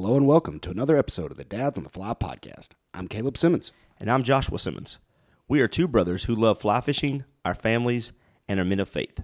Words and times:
Hello 0.00 0.14
and 0.14 0.28
welcome 0.28 0.60
to 0.60 0.70
another 0.70 0.96
episode 0.96 1.32
of 1.32 1.36
the 1.36 1.42
Dads 1.42 1.76
on 1.76 1.82
the 1.82 1.90
Fly 1.90 2.14
podcast. 2.14 2.68
I'm 2.94 3.08
Caleb 3.08 3.36
Simmons. 3.36 3.72
And 3.98 4.08
I'm 4.08 4.22
Joshua 4.22 4.60
Simmons. 4.60 4.96
We 5.48 5.60
are 5.60 5.66
two 5.66 5.88
brothers 5.88 6.22
who 6.22 6.36
love 6.36 6.60
fly 6.60 6.80
fishing, 6.80 7.24
our 7.44 7.52
families, 7.52 8.12
and 8.46 8.60
are 8.60 8.64
men 8.64 8.78
of 8.78 8.88
faith. 8.88 9.18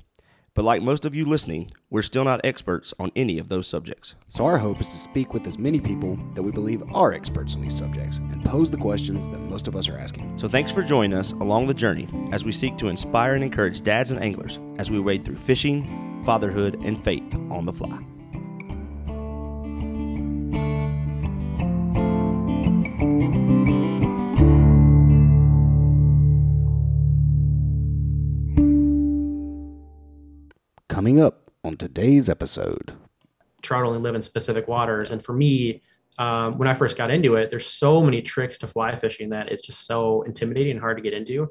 But 0.52 0.64
like 0.64 0.82
most 0.82 1.04
of 1.04 1.14
you 1.14 1.26
listening, 1.26 1.70
we're 1.90 2.02
still 2.02 2.24
not 2.24 2.40
experts 2.42 2.92
on 2.98 3.12
any 3.14 3.38
of 3.38 3.48
those 3.48 3.68
subjects. 3.68 4.16
So 4.26 4.46
our 4.46 4.58
hope 4.58 4.80
is 4.80 4.88
to 4.88 4.96
speak 4.96 5.32
with 5.32 5.46
as 5.46 5.60
many 5.60 5.80
people 5.80 6.18
that 6.34 6.42
we 6.42 6.50
believe 6.50 6.82
are 6.92 7.12
experts 7.12 7.54
on 7.54 7.62
these 7.62 7.78
subjects 7.78 8.16
and 8.16 8.44
pose 8.44 8.68
the 8.68 8.76
questions 8.76 9.28
that 9.28 9.38
most 9.38 9.68
of 9.68 9.76
us 9.76 9.88
are 9.88 9.96
asking. 9.96 10.36
So 10.36 10.48
thanks 10.48 10.72
for 10.72 10.82
joining 10.82 11.16
us 11.16 11.30
along 11.34 11.68
the 11.68 11.74
journey 11.74 12.08
as 12.32 12.44
we 12.44 12.50
seek 12.50 12.76
to 12.78 12.88
inspire 12.88 13.36
and 13.36 13.44
encourage 13.44 13.82
dads 13.82 14.10
and 14.10 14.20
anglers 14.20 14.58
as 14.78 14.90
we 14.90 14.98
wade 14.98 15.24
through 15.24 15.36
fishing, 15.36 16.22
fatherhood, 16.26 16.80
and 16.82 17.00
faith 17.00 17.32
on 17.48 17.64
the 17.64 17.72
fly. 17.72 18.04
Coming 31.04 31.20
up 31.20 31.50
on 31.62 31.76
today's 31.76 32.30
episode. 32.30 32.94
trout 33.60 33.84
only 33.84 33.98
live 33.98 34.14
in 34.14 34.22
specific 34.22 34.66
waters. 34.68 35.10
And 35.10 35.22
for 35.22 35.34
me, 35.34 35.82
um, 36.16 36.56
when 36.56 36.66
I 36.66 36.72
first 36.72 36.96
got 36.96 37.10
into 37.10 37.34
it, 37.34 37.50
there's 37.50 37.66
so 37.66 38.02
many 38.02 38.22
tricks 38.22 38.56
to 38.60 38.66
fly 38.66 38.96
fishing 38.96 39.28
that 39.28 39.52
it's 39.52 39.66
just 39.66 39.86
so 39.86 40.22
intimidating 40.22 40.70
and 40.70 40.80
hard 40.80 40.96
to 40.96 41.02
get 41.02 41.12
into. 41.12 41.50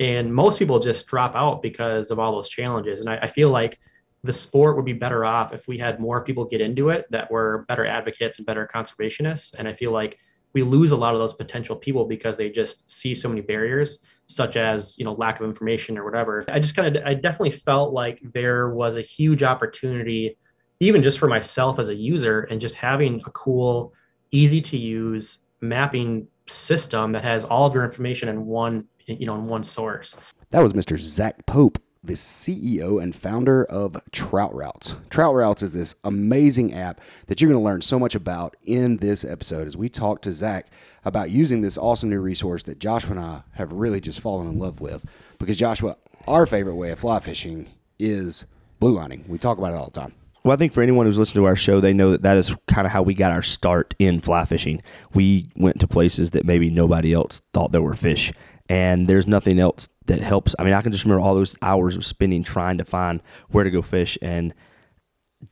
And 0.00 0.34
most 0.34 0.58
people 0.58 0.78
just 0.78 1.06
drop 1.08 1.36
out 1.36 1.60
because 1.60 2.10
of 2.10 2.18
all 2.18 2.32
those 2.32 2.48
challenges. 2.48 3.00
And 3.00 3.10
I, 3.10 3.18
I 3.18 3.26
feel 3.26 3.50
like 3.50 3.78
the 4.24 4.32
sport 4.32 4.76
would 4.76 4.86
be 4.86 4.94
better 4.94 5.26
off 5.26 5.52
if 5.52 5.68
we 5.68 5.76
had 5.76 6.00
more 6.00 6.24
people 6.24 6.46
get 6.46 6.62
into 6.62 6.88
it 6.88 7.04
that 7.10 7.30
were 7.30 7.66
better 7.68 7.84
advocates 7.84 8.38
and 8.38 8.46
better 8.46 8.66
conservationists. 8.66 9.52
And 9.58 9.68
I 9.68 9.74
feel 9.74 9.90
like 9.90 10.18
we 10.54 10.62
lose 10.62 10.92
a 10.92 10.96
lot 10.96 11.12
of 11.12 11.20
those 11.20 11.34
potential 11.34 11.76
people 11.76 12.06
because 12.06 12.38
they 12.38 12.48
just 12.48 12.90
see 12.90 13.14
so 13.14 13.28
many 13.28 13.42
barriers 13.42 13.98
such 14.26 14.56
as 14.56 14.98
you 14.98 15.04
know 15.04 15.12
lack 15.12 15.40
of 15.40 15.46
information 15.46 15.96
or 15.96 16.04
whatever 16.04 16.44
i 16.48 16.58
just 16.58 16.74
kind 16.74 16.96
of 16.96 17.02
i 17.04 17.14
definitely 17.14 17.50
felt 17.50 17.92
like 17.92 18.20
there 18.34 18.70
was 18.70 18.96
a 18.96 19.02
huge 19.02 19.42
opportunity 19.42 20.36
even 20.80 21.02
just 21.02 21.18
for 21.18 21.28
myself 21.28 21.78
as 21.78 21.88
a 21.88 21.94
user 21.94 22.42
and 22.42 22.60
just 22.60 22.74
having 22.74 23.22
a 23.26 23.30
cool 23.30 23.92
easy 24.32 24.60
to 24.60 24.76
use 24.76 25.38
mapping 25.60 26.26
system 26.48 27.12
that 27.12 27.24
has 27.24 27.44
all 27.44 27.66
of 27.66 27.74
your 27.74 27.84
information 27.84 28.28
in 28.28 28.46
one 28.46 28.84
you 29.06 29.26
know 29.26 29.34
in 29.34 29.46
one 29.46 29.62
source 29.62 30.16
That 30.50 30.60
was 30.60 30.72
Mr. 30.72 30.98
Zach 30.98 31.44
Pope, 31.46 31.78
the 32.06 32.14
CEO 32.14 33.02
and 33.02 33.14
founder 33.14 33.64
of 33.64 34.00
Trout 34.12 34.54
Routes. 34.54 34.96
Trout 35.10 35.34
Routes 35.34 35.62
is 35.62 35.72
this 35.72 35.94
amazing 36.04 36.72
app 36.72 37.00
that 37.26 37.40
you're 37.40 37.50
going 37.50 37.60
to 37.60 37.64
learn 37.64 37.82
so 37.82 37.98
much 37.98 38.14
about 38.14 38.56
in 38.64 38.98
this 38.98 39.24
episode 39.24 39.66
as 39.66 39.76
we 39.76 39.88
talk 39.88 40.22
to 40.22 40.32
Zach 40.32 40.68
about 41.04 41.30
using 41.30 41.60
this 41.60 41.78
awesome 41.78 42.10
new 42.10 42.20
resource 42.20 42.62
that 42.64 42.78
Joshua 42.78 43.12
and 43.12 43.20
I 43.20 43.42
have 43.52 43.72
really 43.72 44.00
just 44.00 44.20
fallen 44.20 44.48
in 44.48 44.58
love 44.58 44.80
with. 44.80 45.04
Because, 45.38 45.56
Joshua, 45.56 45.96
our 46.26 46.46
favorite 46.46 46.76
way 46.76 46.90
of 46.90 46.98
fly 46.98 47.20
fishing 47.20 47.68
is 47.98 48.44
blue 48.80 48.92
lining. 48.92 49.24
We 49.28 49.38
talk 49.38 49.58
about 49.58 49.72
it 49.72 49.76
all 49.76 49.86
the 49.86 50.00
time. 50.00 50.14
Well, 50.44 50.54
I 50.54 50.56
think 50.56 50.72
for 50.72 50.82
anyone 50.82 51.06
who's 51.06 51.18
listened 51.18 51.36
to 51.36 51.44
our 51.46 51.56
show, 51.56 51.80
they 51.80 51.92
know 51.92 52.12
that 52.12 52.22
that 52.22 52.36
is 52.36 52.54
kind 52.68 52.86
of 52.86 52.92
how 52.92 53.02
we 53.02 53.14
got 53.14 53.32
our 53.32 53.42
start 53.42 53.96
in 53.98 54.20
fly 54.20 54.44
fishing. 54.44 54.80
We 55.12 55.46
went 55.56 55.80
to 55.80 55.88
places 55.88 56.30
that 56.32 56.44
maybe 56.44 56.70
nobody 56.70 57.12
else 57.12 57.42
thought 57.52 57.72
there 57.72 57.82
were 57.82 57.94
fish, 57.94 58.32
and 58.68 59.06
there's 59.06 59.26
nothing 59.26 59.58
else 59.58 59.88
that 60.06 60.20
helps. 60.20 60.54
I 60.58 60.64
mean, 60.64 60.72
I 60.72 60.82
can 60.82 60.92
just 60.92 61.04
remember 61.04 61.22
all 61.22 61.34
those 61.34 61.56
hours 61.62 61.96
of 61.96 62.04
spending 62.04 62.42
trying 62.42 62.78
to 62.78 62.84
find 62.84 63.22
where 63.48 63.64
to 63.64 63.70
go 63.70 63.82
fish 63.82 64.18
and 64.22 64.54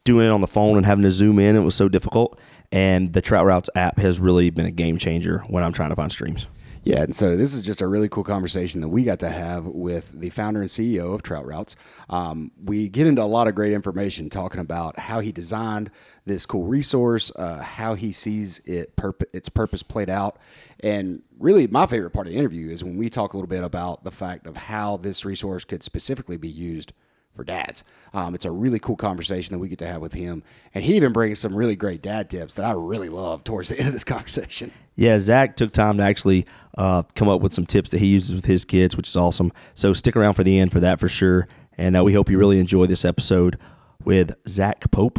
doing 0.04 0.26
it 0.26 0.30
on 0.30 0.40
the 0.40 0.46
phone 0.46 0.76
and 0.76 0.86
having 0.86 1.04
to 1.04 1.10
zoom 1.10 1.38
in. 1.38 1.56
It 1.56 1.60
was 1.60 1.74
so 1.74 1.88
difficult. 1.88 2.38
And 2.72 3.12
the 3.12 3.20
Trout 3.20 3.46
Routes 3.46 3.70
app 3.74 3.98
has 3.98 4.18
really 4.18 4.50
been 4.50 4.66
a 4.66 4.70
game 4.70 4.98
changer 4.98 5.44
when 5.48 5.62
I'm 5.62 5.72
trying 5.72 5.90
to 5.90 5.96
find 5.96 6.10
streams. 6.10 6.46
Yeah, 6.84 7.02
and 7.02 7.16
so 7.16 7.34
this 7.34 7.54
is 7.54 7.62
just 7.62 7.80
a 7.80 7.88
really 7.88 8.10
cool 8.10 8.24
conversation 8.24 8.82
that 8.82 8.88
we 8.88 9.04
got 9.04 9.18
to 9.20 9.30
have 9.30 9.64
with 9.64 10.20
the 10.20 10.28
founder 10.28 10.60
and 10.60 10.68
CEO 10.68 11.14
of 11.14 11.22
Trout 11.22 11.46
Routes. 11.46 11.76
Um, 12.10 12.50
we 12.62 12.90
get 12.90 13.06
into 13.06 13.22
a 13.22 13.24
lot 13.24 13.48
of 13.48 13.54
great 13.54 13.72
information 13.72 14.28
talking 14.28 14.60
about 14.60 14.98
how 14.98 15.20
he 15.20 15.32
designed 15.32 15.90
this 16.26 16.44
cool 16.44 16.64
resource, 16.64 17.32
uh, 17.36 17.62
how 17.62 17.94
he 17.94 18.12
sees 18.12 18.58
it 18.66 18.92
its 19.32 19.48
purpose 19.48 19.82
played 19.82 20.10
out, 20.10 20.38
and 20.80 21.22
really 21.38 21.66
my 21.66 21.86
favorite 21.86 22.10
part 22.10 22.26
of 22.26 22.34
the 22.34 22.38
interview 22.38 22.70
is 22.70 22.84
when 22.84 22.98
we 22.98 23.08
talk 23.08 23.32
a 23.32 23.36
little 23.38 23.48
bit 23.48 23.64
about 23.64 24.04
the 24.04 24.10
fact 24.10 24.46
of 24.46 24.56
how 24.58 24.98
this 24.98 25.24
resource 25.24 25.64
could 25.64 25.82
specifically 25.82 26.36
be 26.36 26.48
used 26.48 26.92
for 27.34 27.44
dads. 27.44 27.84
Um, 28.12 28.34
it's 28.34 28.44
a 28.44 28.50
really 28.50 28.78
cool 28.78 28.96
conversation 28.96 29.52
that 29.52 29.58
we 29.58 29.68
get 29.68 29.78
to 29.80 29.86
have 29.86 30.00
with 30.00 30.14
him, 30.14 30.42
and 30.74 30.84
he 30.84 30.96
even 30.96 31.12
brings 31.12 31.38
some 31.38 31.54
really 31.54 31.76
great 31.76 32.02
dad 32.02 32.30
tips 32.30 32.54
that 32.54 32.64
I 32.64 32.72
really 32.72 33.08
love 33.08 33.44
towards 33.44 33.68
the 33.68 33.78
end 33.78 33.88
of 33.88 33.92
this 33.92 34.04
conversation. 34.14 34.70
Yeah, 34.96 35.18
Zach 35.18 35.56
took 35.56 35.72
time 35.72 35.96
to 35.98 36.04
actually 36.04 36.46
uh, 36.78 37.02
come 37.14 37.28
up 37.28 37.40
with 37.40 37.52
some 37.52 37.66
tips 37.66 37.90
that 37.90 37.98
he 37.98 38.06
uses 38.06 38.34
with 38.34 38.44
his 38.44 38.64
kids, 38.64 38.96
which 38.96 39.08
is 39.08 39.16
awesome. 39.16 39.52
So 39.74 39.92
stick 39.92 40.16
around 40.16 40.34
for 40.34 40.44
the 40.44 40.58
end 40.58 40.70
for 40.72 40.80
that 40.80 41.00
for 41.00 41.08
sure. 41.08 41.48
And 41.76 41.96
uh, 41.96 42.04
we 42.04 42.12
hope 42.12 42.30
you 42.30 42.38
really 42.38 42.60
enjoy 42.60 42.86
this 42.86 43.04
episode 43.04 43.58
with 44.04 44.34
Zach 44.46 44.88
Pope 44.92 45.18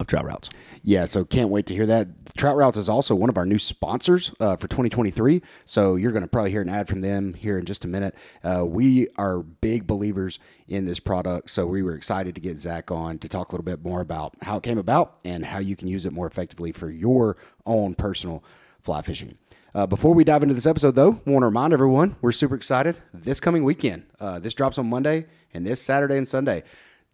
of 0.00 0.06
Trout 0.08 0.24
Routes. 0.24 0.50
Yeah, 0.82 1.04
so 1.04 1.24
can't 1.24 1.50
wait 1.50 1.66
to 1.66 1.74
hear 1.74 1.86
that. 1.86 2.34
Trout 2.36 2.56
Routes 2.56 2.76
is 2.76 2.88
also 2.88 3.14
one 3.14 3.30
of 3.30 3.38
our 3.38 3.46
new 3.46 3.60
sponsors 3.60 4.32
uh, 4.40 4.56
for 4.56 4.66
2023. 4.66 5.40
So 5.64 5.94
you're 5.94 6.10
going 6.10 6.22
to 6.22 6.28
probably 6.28 6.50
hear 6.50 6.62
an 6.62 6.68
ad 6.68 6.88
from 6.88 7.00
them 7.00 7.34
here 7.34 7.58
in 7.58 7.64
just 7.64 7.84
a 7.84 7.88
minute. 7.88 8.14
Uh, 8.42 8.64
we 8.66 9.08
are 9.16 9.40
big 9.40 9.86
believers 9.86 10.40
in 10.66 10.86
this 10.86 10.98
product. 10.98 11.50
So 11.50 11.66
we 11.66 11.82
were 11.82 11.94
excited 11.94 12.34
to 12.34 12.40
get 12.40 12.58
Zach 12.58 12.90
on 12.90 13.18
to 13.18 13.28
talk 13.28 13.50
a 13.50 13.52
little 13.52 13.64
bit 13.64 13.84
more 13.84 14.00
about 14.00 14.34
how 14.42 14.56
it 14.56 14.64
came 14.64 14.78
about 14.78 15.18
and 15.24 15.44
how 15.44 15.58
you 15.58 15.76
can 15.76 15.86
use 15.86 16.06
it 16.06 16.12
more 16.12 16.26
effectively 16.26 16.72
for 16.72 16.90
your 16.90 17.36
own 17.64 17.94
personal 17.94 18.42
fly 18.80 19.00
fishing. 19.00 19.38
Uh, 19.76 19.86
before 19.86 20.14
we 20.14 20.22
dive 20.22 20.42
into 20.42 20.54
this 20.54 20.66
episode, 20.66 20.94
though, 20.94 21.20
I 21.26 21.30
want 21.30 21.42
to 21.42 21.46
remind 21.46 21.72
everyone 21.72 22.14
we're 22.20 22.30
super 22.32 22.54
excited 22.54 22.98
this 23.12 23.40
coming 23.40 23.64
weekend. 23.64 24.06
Uh, 24.20 24.38
this 24.38 24.54
drops 24.54 24.78
on 24.78 24.88
Monday 24.88 25.26
and 25.52 25.66
this 25.66 25.80
Saturday 25.80 26.16
and 26.16 26.28
Sunday. 26.28 26.62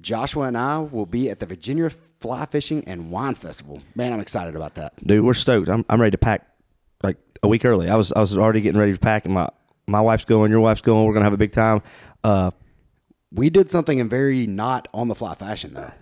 Joshua 0.00 0.44
and 0.44 0.56
I 0.56 0.78
will 0.78 1.06
be 1.06 1.30
at 1.30 1.40
the 1.40 1.46
Virginia 1.46 1.90
Fly 2.20 2.46
Fishing 2.46 2.84
and 2.86 3.10
Wine 3.10 3.34
Festival. 3.34 3.82
Man, 3.94 4.12
I'm 4.12 4.20
excited 4.20 4.56
about 4.56 4.74
that. 4.76 4.92
Dude, 5.06 5.24
we're 5.24 5.34
stoked. 5.34 5.68
I'm, 5.68 5.84
I'm 5.88 6.00
ready 6.00 6.12
to 6.12 6.18
pack 6.18 6.46
like 7.02 7.16
a 7.42 7.48
week 7.48 7.64
early. 7.64 7.88
I 7.88 7.96
was 7.96 8.12
I 8.12 8.20
was 8.20 8.36
already 8.36 8.60
getting 8.60 8.80
ready 8.80 8.92
to 8.92 8.98
pack, 8.98 9.24
and 9.24 9.34
my 9.34 9.48
my 9.86 10.00
wife's 10.00 10.24
going, 10.24 10.50
your 10.50 10.60
wife's 10.60 10.80
going. 10.82 11.04
We're 11.06 11.12
gonna 11.14 11.24
have 11.24 11.32
a 11.32 11.38
big 11.38 11.52
time. 11.52 11.82
Uh, 12.24 12.50
We 13.32 13.48
did 13.50 13.70
something 13.70 13.98
in 13.98 14.08
very 14.08 14.46
not 14.46 14.88
on 14.92 15.08
the 15.08 15.14
fly 15.14 15.34
fashion, 15.34 15.74
though. 15.74 15.92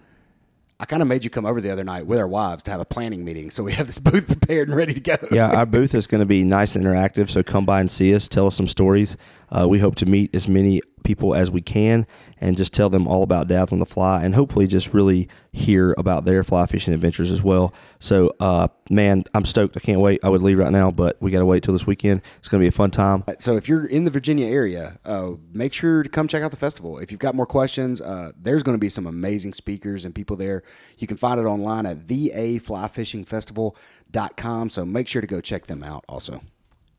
I 0.80 0.84
kind 0.84 1.02
of 1.02 1.08
made 1.08 1.24
you 1.24 1.30
come 1.30 1.44
over 1.44 1.60
the 1.60 1.70
other 1.70 1.82
night 1.82 2.06
with 2.06 2.20
our 2.20 2.28
wives 2.28 2.62
to 2.64 2.70
have 2.70 2.80
a 2.80 2.84
planning 2.84 3.24
meeting, 3.24 3.50
so 3.50 3.64
we 3.64 3.72
have 3.72 3.86
this 3.86 3.98
booth 4.08 4.26
prepared 4.28 4.68
and 4.68 4.76
ready 4.76 4.94
to 4.94 5.00
go. 5.00 5.16
yeah, 5.32 5.50
our 5.50 5.66
booth 5.66 5.92
is 5.94 6.06
going 6.06 6.20
to 6.20 6.26
be 6.26 6.44
nice 6.44 6.76
and 6.76 6.84
interactive. 6.84 7.30
So 7.30 7.42
come 7.42 7.66
by 7.66 7.80
and 7.80 7.90
see 7.90 8.14
us. 8.14 8.28
Tell 8.28 8.46
us 8.46 8.54
some 8.54 8.68
stories. 8.68 9.16
Uh, 9.50 9.66
we 9.68 9.80
hope 9.80 9.96
to 9.96 10.06
meet 10.06 10.32
as 10.36 10.46
many 10.46 10.80
people 11.08 11.34
as 11.34 11.50
we 11.50 11.62
can 11.62 12.06
and 12.38 12.54
just 12.54 12.74
tell 12.74 12.90
them 12.90 13.08
all 13.08 13.22
about 13.22 13.48
Dads 13.48 13.72
on 13.72 13.78
the 13.78 13.86
Fly 13.86 14.22
and 14.22 14.34
hopefully 14.34 14.66
just 14.66 14.92
really 14.92 15.26
hear 15.52 15.94
about 15.96 16.26
their 16.26 16.44
fly 16.44 16.66
fishing 16.66 16.92
adventures 16.92 17.32
as 17.32 17.42
well. 17.42 17.72
So, 17.98 18.34
uh, 18.40 18.68
man, 18.90 19.24
I'm 19.32 19.46
stoked. 19.46 19.74
I 19.74 19.80
can't 19.80 20.02
wait. 20.02 20.20
I 20.22 20.28
would 20.28 20.42
leave 20.42 20.58
right 20.58 20.70
now, 20.70 20.90
but 20.90 21.16
we 21.22 21.30
got 21.30 21.38
to 21.38 21.46
wait 21.46 21.62
till 21.62 21.72
this 21.72 21.86
weekend. 21.86 22.20
It's 22.40 22.48
going 22.48 22.60
to 22.60 22.62
be 22.62 22.68
a 22.68 22.72
fun 22.72 22.90
time. 22.90 23.24
So 23.38 23.56
if 23.56 23.70
you're 23.70 23.86
in 23.86 24.04
the 24.04 24.10
Virginia 24.10 24.48
area, 24.48 24.98
uh, 25.06 25.30
make 25.50 25.72
sure 25.72 26.02
to 26.02 26.10
come 26.10 26.28
check 26.28 26.42
out 26.42 26.50
the 26.50 26.58
festival. 26.58 26.98
If 26.98 27.10
you've 27.10 27.20
got 27.20 27.34
more 27.34 27.46
questions, 27.46 28.02
uh, 28.02 28.32
there's 28.38 28.62
going 28.62 28.76
to 28.76 28.80
be 28.80 28.90
some 28.90 29.06
amazing 29.06 29.54
speakers 29.54 30.04
and 30.04 30.14
people 30.14 30.36
there. 30.36 30.62
You 30.98 31.06
can 31.06 31.16
find 31.16 31.40
it 31.40 31.44
online 31.44 31.86
at 31.86 32.06
thaflyfishingfestival.com. 32.06 34.68
So 34.68 34.84
make 34.84 35.08
sure 35.08 35.22
to 35.22 35.26
go 35.26 35.40
check 35.40 35.64
them 35.66 35.82
out 35.82 36.04
also. 36.06 36.42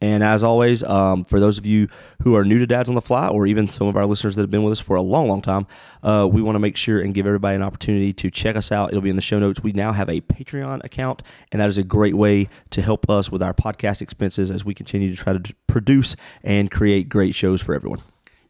And 0.02 0.24
as 0.24 0.44
always, 0.44 0.82
um, 0.84 1.26
for 1.26 1.40
those 1.40 1.58
of 1.58 1.66
you 1.66 1.90
who 2.22 2.36
are 2.36 2.46
new 2.46 2.58
to 2.58 2.66
Dads 2.66 2.88
on 2.88 2.96
the 2.96 3.02
Fly, 3.02 3.28
or 3.28 3.46
even 3.46 3.68
some 3.68 3.88
of 3.88 3.98
our 3.98 4.06
listeners 4.06 4.36
that 4.36 4.42
have 4.44 4.50
been 4.50 4.64
with 4.64 4.72
us 4.72 4.80
for 4.80 4.96
a 4.96 5.02
long, 5.02 5.28
long 5.28 5.42
time, 5.42 5.68
uh, 6.04 6.28
we 6.32 6.42
want 6.42 6.56
to 6.56 6.60
make 6.60 6.78
sure 6.78 7.02
and 7.02 7.14
give 7.14 7.26
everybody 7.26 7.56
an 7.56 7.62
opportunity 7.62 8.14
to 8.14 8.32
check 8.32 8.56
us 8.56 8.72
out. 8.72 8.90
It'll 8.90 9.02
be 9.02 9.10
in 9.10 9.18
the 9.18 9.22
show 9.22 9.40
notes. 9.40 9.62
We 9.62 9.74
now 9.74 9.92
have 9.92 10.08
a 10.08 10.22
Patreon 10.22 10.84
account, 10.86 11.22
and 11.52 11.60
that 11.60 11.68
is 11.68 11.78
a 11.78 11.84
great 11.84 12.16
way 12.16 12.48
to 12.70 12.82
help 12.82 13.10
us 13.10 13.30
with 13.30 13.44
our 13.44 13.54
podcast 13.54 14.02
expenses 14.02 14.50
as 14.50 14.64
we 14.64 14.74
continue 14.74 15.14
to 15.14 15.22
try 15.22 15.34
to 15.34 15.54
produce 15.68 16.16
and 16.44 16.72
create 16.72 17.10
great 17.10 17.36
shows 17.36 17.62
for 17.62 17.76
everyone. 17.76 18.02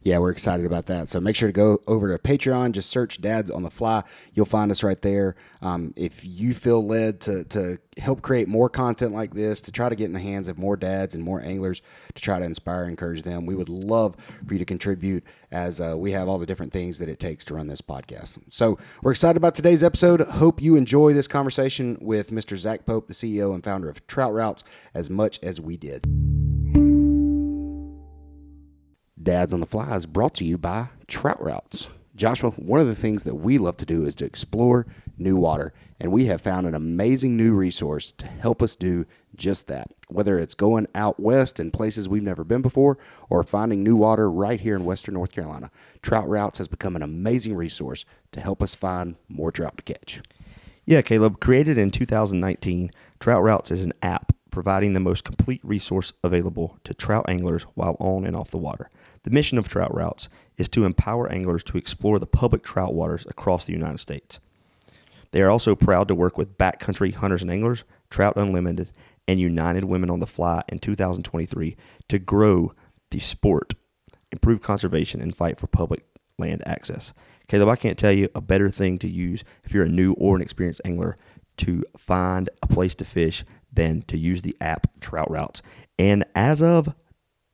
Yeah, 0.02 0.16
we're 0.16 0.30
excited 0.30 0.64
about 0.64 0.86
that. 0.86 1.10
So 1.10 1.20
make 1.20 1.36
sure 1.36 1.48
to 1.48 1.52
go 1.52 1.78
over 1.86 2.16
to 2.16 2.22
Patreon. 2.22 2.72
Just 2.72 2.88
search 2.88 3.20
Dads 3.20 3.50
on 3.50 3.62
the 3.62 3.70
Fly. 3.70 4.02
You'll 4.32 4.46
find 4.46 4.70
us 4.70 4.82
right 4.82 5.00
there. 5.02 5.36
Um, 5.60 5.92
if 5.94 6.24
you 6.24 6.54
feel 6.54 6.86
led 6.86 7.20
to, 7.22 7.44
to 7.44 7.78
help 7.98 8.22
create 8.22 8.48
more 8.48 8.70
content 8.70 9.12
like 9.12 9.34
this, 9.34 9.60
to 9.60 9.72
try 9.72 9.90
to 9.90 9.94
get 9.94 10.06
in 10.06 10.14
the 10.14 10.20
hands 10.20 10.48
of 10.48 10.56
more 10.56 10.74
dads 10.74 11.14
and 11.14 11.22
more 11.22 11.42
anglers, 11.42 11.82
to 12.14 12.22
try 12.22 12.38
to 12.38 12.44
inspire 12.46 12.82
and 12.82 12.90
encourage 12.90 13.22
them, 13.24 13.44
we 13.44 13.54
would 13.54 13.68
love 13.68 14.16
for 14.46 14.54
you 14.54 14.58
to 14.58 14.64
contribute 14.64 15.22
as 15.50 15.82
uh, 15.82 15.94
we 15.98 16.12
have 16.12 16.28
all 16.28 16.38
the 16.38 16.46
different 16.46 16.72
things 16.72 16.98
that 16.98 17.10
it 17.10 17.18
takes 17.18 17.44
to 17.44 17.54
run 17.54 17.66
this 17.66 17.82
podcast. 17.82 18.38
So 18.48 18.78
we're 19.02 19.10
excited 19.10 19.36
about 19.36 19.54
today's 19.54 19.82
episode. 19.82 20.22
Hope 20.22 20.62
you 20.62 20.76
enjoy 20.76 21.12
this 21.12 21.26
conversation 21.26 21.98
with 22.00 22.30
Mr. 22.30 22.56
Zach 22.56 22.86
Pope, 22.86 23.06
the 23.06 23.12
CEO 23.12 23.52
and 23.52 23.62
founder 23.62 23.90
of 23.90 24.06
Trout 24.06 24.32
Routes, 24.32 24.64
as 24.94 25.10
much 25.10 25.38
as 25.42 25.60
we 25.60 25.76
did. 25.76 26.49
Dads 29.30 29.54
on 29.54 29.60
the 29.60 29.66
Fly 29.66 29.94
is 29.94 30.06
brought 30.06 30.34
to 30.34 30.44
you 30.44 30.58
by 30.58 30.88
Trout 31.06 31.40
Routes. 31.40 31.88
Joshua, 32.16 32.50
one 32.50 32.80
of 32.80 32.88
the 32.88 32.96
things 32.96 33.22
that 33.22 33.36
we 33.36 33.58
love 33.58 33.76
to 33.76 33.86
do 33.86 34.04
is 34.04 34.16
to 34.16 34.24
explore 34.24 34.88
new 35.18 35.36
water. 35.36 35.72
And 36.00 36.10
we 36.10 36.24
have 36.24 36.40
found 36.40 36.66
an 36.66 36.74
amazing 36.74 37.36
new 37.36 37.54
resource 37.54 38.10
to 38.10 38.26
help 38.26 38.60
us 38.60 38.74
do 38.74 39.06
just 39.36 39.68
that. 39.68 39.92
Whether 40.08 40.40
it's 40.40 40.56
going 40.56 40.88
out 40.96 41.20
west 41.20 41.60
in 41.60 41.70
places 41.70 42.08
we've 42.08 42.24
never 42.24 42.42
been 42.42 42.60
before 42.60 42.98
or 43.28 43.44
finding 43.44 43.84
new 43.84 43.94
water 43.94 44.28
right 44.28 44.60
here 44.60 44.74
in 44.74 44.84
western 44.84 45.14
North 45.14 45.30
Carolina, 45.30 45.70
Trout 46.02 46.28
Routes 46.28 46.58
has 46.58 46.66
become 46.66 46.96
an 46.96 47.02
amazing 47.02 47.54
resource 47.54 48.04
to 48.32 48.40
help 48.40 48.60
us 48.64 48.74
find 48.74 49.14
more 49.28 49.52
trout 49.52 49.76
to 49.76 49.84
catch. 49.84 50.22
Yeah, 50.86 51.02
Caleb, 51.02 51.38
created 51.38 51.78
in 51.78 51.92
2019, 51.92 52.90
Trout 53.20 53.44
Routes 53.44 53.70
is 53.70 53.82
an 53.82 53.92
app 54.02 54.32
providing 54.50 54.92
the 54.92 54.98
most 54.98 55.22
complete 55.22 55.60
resource 55.62 56.12
available 56.24 56.78
to 56.82 56.92
trout 56.92 57.26
anglers 57.28 57.62
while 57.74 57.96
on 58.00 58.26
and 58.26 58.34
off 58.34 58.50
the 58.50 58.58
water. 58.58 58.90
The 59.22 59.30
mission 59.30 59.58
of 59.58 59.68
Trout 59.68 59.94
Routes 59.94 60.28
is 60.56 60.68
to 60.70 60.84
empower 60.84 61.30
anglers 61.30 61.62
to 61.64 61.78
explore 61.78 62.18
the 62.18 62.26
public 62.26 62.62
trout 62.62 62.94
waters 62.94 63.26
across 63.28 63.64
the 63.64 63.72
United 63.72 63.98
States. 63.98 64.40
They 65.32 65.42
are 65.42 65.50
also 65.50 65.74
proud 65.76 66.08
to 66.08 66.14
work 66.14 66.38
with 66.38 66.58
Backcountry 66.58 67.14
Hunters 67.14 67.42
and 67.42 67.50
Anglers, 67.50 67.84
Trout 68.08 68.36
Unlimited, 68.36 68.90
and 69.28 69.38
United 69.38 69.84
Women 69.84 70.10
on 70.10 70.20
the 70.20 70.26
Fly 70.26 70.62
in 70.68 70.78
2023 70.80 71.76
to 72.08 72.18
grow 72.18 72.72
the 73.10 73.20
sport, 73.20 73.74
improve 74.32 74.60
conservation, 74.60 75.20
and 75.20 75.36
fight 75.36 75.60
for 75.60 75.66
public 75.66 76.04
land 76.38 76.62
access. 76.66 77.12
Caleb, 77.46 77.68
I 77.68 77.76
can't 77.76 77.98
tell 77.98 78.12
you 78.12 78.28
a 78.34 78.40
better 78.40 78.70
thing 78.70 78.98
to 78.98 79.08
use 79.08 79.44
if 79.64 79.72
you're 79.72 79.84
a 79.84 79.88
new 79.88 80.12
or 80.14 80.36
an 80.36 80.42
experienced 80.42 80.80
angler 80.84 81.16
to 81.58 81.84
find 81.96 82.48
a 82.62 82.66
place 82.66 82.94
to 82.96 83.04
fish 83.04 83.44
than 83.72 84.02
to 84.02 84.16
use 84.16 84.42
the 84.42 84.56
app 84.60 84.88
Trout 85.00 85.30
Routes. 85.30 85.62
And 85.98 86.24
as 86.34 86.62
of 86.62 86.94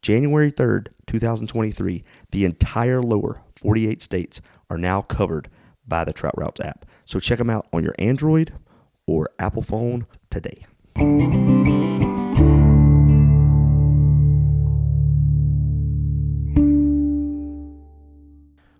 January 0.07 0.53
3rd, 0.53 0.87
2023, 1.09 2.05
the 2.31 2.45
entire 2.45 3.03
lower 3.03 3.43
48 3.57 4.01
states 4.01 4.41
are 4.71 4.79
now 4.79 5.03
covered 5.03 5.49
by 5.85 6.05
the 6.05 6.13
Trout 6.13 6.35
Routes 6.39 6.61
app. 6.61 6.87
So 7.05 7.19
check 7.19 7.39
them 7.39 7.51
out 7.51 7.67
on 7.73 7.83
your 7.83 7.97
Android 7.99 8.53
or 9.09 9.29
Apple 9.41 9.63
phone 9.63 10.07
today. 10.31 10.65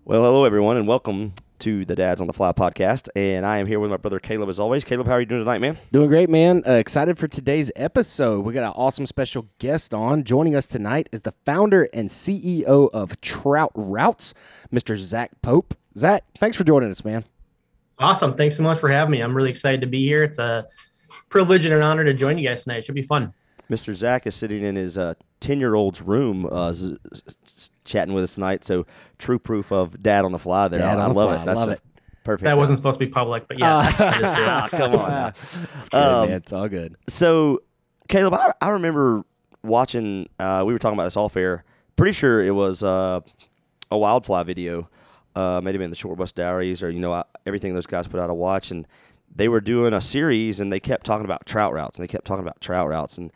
Well, 0.05 0.23
hello 0.23 0.45
everyone, 0.45 0.77
and 0.77 0.87
welcome 0.87 1.33
to 1.59 1.85
the 1.85 1.95
Dads 1.95 2.21
on 2.21 2.27
the 2.27 2.33
Fly 2.33 2.51
podcast. 2.51 3.09
And 3.15 3.45
I 3.45 3.57
am 3.57 3.67
here 3.67 3.79
with 3.79 3.91
my 3.91 3.97
brother 3.97 4.19
Caleb 4.19 4.49
as 4.49 4.59
always. 4.59 4.83
Caleb, 4.83 5.07
how 5.07 5.13
are 5.13 5.19
you 5.19 5.25
doing 5.25 5.41
tonight, 5.41 5.59
man? 5.59 5.77
Doing 5.91 6.07
great, 6.07 6.29
man. 6.29 6.63
Uh, 6.67 6.73
excited 6.73 7.17
for 7.17 7.27
today's 7.27 7.71
episode. 7.75 8.45
We 8.45 8.53
got 8.53 8.63
an 8.63 8.73
awesome 8.75 9.05
special 9.05 9.47
guest 9.59 9.93
on. 9.93 10.23
Joining 10.23 10.55
us 10.55 10.67
tonight 10.67 11.09
is 11.11 11.21
the 11.21 11.33
founder 11.45 11.87
and 11.93 12.09
CEO 12.09 12.89
of 12.91 13.19
Trout 13.21 13.71
Routes, 13.75 14.33
Mr. 14.71 14.95
Zach 14.97 15.31
Pope. 15.41 15.75
Zach, 15.97 16.23
thanks 16.39 16.57
for 16.57 16.63
joining 16.63 16.89
us, 16.89 17.03
man. 17.03 17.25
Awesome. 17.99 18.35
Thanks 18.35 18.55
so 18.55 18.63
much 18.63 18.79
for 18.79 18.89
having 18.89 19.11
me. 19.11 19.21
I'm 19.21 19.35
really 19.35 19.49
excited 19.49 19.81
to 19.81 19.87
be 19.87 20.03
here. 20.05 20.23
It's 20.23 20.37
a 20.37 20.67
privilege 21.29 21.65
and 21.65 21.73
an 21.73 21.81
honor 21.81 22.03
to 22.03 22.13
join 22.13 22.37
you 22.37 22.47
guys 22.47 22.63
tonight. 22.63 22.77
It 22.77 22.85
should 22.85 22.95
be 22.95 23.03
fun. 23.03 23.33
Mr. 23.69 23.93
Zach 23.93 24.25
is 24.27 24.35
sitting 24.35 24.63
in 24.63 24.75
his 24.75 24.95
10 24.95 25.05
uh, 25.05 25.15
year 25.59 25.75
old's 25.75 26.01
room 26.01 26.47
uh, 26.51 26.71
z- 26.73 26.97
z- 27.13 27.69
chatting 27.83 28.13
with 28.13 28.23
us 28.23 28.35
tonight. 28.35 28.63
So, 28.63 28.85
true 29.17 29.39
proof 29.39 29.71
of 29.71 30.01
dad 30.01 30.23
on 30.25 30.31
the 30.31 30.39
fly 30.39 30.67
there. 30.67 30.79
Dad 30.79 30.97
I, 30.99 31.03
on 31.03 31.09
the 31.09 31.15
love 31.15 31.29
fly. 31.29 31.41
it. 31.41 31.45
That's 31.45 31.57
Love 31.57 31.69
a 31.69 31.71
it. 31.73 31.81
perfect. 32.23 32.45
That 32.45 32.57
wasn't 32.57 32.77
supposed 32.77 32.99
to 32.99 33.05
be 33.05 33.11
public, 33.11 33.47
but 33.47 33.59
yeah, 33.59 33.89
that 33.97 34.15
is 34.15 34.21
true. 34.31 34.45
Ah, 34.47 34.67
come 34.69 34.95
on. 34.95 35.33
It's 35.79 35.89
good, 35.89 35.97
Um, 35.97 36.27
man. 36.29 36.37
It's 36.37 36.53
all 36.53 36.67
good. 36.69 36.95
So, 37.07 37.61
Caleb, 38.07 38.33
I, 38.35 38.53
I 38.61 38.69
remember 38.69 39.23
watching. 39.63 40.29
Uh, 40.39 40.63
we 40.65 40.71
were 40.73 40.79
talking 40.79 40.95
about 40.97 41.05
this 41.05 41.17
all 41.17 41.29
fair. 41.29 41.63
Pretty 41.97 42.13
sure 42.13 42.41
it 42.41 42.51
was 42.55 42.83
uh, 42.83 43.19
a 43.91 43.97
wildfly 43.97 44.43
video. 44.43 44.89
Uh, 45.35 45.61
maybe 45.63 45.83
in 45.83 45.89
the 45.91 45.95
Short 45.95 46.17
Bus 46.17 46.31
Diaries 46.31 46.81
or 46.81 46.89
you 46.89 46.99
know 46.99 47.13
I, 47.13 47.23
everything 47.45 47.73
those 47.75 47.85
guys 47.85 48.07
put 48.07 48.19
out 48.19 48.29
a 48.29 48.33
watch, 48.33 48.71
and 48.71 48.87
they 49.35 49.47
were 49.47 49.61
doing 49.61 49.93
a 49.93 50.01
series, 50.01 50.59
and 50.59 50.71
they 50.73 50.79
kept 50.79 51.05
talking 51.05 51.25
about 51.25 51.45
trout 51.45 51.73
routes, 51.73 51.97
and 51.97 52.03
they 52.03 52.07
kept 52.07 52.25
talking 52.25 52.43
about 52.43 52.59
trout 52.61 52.87
routes, 52.89 53.17
and 53.19 53.31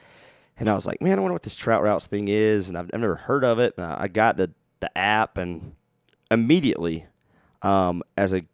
and 0.61 0.69
I 0.69 0.75
was 0.75 0.85
like, 0.85 1.01
man, 1.01 1.17
I 1.17 1.21
wonder 1.21 1.33
what 1.33 1.41
this 1.41 1.55
trout 1.55 1.81
routes 1.81 2.05
thing 2.05 2.27
is, 2.27 2.69
and 2.69 2.77
I've, 2.77 2.91
I've 2.93 2.99
never 2.99 3.15
heard 3.15 3.43
of 3.43 3.57
it. 3.57 3.73
And 3.77 3.85
I 3.85 4.07
got 4.07 4.37
the 4.37 4.51
the 4.79 4.95
app, 4.95 5.39
and 5.39 5.75
immediately, 6.29 7.07
um, 7.63 8.03
as 8.15 8.31
a 8.31 8.45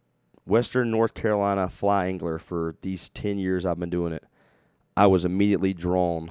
Western 0.46 0.90
North 0.90 1.12
Carolina 1.12 1.68
fly 1.68 2.06
angler 2.06 2.38
for 2.38 2.76
these 2.80 3.10
ten 3.10 3.38
years 3.38 3.66
I've 3.66 3.78
been 3.78 3.90
doing 3.90 4.14
it, 4.14 4.24
I 4.96 5.06
was 5.06 5.26
immediately 5.26 5.74
drawn 5.74 6.30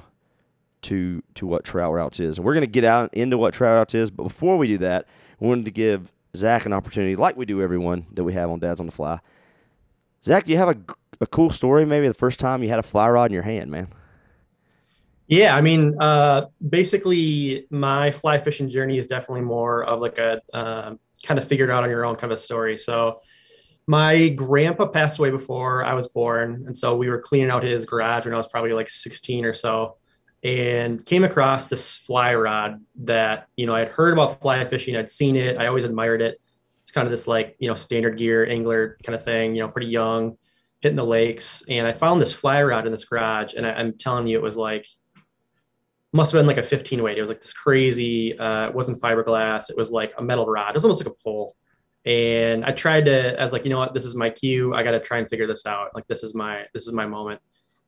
to 0.82 1.22
to 1.34 1.46
what 1.46 1.62
trout 1.62 1.92
routes 1.92 2.18
is. 2.18 2.38
And 2.38 2.44
we're 2.44 2.54
going 2.54 2.62
to 2.62 2.66
get 2.66 2.84
out 2.84 3.14
into 3.14 3.38
what 3.38 3.54
trout 3.54 3.76
routes 3.76 3.94
is, 3.94 4.10
but 4.10 4.24
before 4.24 4.56
we 4.58 4.66
do 4.66 4.78
that, 4.78 5.06
we 5.38 5.46
wanted 5.46 5.64
to 5.66 5.70
give 5.70 6.10
Zach 6.34 6.66
an 6.66 6.72
opportunity, 6.72 7.14
like 7.14 7.36
we 7.36 7.46
do 7.46 7.62
everyone 7.62 8.06
that 8.14 8.24
we 8.24 8.32
have 8.32 8.50
on 8.50 8.58
Dads 8.58 8.80
on 8.80 8.86
the 8.86 8.92
Fly. 8.92 9.20
Zach, 10.24 10.44
do 10.44 10.50
you 10.50 10.58
have 10.58 10.70
a, 10.70 10.76
a 11.20 11.26
cool 11.28 11.50
story? 11.50 11.84
Maybe 11.84 12.08
the 12.08 12.14
first 12.14 12.40
time 12.40 12.64
you 12.64 12.68
had 12.68 12.80
a 12.80 12.82
fly 12.82 13.08
rod 13.08 13.30
in 13.30 13.32
your 13.32 13.44
hand, 13.44 13.70
man. 13.70 13.92
Yeah, 15.28 15.54
I 15.54 15.60
mean, 15.60 15.94
uh, 16.00 16.46
basically, 16.66 17.66
my 17.70 18.10
fly 18.10 18.38
fishing 18.38 18.70
journey 18.70 18.96
is 18.96 19.06
definitely 19.06 19.42
more 19.42 19.84
of 19.84 20.00
like 20.00 20.16
a 20.16 20.40
uh, 20.54 20.94
kind 21.22 21.38
of 21.38 21.46
figured 21.46 21.70
out 21.70 21.84
on 21.84 21.90
your 21.90 22.06
own 22.06 22.16
kind 22.16 22.32
of 22.32 22.40
story. 22.40 22.78
So, 22.78 23.20
my 23.86 24.30
grandpa 24.30 24.86
passed 24.86 25.18
away 25.18 25.30
before 25.30 25.84
I 25.84 25.92
was 25.92 26.08
born, 26.08 26.64
and 26.66 26.74
so 26.74 26.96
we 26.96 27.10
were 27.10 27.20
cleaning 27.20 27.50
out 27.50 27.62
his 27.62 27.84
garage 27.84 28.24
when 28.24 28.32
I 28.32 28.38
was 28.38 28.48
probably 28.48 28.72
like 28.72 28.88
16 28.88 29.44
or 29.44 29.52
so, 29.52 29.96
and 30.42 31.04
came 31.04 31.24
across 31.24 31.68
this 31.68 31.94
fly 31.94 32.34
rod 32.34 32.82
that 33.02 33.48
you 33.54 33.66
know 33.66 33.74
I'd 33.74 33.88
heard 33.88 34.14
about 34.14 34.40
fly 34.40 34.64
fishing, 34.64 34.96
I'd 34.96 35.10
seen 35.10 35.36
it, 35.36 35.58
I 35.58 35.66
always 35.66 35.84
admired 35.84 36.22
it. 36.22 36.40
It's 36.82 36.90
kind 36.92 37.06
of 37.06 37.10
this 37.10 37.28
like 37.28 37.54
you 37.58 37.68
know 37.68 37.74
standard 37.74 38.16
gear 38.16 38.46
angler 38.46 38.96
kind 39.04 39.14
of 39.14 39.24
thing, 39.26 39.54
you 39.54 39.60
know, 39.60 39.68
pretty 39.68 39.88
young, 39.88 40.38
hitting 40.80 40.96
the 40.96 41.04
lakes, 41.04 41.62
and 41.68 41.86
I 41.86 41.92
found 41.92 42.18
this 42.18 42.32
fly 42.32 42.62
rod 42.62 42.86
in 42.86 42.92
this 42.92 43.04
garage, 43.04 43.52
and 43.52 43.66
I, 43.66 43.72
I'm 43.72 43.92
telling 43.98 44.26
you, 44.26 44.38
it 44.38 44.42
was 44.42 44.56
like 44.56 44.86
must 46.12 46.32
have 46.32 46.38
been 46.38 46.46
like 46.46 46.56
a 46.56 46.62
15 46.62 47.02
weight. 47.02 47.18
It 47.18 47.20
was 47.20 47.28
like 47.28 47.40
this 47.40 47.52
crazy, 47.52 48.38
uh, 48.38 48.68
it 48.68 48.74
wasn't 48.74 49.00
fiberglass. 49.00 49.70
It 49.70 49.76
was 49.76 49.90
like 49.90 50.12
a 50.16 50.22
metal 50.22 50.46
rod. 50.46 50.70
It 50.70 50.74
was 50.74 50.84
almost 50.84 51.04
like 51.04 51.12
a 51.12 51.22
pole. 51.22 51.54
And 52.04 52.64
I 52.64 52.72
tried 52.72 53.04
to, 53.06 53.38
I 53.38 53.44
was 53.44 53.52
like, 53.52 53.64
you 53.64 53.70
know 53.70 53.78
what, 53.78 53.92
this 53.92 54.06
is 54.06 54.14
my 54.14 54.30
cue. 54.30 54.74
I 54.74 54.82
got 54.82 54.92
to 54.92 55.00
try 55.00 55.18
and 55.18 55.28
figure 55.28 55.46
this 55.46 55.66
out. 55.66 55.90
Like, 55.94 56.06
this 56.06 56.22
is 56.22 56.34
my, 56.34 56.64
this 56.72 56.86
is 56.86 56.92
my 56.92 57.06
moment. 57.06 57.40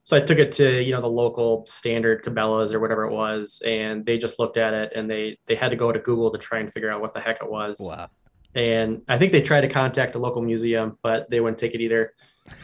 So 0.03 0.17
I 0.17 0.21
took 0.21 0.39
it 0.39 0.53
to, 0.53 0.83
you 0.83 0.93
know, 0.93 1.01
the 1.01 1.09
local 1.09 1.65
standard 1.67 2.25
Cabela's 2.25 2.75
or 2.75 2.81
whatever 2.81 3.05
it 3.05 3.13
was. 3.13 3.63
And 3.65 4.05
they 4.05 4.19
just 4.19 4.39
looked 4.39 4.57
at 4.57 4.75
it 4.75 4.93
and 4.95 5.11
they, 5.11 5.39
they 5.47 5.55
had 5.55 5.71
to 5.71 5.77
go 5.77 5.93
to 5.93 5.99
Google 5.99 6.31
to 6.31 6.39
try 6.39 6.59
and 6.59 6.73
figure 6.73 6.91
out 6.91 7.01
what 7.01 7.13
the 7.13 7.21
heck 7.21 7.43
it 7.43 7.51
was. 7.51 7.79
Wow. 7.81 8.09
And 8.55 9.03
I 9.09 9.17
think 9.17 9.33
they 9.33 9.43
tried 9.43 9.61
to 9.63 9.69
contact 9.69 10.17
a 10.17 10.19
local 10.19 10.43
museum, 10.43 10.99
but 11.03 11.31
they 11.31 11.41
wouldn't 11.41 11.59
take 11.59 11.75
it 11.75 11.81
either. 11.81 12.13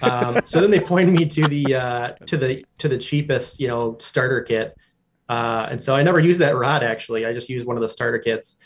Um, 0.02 0.40
so 0.44 0.60
then 0.60 0.70
they 0.70 0.80
pointed 0.80 1.14
me 1.14 1.26
to 1.26 1.46
the, 1.46 1.74
uh, 1.74 2.12
to 2.26 2.36
the, 2.36 2.66
to 2.78 2.88
the 2.88 2.98
cheapest, 2.98 3.60
you 3.60 3.68
know, 3.68 3.96
starter 4.00 4.40
kit. 4.40 4.76
Uh, 5.28 5.68
and 5.70 5.82
so 5.82 5.94
I 5.94 6.02
never 6.02 6.20
used 6.20 6.40
that 6.40 6.56
rod 6.56 6.82
actually. 6.82 7.26
I 7.26 7.32
just 7.32 7.48
used 7.48 7.66
one 7.66 7.76
of 7.76 7.82
the 7.82 7.88
starter 7.88 8.18
kits. 8.18 8.56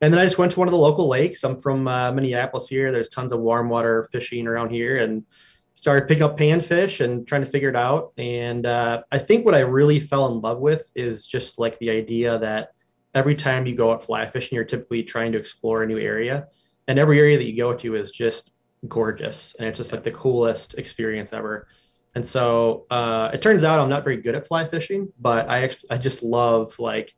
And 0.00 0.12
then 0.12 0.20
I 0.20 0.24
just 0.24 0.38
went 0.38 0.52
to 0.52 0.58
one 0.58 0.68
of 0.68 0.72
the 0.72 0.78
local 0.78 1.08
lakes. 1.08 1.42
I'm 1.42 1.58
from 1.58 1.88
uh, 1.88 2.12
Minneapolis 2.12 2.68
here. 2.68 2.92
There's 2.92 3.08
tons 3.08 3.32
of 3.32 3.40
warm 3.40 3.68
water 3.68 4.06
fishing 4.12 4.46
around 4.46 4.70
here 4.70 4.98
and 4.98 5.24
started 5.72 6.08
picking 6.08 6.22
up 6.22 6.38
panfish 6.38 7.02
and 7.04 7.26
trying 7.26 7.44
to 7.44 7.50
figure 7.50 7.68
it 7.68 7.76
out. 7.76 8.12
And 8.18 8.66
uh, 8.66 9.02
I 9.12 9.18
think 9.18 9.44
what 9.44 9.54
I 9.54 9.60
really 9.60 10.00
fell 10.00 10.32
in 10.32 10.40
love 10.40 10.58
with 10.58 10.90
is 10.94 11.26
just 11.26 11.58
like 11.58 11.78
the 11.78 11.90
idea 11.90 12.38
that 12.38 12.70
every 13.14 13.34
time 13.34 13.66
you 13.66 13.74
go 13.74 13.90
out 13.90 14.04
fly 14.04 14.26
fishing, 14.26 14.56
you're 14.56 14.64
typically 14.64 15.02
trying 15.02 15.32
to 15.32 15.38
explore 15.38 15.82
a 15.82 15.86
new 15.86 15.98
area. 15.98 16.48
And 16.88 16.98
every 16.98 17.18
area 17.18 17.38
that 17.38 17.46
you 17.46 17.56
go 17.56 17.72
to 17.72 17.96
is 17.96 18.10
just 18.10 18.52
gorgeous. 18.86 19.54
And 19.58 19.66
it's 19.66 19.78
just 19.78 19.92
like 19.92 20.04
the 20.04 20.12
coolest 20.12 20.74
experience 20.74 21.32
ever. 21.32 21.68
And 22.16 22.26
so 22.26 22.86
uh, 22.90 23.30
it 23.34 23.42
turns 23.42 23.62
out 23.62 23.78
I'm 23.78 23.90
not 23.90 24.02
very 24.02 24.16
good 24.16 24.34
at 24.34 24.48
fly 24.48 24.66
fishing, 24.66 25.12
but 25.20 25.50
I 25.50 25.64
act- 25.64 25.84
I 25.90 25.98
just 25.98 26.22
love 26.22 26.76
like 26.78 27.14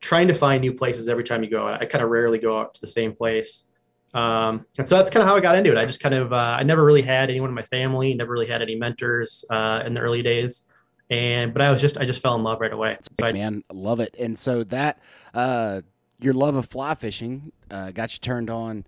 trying 0.00 0.28
to 0.28 0.34
find 0.34 0.62
new 0.62 0.72
places 0.72 1.08
every 1.08 1.24
time 1.24 1.44
you 1.44 1.50
go. 1.50 1.66
I 1.66 1.84
kind 1.84 2.02
of 2.02 2.08
rarely 2.08 2.38
go 2.38 2.58
out 2.58 2.74
to 2.74 2.80
the 2.80 2.86
same 2.86 3.14
place. 3.14 3.64
Um, 4.14 4.64
and 4.78 4.88
so 4.88 4.96
that's 4.96 5.10
kind 5.10 5.22
of 5.22 5.28
how 5.28 5.36
I 5.36 5.40
got 5.40 5.56
into 5.56 5.70
it. 5.70 5.76
I 5.76 5.84
just 5.84 6.00
kind 6.00 6.14
of 6.14 6.32
uh, 6.32 6.56
I 6.58 6.62
never 6.62 6.82
really 6.82 7.02
had 7.02 7.28
anyone 7.28 7.50
in 7.50 7.54
my 7.54 7.64
family, 7.64 8.14
never 8.14 8.32
really 8.32 8.46
had 8.46 8.62
any 8.62 8.76
mentors 8.76 9.44
uh, 9.50 9.82
in 9.84 9.92
the 9.92 10.00
early 10.00 10.22
days, 10.22 10.64
and 11.10 11.52
but 11.52 11.60
I 11.60 11.70
was 11.70 11.82
just 11.82 11.98
I 11.98 12.06
just 12.06 12.22
fell 12.22 12.34
in 12.34 12.42
love 12.42 12.62
right 12.62 12.72
away. 12.72 12.96
So 13.12 13.30
man, 13.30 13.62
love 13.70 14.00
it. 14.00 14.16
And 14.18 14.38
so 14.38 14.64
that, 14.64 15.00
uh, 15.34 15.82
your 16.18 16.32
love 16.32 16.56
of 16.56 16.64
fly 16.64 16.94
fishing 16.94 17.52
uh, 17.70 17.90
got 17.90 18.14
you 18.14 18.20
turned 18.20 18.48
on 18.48 18.86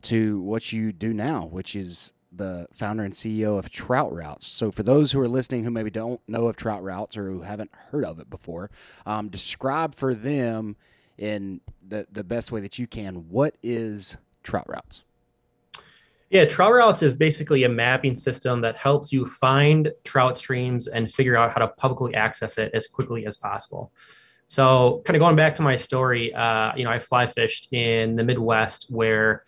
to 0.00 0.40
what 0.40 0.72
you 0.72 0.92
do 0.92 1.12
now, 1.12 1.44
which 1.44 1.76
is 1.76 2.12
the 2.30 2.66
founder 2.72 3.04
and 3.04 3.14
CEO 3.14 3.58
of 3.58 3.70
Trout 3.70 4.12
Routes. 4.12 4.46
So, 4.46 4.70
for 4.70 4.82
those 4.82 5.12
who 5.12 5.20
are 5.20 5.28
listening 5.28 5.64
who 5.64 5.70
maybe 5.70 5.90
don't 5.90 6.20
know 6.28 6.48
of 6.48 6.56
Trout 6.56 6.82
Routes 6.82 7.16
or 7.16 7.30
who 7.30 7.42
haven't 7.42 7.70
heard 7.90 8.04
of 8.04 8.18
it 8.18 8.30
before, 8.30 8.70
um, 9.06 9.28
describe 9.28 9.94
for 9.94 10.14
them 10.14 10.76
in 11.16 11.60
the, 11.86 12.06
the 12.10 12.24
best 12.24 12.52
way 12.52 12.60
that 12.60 12.78
you 12.78 12.86
can 12.86 13.28
what 13.28 13.56
is 13.62 14.16
Trout 14.42 14.68
Routes? 14.68 15.02
Yeah, 16.30 16.44
Trout 16.44 16.74
Routes 16.74 17.02
is 17.02 17.14
basically 17.14 17.64
a 17.64 17.68
mapping 17.68 18.14
system 18.14 18.60
that 18.60 18.76
helps 18.76 19.12
you 19.12 19.26
find 19.26 19.90
trout 20.04 20.36
streams 20.36 20.86
and 20.86 21.12
figure 21.12 21.36
out 21.36 21.52
how 21.52 21.60
to 21.60 21.68
publicly 21.68 22.14
access 22.14 22.58
it 22.58 22.70
as 22.74 22.86
quickly 22.86 23.26
as 23.26 23.38
possible. 23.38 23.92
So, 24.46 25.02
kind 25.04 25.16
of 25.16 25.20
going 25.20 25.36
back 25.36 25.54
to 25.56 25.62
my 25.62 25.76
story, 25.76 26.32
uh, 26.34 26.72
you 26.76 26.84
know, 26.84 26.90
I 26.90 26.98
fly 26.98 27.26
fished 27.26 27.72
in 27.72 28.16
the 28.16 28.24
Midwest 28.24 28.86
where 28.90 29.44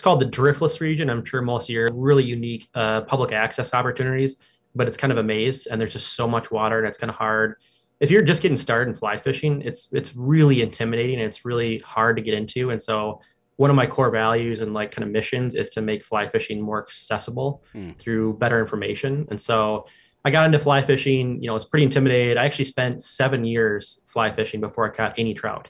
it's 0.00 0.04
called 0.04 0.20
the 0.20 0.24
driftless 0.24 0.80
region. 0.80 1.10
I'm 1.10 1.22
sure 1.22 1.42
most 1.42 1.68
of 1.68 1.74
your 1.74 1.90
really 1.92 2.24
unique 2.24 2.70
uh, 2.74 3.02
public 3.02 3.32
access 3.32 3.74
opportunities, 3.74 4.38
but 4.74 4.88
it's 4.88 4.96
kind 4.96 5.12
of 5.12 5.18
a 5.18 5.22
maze 5.22 5.66
and 5.66 5.78
there's 5.78 5.92
just 5.92 6.14
so 6.14 6.26
much 6.26 6.50
water 6.50 6.78
and 6.78 6.88
it's 6.88 6.96
kind 6.96 7.10
of 7.10 7.16
hard. 7.16 7.56
If 8.00 8.10
you're 8.10 8.22
just 8.22 8.40
getting 8.40 8.56
started 8.56 8.88
in 8.88 8.94
fly 8.94 9.18
fishing, 9.18 9.60
it's 9.60 9.90
it's 9.92 10.16
really 10.16 10.62
intimidating 10.62 11.16
and 11.16 11.28
it's 11.28 11.44
really 11.44 11.80
hard 11.80 12.16
to 12.16 12.22
get 12.22 12.32
into. 12.32 12.70
And 12.70 12.80
so 12.80 13.20
one 13.56 13.68
of 13.68 13.76
my 13.76 13.86
core 13.86 14.08
values 14.08 14.62
and 14.62 14.72
like 14.72 14.90
kind 14.90 15.04
of 15.04 15.10
missions 15.10 15.54
is 15.54 15.68
to 15.68 15.82
make 15.82 16.02
fly 16.02 16.26
fishing 16.26 16.62
more 16.62 16.82
accessible 16.82 17.62
mm. 17.74 17.94
through 17.98 18.38
better 18.38 18.58
information. 18.58 19.28
And 19.30 19.38
so 19.38 19.84
I 20.24 20.30
got 20.30 20.46
into 20.46 20.60
fly 20.60 20.80
fishing, 20.80 21.42
you 21.42 21.48
know, 21.48 21.56
it's 21.56 21.66
pretty 21.66 21.84
intimidated. 21.84 22.38
I 22.38 22.46
actually 22.46 22.64
spent 22.64 23.02
seven 23.02 23.44
years 23.44 24.00
fly 24.06 24.32
fishing 24.32 24.62
before 24.62 24.90
I 24.90 24.96
caught 24.96 25.12
any 25.18 25.34
trout. 25.34 25.68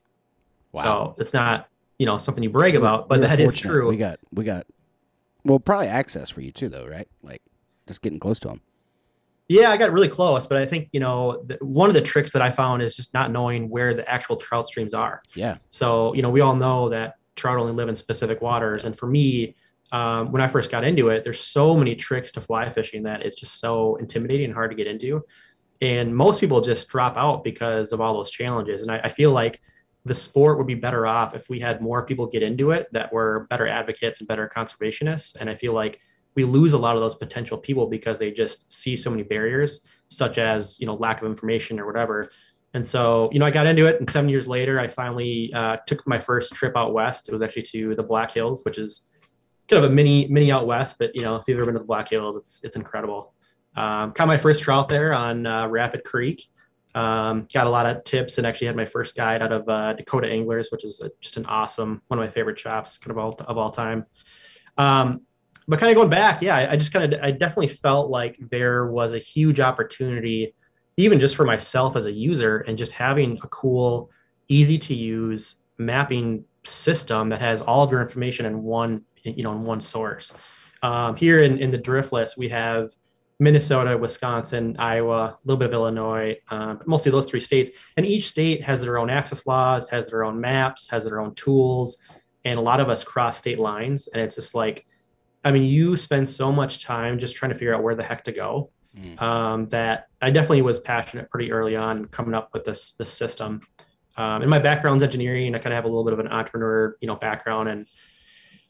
Wow. 0.71 0.83
So 0.85 1.17
it's 1.19 1.35
not, 1.35 1.67
you 2.01 2.07
know, 2.07 2.17
something 2.17 2.43
you 2.43 2.49
brag 2.49 2.77
about, 2.77 3.11
but 3.11 3.21
that 3.21 3.39
is 3.39 3.59
true. 3.59 3.87
We 3.87 3.99
got, 3.99 4.19
we 4.33 4.43
got, 4.43 4.67
well, 5.45 5.61
probably 5.61 5.89
access 5.89 6.31
for 6.31 6.41
you 6.41 6.51
too, 6.51 6.71
though, 6.71 6.87
right? 6.87 7.07
Like 7.23 7.43
just 7.87 8.01
getting 8.01 8.19
close 8.19 8.39
to 8.39 8.49
them. 8.49 8.63
Yeah, 9.49 9.71
I 9.71 9.77
got 9.77 9.93
really 9.93 10.09
close, 10.09 10.47
but 10.47 10.57
I 10.57 10.65
think 10.65 10.89
you 10.93 11.01
know 11.01 11.43
the, 11.45 11.59
one 11.61 11.91
of 11.91 11.95
the 11.95 12.01
tricks 12.01 12.33
that 12.33 12.41
I 12.41 12.53
found 12.53 12.81
is 12.81 12.95
just 12.95 13.13
not 13.13 13.31
knowing 13.31 13.69
where 13.69 13.93
the 13.93 14.09
actual 14.09 14.37
trout 14.37 14.67
streams 14.67 14.95
are. 14.95 15.21
Yeah. 15.35 15.59
So 15.69 16.15
you 16.15 16.23
know, 16.23 16.31
we 16.31 16.41
all 16.41 16.57
know 16.57 16.89
that 16.89 17.17
trout 17.37 17.59
only 17.59 17.73
live 17.73 17.91
in 17.91 17.97
specific 17.97 18.41
waters, 18.41 18.87
and 18.87 18.97
for 18.97 19.07
me, 19.07 19.57
um, 19.93 20.33
when 20.33 20.41
I 20.41 20.49
first 20.49 20.71
got 20.71 20.85
into 20.85 21.11
it, 21.11 21.23
there's 21.23 21.41
so 21.41 21.77
many 21.77 21.97
tricks 21.97 22.33
to 22.33 22.41
fly 22.41 22.71
fishing 22.71 23.03
that 23.03 23.27
it's 23.27 23.39
just 23.39 23.61
so 23.61 23.97
intimidating 23.97 24.47
and 24.47 24.55
hard 24.55 24.71
to 24.71 24.77
get 24.77 24.87
into. 24.87 25.23
And 25.83 26.17
most 26.17 26.41
people 26.41 26.63
just 26.63 26.89
drop 26.89 27.19
out 27.19 27.45
because 27.45 27.93
of 27.93 28.01
all 28.01 28.15
those 28.15 28.31
challenges. 28.31 28.81
And 28.81 28.91
I, 28.91 29.01
I 29.05 29.09
feel 29.11 29.33
like 29.33 29.61
the 30.05 30.15
sport 30.15 30.59
would 30.59 30.67
be 30.67 30.75
better 30.75 31.07
off 31.07 31.35
if 31.35 31.49
we 31.49 31.61
had 31.61 31.83
more 31.83 32.05
people 32.05 32.27
get 32.27 32.43
into 32.43 32.71
it 32.71 32.89
that 32.93 33.13
were 33.13 33.47
better 33.51 33.67
advocates 33.67 34.21
and 34.21 34.29
better 34.29 34.51
conservationists. 34.55 35.37
And 35.37 35.51
I 35.51 35.55
feel 35.55 35.75
like 35.75 36.01
we 36.35 36.45
lose 36.45 36.73
a 36.73 36.79
lot 36.79 36.95
of 36.95 37.03
those 37.03 37.15
potential 37.15 37.59
people 37.59 37.87
because 37.87 38.19
they 38.19 38.31
just 38.31 38.73
see 38.73 38.97
so 38.97 39.11
many 39.11 39.23
barriers, 39.23 39.81
such 40.09 40.39
as 40.39 40.79
you 40.81 40.87
know 40.87 40.95
lack 40.95 41.21
of 41.21 41.27
information 41.27 41.79
or 41.79 41.87
whatever. 41.87 42.31
And 42.73 42.87
so, 42.87 43.29
you 43.33 43.41
know, 43.41 43.47
I 43.47 43.51
got 43.51 43.67
into 43.67 43.87
it, 43.87 43.99
and 43.99 44.09
seven 44.09 44.31
years 44.31 44.47
later, 44.47 44.79
I 44.79 44.87
finally 44.87 45.53
uh, 45.53 45.79
took 45.87 46.07
my 46.07 46.21
first 46.21 46.55
trip 46.55 46.77
out 46.77 46.93
west. 46.93 47.29
It 47.29 47.33
was 47.33 47.43
actually 47.43 47.63
to 47.63 47.97
the 47.97 48.03
Black 48.03 48.31
Hills, 48.31 48.65
which 48.65 48.79
is 48.79 49.09
kind 49.69 49.85
of 49.85 49.91
a 49.91 49.95
mini 49.95 50.29
mini 50.29 50.53
out 50.53 50.67
west. 50.67 50.97
But 50.99 51.15
you 51.15 51.23
know, 51.23 51.37
if 51.37 51.49
you've 51.49 51.57
ever 51.57 51.67
been 51.67 51.75
to 51.75 51.81
the 51.81 51.87
Black 51.87 52.09
Hills, 52.09 52.37
it's 52.37 52.61
it's 52.63 52.77
incredible. 52.77 53.35
Um, 53.77 54.13
caught 54.13 54.29
my 54.29 54.39
first 54.39 54.63
trout 54.63 54.89
there 54.89 55.13
on 55.13 55.47
uh, 55.47 55.67
Rapid 55.67 56.05
Creek. 56.05 56.49
Um, 56.95 57.47
got 57.53 57.67
a 57.67 57.71
lot 57.71 57.87
of 57.87 58.03
tips 58.05 58.39
and 58.39 58.47
actually 58.47 58.67
had 58.67 58.77
my 58.77 58.85
first 58.85 59.17
guide 59.17 59.43
out 59.43 59.53
of 59.53 59.69
uh, 59.69 59.93
Dakota 59.93 60.29
Anglers, 60.29 60.71
which 60.71 60.85
is 60.85 61.01
a, 61.01 61.11
just 61.21 61.37
an 61.37 61.47
awesome 61.47 62.03
one 62.09 62.19
of 62.19 62.25
my 62.25 62.31
favorite 62.31 62.59
shops 62.59 62.99
kind 62.99 63.13
of 63.13 63.19
all 63.19 63.35
of 63.47 63.59
all 63.59 63.71
time. 63.71 64.07
Um, 64.77 65.23
but 65.69 65.79
kind 65.79 65.91
of 65.91 65.97
going 65.97 66.11
back, 66.11 66.43
yeah, 66.43 66.57
I, 66.57 66.73
I 66.73 66.77
just 66.77 66.93
kind 66.93 67.13
of 67.13 67.21
I 67.23 67.31
definitely 67.31 67.69
felt 67.69 68.11
like 68.11 68.37
there 68.51 68.87
was 68.87 69.13
a 69.13 69.19
huge 69.19 69.61
opportunity, 69.61 70.55
even 70.97 71.21
just 71.21 71.37
for 71.37 71.45
myself 71.45 71.97
as 71.97 72.07
a 72.07 72.13
user, 72.13 72.59
and 72.67 72.77
just 72.77 72.91
having 72.93 73.39
a 73.43 73.49
cool, 73.49 74.11
easy 74.49 74.79
to 74.79 74.95
use 74.95 75.57
mapping 75.79 76.45
system 76.65 77.29
that 77.31 77.41
has 77.41 77.63
all 77.63 77.85
of 77.85 77.91
your 77.91 78.01
information 78.01 78.47
in 78.47 78.63
one 78.63 79.03
you 79.23 79.43
know 79.43 79.53
in 79.53 79.63
one 79.63 79.81
source. 79.81 80.35
Um, 80.83 81.15
here 81.15 81.41
in, 81.41 81.59
in 81.59 81.71
the 81.71 81.79
driftless, 81.79 82.37
we 82.37 82.49
have 82.49 82.91
Minnesota, 83.41 83.97
Wisconsin, 83.97 84.77
Iowa, 84.79 85.21
a 85.21 85.39
little 85.45 85.59
bit 85.59 85.69
of 85.69 85.73
Illinois, 85.73 86.37
uh, 86.51 86.77
mostly 86.85 87.11
those 87.11 87.25
three 87.25 87.41
states. 87.41 87.71
And 87.97 88.05
each 88.05 88.29
state 88.29 88.63
has 88.63 88.83
their 88.83 88.99
own 88.99 89.09
access 89.09 89.47
laws, 89.47 89.89
has 89.89 90.11
their 90.11 90.25
own 90.25 90.39
maps, 90.39 90.89
has 90.91 91.05
their 91.05 91.21
own 91.21 91.35
tools, 91.35 91.97
and 92.45 92.59
a 92.59 92.63
lot 92.63 92.81
of 92.81 92.91
us 92.91 93.03
cross 93.03 93.39
state 93.39 93.59
lines. 93.59 94.09
And 94.09 94.23
it's 94.23 94.35
just 94.35 94.55
like, 94.55 94.87
I 95.43 95.53
mean, 95.53 95.63
you 95.63 95.97
spend 95.97 96.29
so 96.29 96.53
much 96.53 96.85
time 96.85 97.19
just 97.19 97.35
trying 97.35 97.51
to 97.51 97.55
figure 97.55 97.75
out 97.75 97.83
where 97.83 97.95
the 97.95 98.03
heck 98.03 98.25
to 98.25 98.33
go. 98.33 98.71
Mm. 98.97 99.23
Um, 99.23 99.69
that 99.69 100.09
I 100.21 100.31
definitely 100.31 100.63
was 100.63 100.81
passionate 100.81 101.31
pretty 101.31 101.53
early 101.53 101.77
on 101.77 102.07
coming 102.07 102.35
up 102.35 102.51
with 102.53 102.65
this 102.65 102.93
this 102.93 103.11
system. 103.11 103.61
Um, 104.17 104.43
and 104.43 104.51
my 104.51 104.59
background's 104.59 105.05
engineering. 105.05 105.55
I 105.55 105.59
kind 105.59 105.73
of 105.73 105.77
have 105.77 105.85
a 105.85 105.89
little 105.89 106.03
bit 106.03 106.13
of 106.13 106.19
an 106.19 106.27
entrepreneur, 106.27 106.97
you 107.01 107.07
know, 107.07 107.15
background, 107.15 107.69
and 107.69 107.89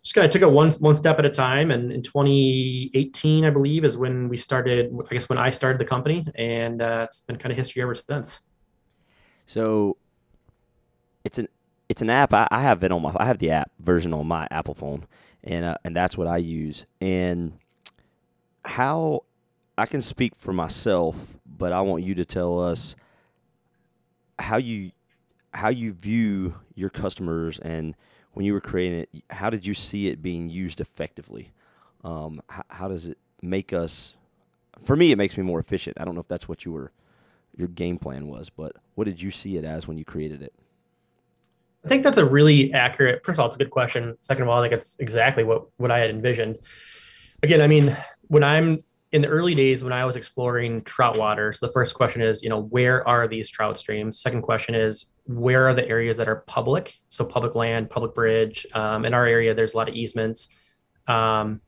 just 0.03 0.15
kind 0.15 0.25
of 0.25 0.31
took 0.31 0.43
it 0.43 0.51
one 0.51 0.73
one 0.73 0.97
step 0.97 1.19
at 1.19 1.25
a 1.25 1.31
time. 1.31 1.71
And 1.71 1.93
in 1.93 2.03
2018, 2.03 3.45
I 3.45 3.51
believe, 3.51 3.85
is 3.85 3.97
when 3.97 4.29
we 4.29 4.37
started. 4.37 4.97
I 5.11 5.15
guess 5.15 5.29
when 5.29 5.39
I 5.39 5.51
started 5.51 5.79
the 5.79 5.85
company, 5.85 6.27
and 6.35 6.81
uh, 6.81 7.07
it's 7.07 7.21
been 7.23 7.37
kind 7.37 7.53
of 7.53 7.59
history 7.59 7.83
ever 7.83 7.95
since. 7.95 8.41
So, 9.47 9.97
it's 11.25 11.39
an 11.39 11.49
it's 11.89 12.03
an 12.03 12.11
app. 12.11 12.33
I, 12.33 12.49
I, 12.51 12.63
have 12.63 12.83
it 12.83 12.93
on 12.93 13.03
my. 13.03 13.13
I 13.17 13.27
have 13.27 13.39
the 13.39 13.51
app 13.51 13.71
version 13.79 14.15
on 14.15 14.27
my 14.27 14.47
Apple 14.51 14.75
phone, 14.75 15.07
and 15.45 15.65
uh, 15.65 15.77
and 15.85 15.95
that's 15.95 16.17
what 16.17 16.27
I 16.27 16.39
use. 16.39 16.87
And 17.01 17.59
how 18.65 19.25
I 19.77 19.87
can 19.87 20.03
speak 20.03 20.35
for 20.37 20.53
myself, 20.53 21.17
but 21.47 21.73
I 21.73 21.81
want 21.83 22.05
you 22.05 22.15
to 22.15 22.25
tell 22.25 22.61
us 22.61 22.97
how 24.39 24.57
you 24.57 24.93
how 25.53 25.69
you 25.69 25.93
view 25.93 26.55
your 26.75 26.91
customers 26.91 27.59
and 27.59 27.95
when 28.33 28.47
you 28.47 28.53
were 28.53 28.61
creating 28.61 29.01
it, 29.01 29.25
how 29.31 29.51
did 29.51 29.67
you 29.67 29.75
see 29.75 30.09
it 30.09 30.23
being 30.23 30.49
used 30.49 30.81
effectively? 30.81 31.53
Um, 32.05 32.43
how, 32.49 32.63
how, 32.69 32.89
does 32.89 33.07
it 33.07 33.19
make 33.43 33.73
us? 33.73 34.17
For 34.83 34.97
me, 34.97 35.13
it 35.13 35.17
makes 35.17 35.37
me 35.37 35.43
more 35.43 35.59
efficient. 35.59 35.97
I 36.01 36.05
don't 36.05 36.15
know 36.15 36.21
if 36.21 36.29
that's 36.29 36.49
what 36.49 36.65
you 36.65 36.73
were, 36.73 36.93
your 37.57 37.69
game 37.69 37.99
plan 37.99 38.27
was, 38.29 38.49
but 38.51 38.77
what 38.95 39.05
did 39.05 39.21
you 39.21 39.31
see 39.31 39.57
it 39.57 39.65
as 39.65 39.87
when 39.87 39.99
you 39.99 40.05
created 40.05 40.43
it? 40.43 40.55
I 41.85 41.89
think 41.89 42.05
that's 42.05 42.19
a 42.19 42.25
really 42.25 42.73
accurate. 42.73 43.25
First 43.25 43.37
of 43.37 43.41
all, 43.41 43.47
it's 43.47 43.57
a 43.57 43.59
good 43.59 43.71
question. 43.71 44.17
Second 44.21 44.43
of 44.43 44.49
all, 44.49 44.59
I 44.59 44.65
think 44.65 44.75
it's 44.75 44.99
exactly 44.99 45.45
what 45.45 45.65
what 45.79 45.91
I 45.91 45.99
had 45.99 46.11
envisioned. 46.11 46.59
Again, 47.43 47.63
I 47.63 47.67
mean, 47.67 47.97
when 48.29 48.45
I'm 48.45 48.81
in 49.13 49.23
the 49.23 49.29
early 49.29 49.55
days 49.55 49.83
when 49.83 49.93
I 49.93 50.05
was 50.05 50.15
exploring 50.15 50.83
trout 50.83 51.19
waters, 51.19 51.59
the 51.59 51.73
first 51.73 51.95
question 51.95 52.23
is, 52.23 52.43
you 52.43 52.49
know, 52.49 52.61
where 52.61 53.07
are 53.09 53.27
these 53.27 53.49
trout 53.49 53.77
streams? 53.77 54.21
Second 54.21 54.43
question 54.43 54.75
is, 54.75 55.07
where 55.31 55.69
are 55.69 55.75
the 55.75 55.87
areas 55.89 56.17
that 56.17 56.29
are 56.29 56.43
public? 56.47 56.99
So 57.09 57.25
public 57.25 57.55
land, 57.55 57.89
public 57.89 58.15
bridge. 58.15 58.67
Um, 58.75 59.05
in 59.05 59.15
our 59.15 59.27
area, 59.27 59.55
there's 59.55 59.75
a 59.75 59.77
lot 59.77 59.89
of 59.89 59.95
easements. 59.95 60.49
Um, 61.07 61.61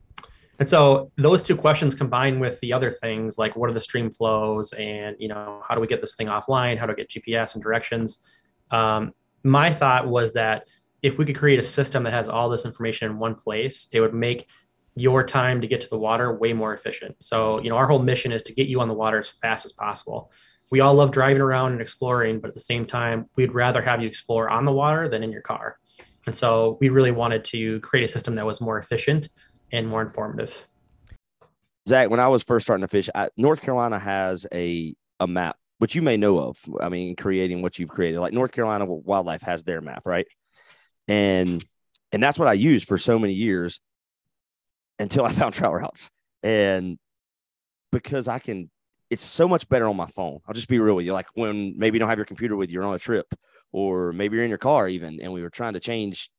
and 0.59 0.69
so 0.69 1.11
those 1.17 1.43
two 1.43 1.55
questions 1.55 1.95
combined 1.95 2.39
with 2.39 2.59
the 2.59 2.73
other 2.73 2.91
things 2.91 3.37
like 3.37 3.55
what 3.55 3.69
are 3.69 3.73
the 3.73 3.81
stream 3.81 4.11
flows 4.11 4.71
and 4.73 5.15
you 5.19 5.27
know 5.27 5.61
how 5.67 5.75
do 5.75 5.81
we 5.81 5.87
get 5.87 6.01
this 6.01 6.15
thing 6.15 6.27
offline? 6.27 6.77
How 6.77 6.85
do 6.85 6.91
I 6.91 6.95
get 6.95 7.09
GPS 7.09 7.55
and 7.55 7.63
directions? 7.63 8.19
Um, 8.69 9.13
my 9.43 9.73
thought 9.73 10.07
was 10.07 10.33
that 10.33 10.67
if 11.01 11.17
we 11.17 11.25
could 11.25 11.35
create 11.35 11.59
a 11.59 11.63
system 11.63 12.03
that 12.03 12.13
has 12.13 12.29
all 12.29 12.49
this 12.49 12.65
information 12.65 13.11
in 13.11 13.19
one 13.19 13.35
place, 13.35 13.87
it 13.91 13.99
would 14.01 14.13
make 14.13 14.47
your 14.95 15.23
time 15.23 15.59
to 15.61 15.67
get 15.67 15.81
to 15.81 15.89
the 15.89 15.97
water 15.97 16.33
way 16.33 16.53
more 16.53 16.73
efficient. 16.73 17.15
So, 17.21 17.61
you 17.61 17.69
know, 17.69 17.75
our 17.75 17.87
whole 17.87 17.99
mission 17.99 18.31
is 18.31 18.43
to 18.43 18.53
get 18.53 18.67
you 18.67 18.79
on 18.79 18.87
the 18.87 18.93
water 18.93 19.19
as 19.19 19.27
fast 19.27 19.65
as 19.65 19.73
possible. 19.73 20.31
We 20.73 20.79
all 20.79 20.95
love 20.95 21.11
driving 21.11 21.39
around 21.39 21.73
and 21.73 21.81
exploring, 21.81 22.39
but 22.39 22.47
at 22.47 22.55
the 22.55 22.59
same 22.59 22.87
time, 22.87 23.29
we'd 23.35 23.53
rather 23.53 23.79
have 23.79 24.01
you 24.01 24.07
explore 24.07 24.49
on 24.49 24.65
the 24.65 24.71
water 24.71 25.07
than 25.07 25.21
in 25.21 25.31
your 25.31 25.43
car. 25.43 25.77
And 26.25 26.35
so 26.35 26.79
we 26.81 26.89
really 26.89 27.11
wanted 27.11 27.45
to 27.45 27.79
create 27.81 28.03
a 28.03 28.07
system 28.07 28.33
that 28.33 28.45
was 28.47 28.59
more 28.59 28.79
efficient 28.79 29.29
and 29.71 29.87
more 29.87 30.01
informative. 30.01 30.65
Zach, 31.87 32.09
when 32.09 32.19
I 32.19 32.27
was 32.27 32.41
first 32.41 32.65
starting 32.65 32.81
to 32.81 32.87
fish, 32.87 33.07
I, 33.13 33.29
North 33.37 33.61
Carolina 33.61 33.99
has 33.99 34.47
a 34.51 34.95
a 35.19 35.27
map, 35.27 35.57
which 35.77 35.93
you 35.93 36.01
may 36.01 36.17
know 36.17 36.39
of. 36.39 36.57
I 36.81 36.89
mean, 36.89 37.15
creating 37.15 37.61
what 37.61 37.77
you've 37.77 37.89
created, 37.89 38.19
like 38.19 38.33
North 38.33 38.51
Carolina 38.51 38.87
Wildlife 38.87 39.43
has 39.43 39.63
their 39.63 39.79
map, 39.79 40.01
right? 40.05 40.25
And 41.07 41.63
and 42.11 42.23
that's 42.23 42.39
what 42.39 42.47
I 42.47 42.53
used 42.53 42.87
for 42.87 42.97
so 42.97 43.19
many 43.19 43.33
years 43.33 43.79
until 44.97 45.23
I 45.23 45.33
found 45.33 45.53
trout 45.53 45.75
routes. 45.75 46.09
And 46.41 46.97
because 47.91 48.27
I 48.27 48.39
can, 48.39 48.71
it's 49.13 49.25
so 49.25 49.47
much 49.47 49.69
better 49.69 49.87
on 49.87 49.95
my 49.95 50.07
phone. 50.07 50.39
I'll 50.47 50.53
just 50.53 50.67
be 50.67 50.79
real 50.79 50.95
with 50.95 51.05
you. 51.05 51.13
Like 51.13 51.27
when 51.35 51.75
maybe 51.77 51.95
you 51.95 51.99
don't 51.99 52.09
have 52.09 52.17
your 52.17 52.25
computer 52.25 52.55
with 52.55 52.69
you, 52.69 52.75
you're 52.75 52.83
on 52.83 52.95
a 52.95 52.99
trip, 52.99 53.33
or 53.71 54.11
maybe 54.11 54.35
you're 54.35 54.43
in 54.43 54.49
your 54.49 54.57
car 54.57 54.87
even, 54.87 55.21
and 55.21 55.31
we 55.31 55.43
were 55.43 55.49
trying 55.49 55.73
to 55.73 55.79
change 55.79 56.29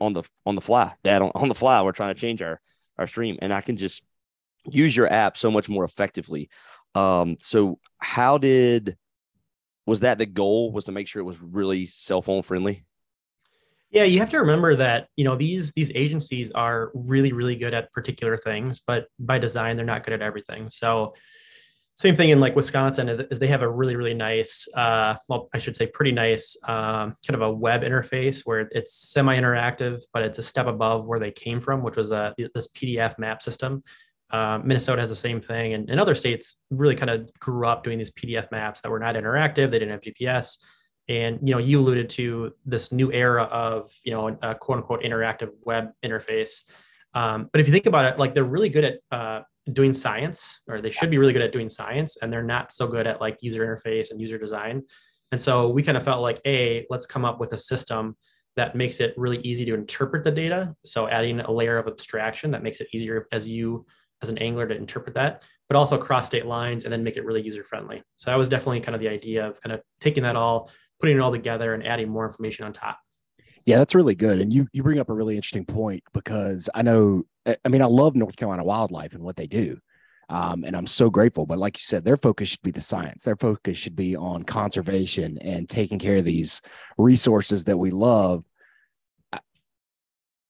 on 0.00 0.12
the 0.12 0.24
on 0.44 0.56
the 0.56 0.60
fly. 0.60 0.92
Dad 1.04 1.22
on, 1.22 1.30
on 1.34 1.48
the 1.48 1.54
fly, 1.54 1.80
we're 1.82 1.92
trying 1.92 2.14
to 2.14 2.20
change 2.20 2.42
our 2.42 2.60
our 2.98 3.06
stream, 3.06 3.38
and 3.40 3.52
I 3.52 3.60
can 3.60 3.76
just 3.76 4.02
use 4.68 4.94
your 4.94 5.10
app 5.10 5.36
so 5.36 5.50
much 5.50 5.68
more 5.68 5.84
effectively. 5.84 6.50
Um, 6.96 7.36
so 7.38 7.78
how 7.98 8.38
did 8.38 8.96
was 9.86 10.00
that 10.00 10.18
the 10.18 10.26
goal 10.26 10.72
was 10.72 10.84
to 10.84 10.92
make 10.92 11.06
sure 11.06 11.20
it 11.20 11.26
was 11.26 11.40
really 11.40 11.86
cell 11.86 12.22
phone 12.22 12.42
friendly? 12.42 12.84
Yeah, 13.90 14.02
you 14.02 14.18
have 14.18 14.30
to 14.30 14.40
remember 14.40 14.74
that 14.76 15.08
you 15.16 15.24
know 15.24 15.36
these 15.36 15.72
these 15.72 15.92
agencies 15.94 16.50
are 16.50 16.90
really 16.92 17.32
really 17.32 17.54
good 17.54 17.72
at 17.72 17.92
particular 17.92 18.36
things, 18.36 18.80
but 18.80 19.06
by 19.18 19.38
design 19.38 19.76
they're 19.76 19.86
not 19.86 20.04
good 20.04 20.14
at 20.14 20.22
everything. 20.22 20.70
So 20.70 21.14
same 21.96 22.14
thing 22.14 22.30
in 22.30 22.40
like 22.40 22.54
Wisconsin 22.54 23.08
is 23.08 23.38
they 23.38 23.46
have 23.48 23.62
a 23.62 23.68
really 23.68 23.96
really 23.96 24.14
nice, 24.14 24.68
uh, 24.74 25.16
well 25.28 25.48
I 25.54 25.58
should 25.58 25.76
say 25.76 25.86
pretty 25.86 26.12
nice 26.12 26.56
um, 26.64 27.14
kind 27.26 27.34
of 27.34 27.42
a 27.42 27.52
web 27.52 27.82
interface 27.82 28.42
where 28.44 28.68
it's 28.70 28.94
semi 28.94 29.36
interactive, 29.36 30.00
but 30.12 30.22
it's 30.22 30.38
a 30.38 30.42
step 30.42 30.66
above 30.66 31.06
where 31.06 31.18
they 31.18 31.32
came 31.32 31.60
from, 31.60 31.82
which 31.82 31.96
was 31.96 32.12
a 32.12 32.34
this 32.54 32.68
PDF 32.68 33.18
map 33.18 33.42
system. 33.42 33.82
Uh, 34.30 34.58
Minnesota 34.64 35.00
has 35.00 35.10
the 35.10 35.16
same 35.16 35.40
thing, 35.40 35.74
and, 35.74 35.88
and 35.88 36.00
other 36.00 36.14
states 36.14 36.56
really 36.70 36.96
kind 36.96 37.10
of 37.10 37.30
grew 37.38 37.66
up 37.66 37.84
doing 37.84 37.98
these 37.98 38.10
PDF 38.10 38.50
maps 38.50 38.80
that 38.80 38.90
were 38.90 38.98
not 38.98 39.14
interactive. 39.14 39.70
They 39.70 39.78
didn't 39.78 39.90
have 39.90 40.00
GPS 40.00 40.56
and 41.08 41.38
you 41.46 41.54
know, 41.54 41.58
you 41.58 41.80
alluded 41.80 42.10
to 42.10 42.52
this 42.64 42.90
new 42.90 43.12
era 43.12 43.44
of 43.44 43.92
you 44.04 44.12
know 44.12 44.36
a 44.42 44.54
quote 44.54 44.78
unquote 44.78 45.02
interactive 45.02 45.50
web 45.62 45.90
interface. 46.04 46.62
Um, 47.14 47.48
but 47.52 47.60
if 47.60 47.66
you 47.66 47.72
think 47.72 47.86
about 47.86 48.04
it, 48.04 48.18
like 48.18 48.34
they're 48.34 48.44
really 48.44 48.68
good 48.68 48.84
at 48.84 48.98
uh, 49.10 49.42
doing 49.72 49.92
science, 49.92 50.60
or 50.68 50.80
they 50.80 50.90
should 50.90 51.10
be 51.10 51.18
really 51.18 51.32
good 51.32 51.42
at 51.42 51.52
doing 51.52 51.68
science, 51.68 52.16
and 52.20 52.32
they're 52.32 52.42
not 52.42 52.72
so 52.72 52.86
good 52.86 53.06
at 53.06 53.20
like 53.20 53.38
user 53.40 53.66
interface 53.66 54.10
and 54.10 54.20
user 54.20 54.38
design. 54.38 54.82
And 55.32 55.42
so 55.42 55.68
we 55.68 55.82
kind 55.82 55.96
of 55.96 56.04
felt 56.04 56.22
like, 56.22 56.40
a 56.46 56.86
let's 56.88 57.06
come 57.06 57.24
up 57.24 57.40
with 57.40 57.52
a 57.52 57.58
system 57.58 58.16
that 58.56 58.74
makes 58.74 59.00
it 59.00 59.12
really 59.16 59.38
easy 59.38 59.64
to 59.66 59.74
interpret 59.74 60.24
the 60.24 60.30
data. 60.30 60.74
So 60.84 61.08
adding 61.08 61.40
a 61.40 61.50
layer 61.50 61.78
of 61.78 61.88
abstraction 61.88 62.50
that 62.52 62.62
makes 62.62 62.80
it 62.80 62.88
easier 62.92 63.26
as 63.32 63.50
you 63.50 63.86
as 64.22 64.30
an 64.30 64.38
angler 64.38 64.66
to 64.66 64.74
interpret 64.74 65.14
that, 65.14 65.42
but 65.68 65.76
also 65.76 65.98
cross 65.98 66.26
state 66.26 66.46
lines 66.46 66.84
and 66.84 66.92
then 66.92 67.04
make 67.04 67.16
it 67.16 67.24
really 67.24 67.42
user 67.42 67.64
friendly. 67.64 68.02
So 68.16 68.30
that 68.30 68.38
was 68.38 68.48
definitely 68.48 68.80
kind 68.80 68.94
of 68.94 69.00
the 69.00 69.08
idea 69.08 69.46
of 69.46 69.60
kind 69.60 69.74
of 69.74 69.82
taking 70.00 70.22
that 70.22 70.36
all, 70.36 70.70
putting 71.00 71.16
it 71.16 71.20
all 71.20 71.32
together 71.32 71.74
and 71.74 71.86
adding 71.86 72.08
more 72.08 72.24
information 72.24 72.64
on 72.64 72.72
top. 72.72 72.98
Yeah, 73.66 73.78
that's 73.78 73.94
really 73.94 74.14
good. 74.14 74.40
And 74.40 74.52
you 74.52 74.68
you 74.72 74.82
bring 74.82 75.00
up 75.00 75.10
a 75.10 75.12
really 75.12 75.34
interesting 75.34 75.66
point 75.66 76.04
because 76.14 76.70
I 76.74 76.82
know 76.82 77.24
I 77.64 77.68
mean 77.68 77.82
I 77.82 77.86
love 77.86 78.14
North 78.14 78.36
Carolina 78.36 78.64
wildlife 78.64 79.14
and 79.14 79.22
what 79.22 79.36
they 79.36 79.46
do. 79.46 79.78
Um, 80.28 80.64
and 80.64 80.76
I'm 80.76 80.88
so 80.88 81.08
grateful. 81.08 81.46
But 81.46 81.58
like 81.58 81.78
you 81.78 81.84
said, 81.84 82.04
their 82.04 82.16
focus 82.16 82.48
should 82.48 82.62
be 82.62 82.72
the 82.72 82.80
science. 82.80 83.22
Their 83.22 83.36
focus 83.36 83.78
should 83.78 83.94
be 83.94 84.16
on 84.16 84.42
conservation 84.42 85.38
and 85.38 85.68
taking 85.68 85.98
care 85.98 86.16
of 86.16 86.24
these 86.24 86.62
resources 86.98 87.64
that 87.64 87.78
we 87.78 87.90
love. 87.90 88.44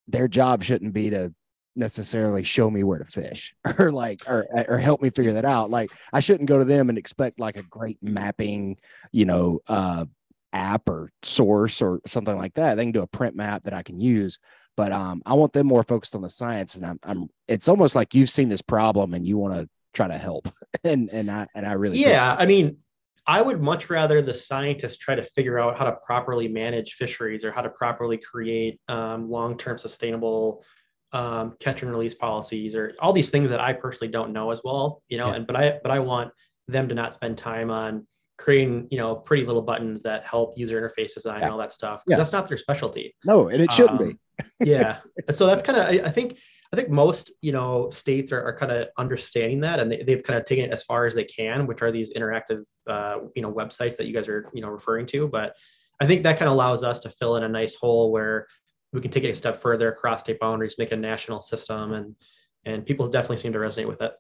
Their 0.09 0.29
job 0.29 0.63
shouldn't 0.63 0.95
be 0.95 1.11
to 1.11 1.35
necessarily 1.75 2.43
show 2.43 2.71
me 2.71 2.85
where 2.85 2.99
to 2.99 3.05
fish 3.05 3.55
or 3.79 3.93
like 3.93 4.21
or 4.27 4.47
or 4.67 4.79
help 4.79 5.03
me 5.03 5.11
figure 5.11 5.35
that 5.35 5.45
out. 5.45 5.71
Like 5.71 5.91
I 6.13 6.21
shouldn't 6.21 6.49
go 6.49 6.59
to 6.59 6.65
them 6.65 6.89
and 6.89 6.97
expect 6.97 7.39
like 7.39 7.59
a 7.59 7.63
great 7.63 7.99
mapping, 8.01 8.79
you 9.13 9.27
know, 9.27 9.61
uh, 9.67 10.07
app 10.55 10.89
or 10.89 11.13
source 11.23 11.83
or 11.83 12.01
something 12.07 12.37
like 12.37 12.55
that. 12.55 12.77
They 12.77 12.85
can 12.85 12.93
do 12.93 13.03
a 13.03 13.07
print 13.07 13.37
map 13.37 13.65
that 13.65 13.75
I 13.75 13.83
can 13.83 14.01
use 14.01 14.39
but 14.77 14.93
um, 14.93 15.23
I 15.25 15.35
want 15.35 15.53
them 15.53 15.67
more 15.67 15.83
focused 15.83 16.15
on 16.15 16.23
the 16.23 16.31
science. 16.31 16.75
And 16.75 16.87
I'm, 16.87 17.01
I'm 17.03 17.29
it's 17.49 17.69
almost 17.69 17.95
like 17.95 18.15
you've 18.15 18.31
seen 18.31 18.49
this 18.49 18.63
problem 18.63 19.15
and 19.15 19.27
you 19.27 19.39
want 19.39 19.55
to 19.55 19.69
try 19.95 20.07
to 20.07 20.19
help. 20.19 20.49
and 20.85 21.11
and 21.11 21.31
I 21.31 21.47
and 21.55 21.67
I 21.67 21.73
really 21.73 21.99
yeah. 21.99 22.35
I 22.39 22.47
mean, 22.47 22.79
I 23.27 23.43
would 23.43 23.61
much 23.61 23.91
rather 23.91 24.23
the 24.23 24.35
scientists 24.35 24.99
try 24.99 25.15
to 25.15 25.25
figure 25.25 25.59
out 25.59 25.79
how 25.79 25.85
to 25.87 25.93
properly 26.05 26.47
manage 26.47 26.93
fisheries 26.93 27.45
or 27.45 27.51
how 27.51 27.63
to 27.63 27.71
properly 27.71 28.19
create 28.19 28.81
um, 28.89 29.29
long-term 29.29 29.79
sustainable 29.79 30.63
um, 31.13 31.57
catch 31.59 31.83
and 31.83 31.91
release 31.91 32.15
policies 32.15 32.77
or 32.77 32.95
all 33.01 33.13
these 33.13 33.31
things 33.31 33.49
that 33.49 33.61
I 33.61 33.73
personally 33.73 34.13
don't 34.13 34.33
know 34.33 34.51
as 34.51 34.61
well. 34.63 35.03
You 35.09 35.19
know, 35.19 35.29
yeah. 35.29 35.35
and 35.35 35.47
but 35.47 35.57
I 35.57 35.81
but 35.83 35.91
I 35.91 36.01
want 36.01 36.33
them 36.69 36.89
to 36.89 36.95
not 36.95 37.15
spend 37.15 37.39
time 37.39 37.71
on 37.71 38.07
creating 38.39 38.87
you 38.91 38.99
know 38.99 39.15
pretty 39.15 39.47
little 39.47 39.63
buttons 39.63 40.03
that 40.03 40.25
help 40.25 40.57
user 40.59 40.81
interface 40.81 41.15
design 41.15 41.39
yeah. 41.39 41.45
and 41.45 41.53
all 41.53 41.59
that 41.59 41.73
stuff 41.73 42.03
yeah. 42.07 42.17
that's 42.17 42.33
not 42.33 42.47
their 42.47 42.59
specialty 42.59 43.15
no 43.25 43.49
and 43.49 43.63
it 43.63 43.73
shouldn't 43.73 44.01
um, 44.01 44.09
be 44.09 44.19
yeah. 44.61 44.99
And 45.29 45.37
so 45.37 45.47
that's 45.47 45.63
kind 45.63 45.79
of, 45.79 45.87
I, 45.87 46.09
I, 46.09 46.11
think, 46.11 46.39
I 46.73 46.77
think 46.77 46.89
most, 46.89 47.33
you 47.41 47.53
know, 47.53 47.91
states 47.91 48.33
are, 48.33 48.43
are 48.43 48.57
kind 48.57 48.71
of 48.71 48.89
understanding 48.97 49.61
that 49.61 49.81
and 49.81 49.91
they, 49.91 50.03
they've 50.03 50.23
kind 50.23 50.39
of 50.39 50.45
taken 50.45 50.67
it 50.67 50.73
as 50.73 50.83
far 50.83 51.07
as 51.07 51.15
they 51.15 51.25
can, 51.25 51.67
which 51.67 51.83
are 51.83 51.91
these 51.91 52.13
interactive, 52.13 52.63
uh, 52.87 53.19
you 53.35 53.43
know, 53.43 53.53
websites 53.53 53.97
that 53.97 54.07
you 54.07 54.15
guys 54.15 54.29
are, 54.29 54.51
you 54.55 54.63
know, 54.63 54.69
referring 54.69 55.07
to. 55.07 55.27
But 55.27 55.57
I 56.01 56.07
think 56.07 56.23
that 56.23 56.39
kind 56.39 56.49
of 56.49 56.55
allows 56.55 56.85
us 56.85 57.01
to 57.01 57.11
fill 57.11 57.37
in 57.37 57.43
a 57.43 57.49
nice 57.49 57.75
hole 57.75 58.13
where 58.13 58.47
we 58.93 59.01
can 59.01 59.11
take 59.11 59.25
it 59.25 59.31
a 59.31 59.35
step 59.35 59.61
further 59.61 59.91
across 59.91 60.21
state 60.21 60.39
boundaries, 60.39 60.77
make 60.79 60.93
a 60.93 60.97
national 60.97 61.41
system 61.41 61.93
and, 61.93 62.15
and 62.65 62.87
people 62.87 63.09
definitely 63.09 63.39
seem 63.39 63.53
to 63.53 63.59
resonate 63.59 63.89
with 63.89 64.03
it. 64.03 64.13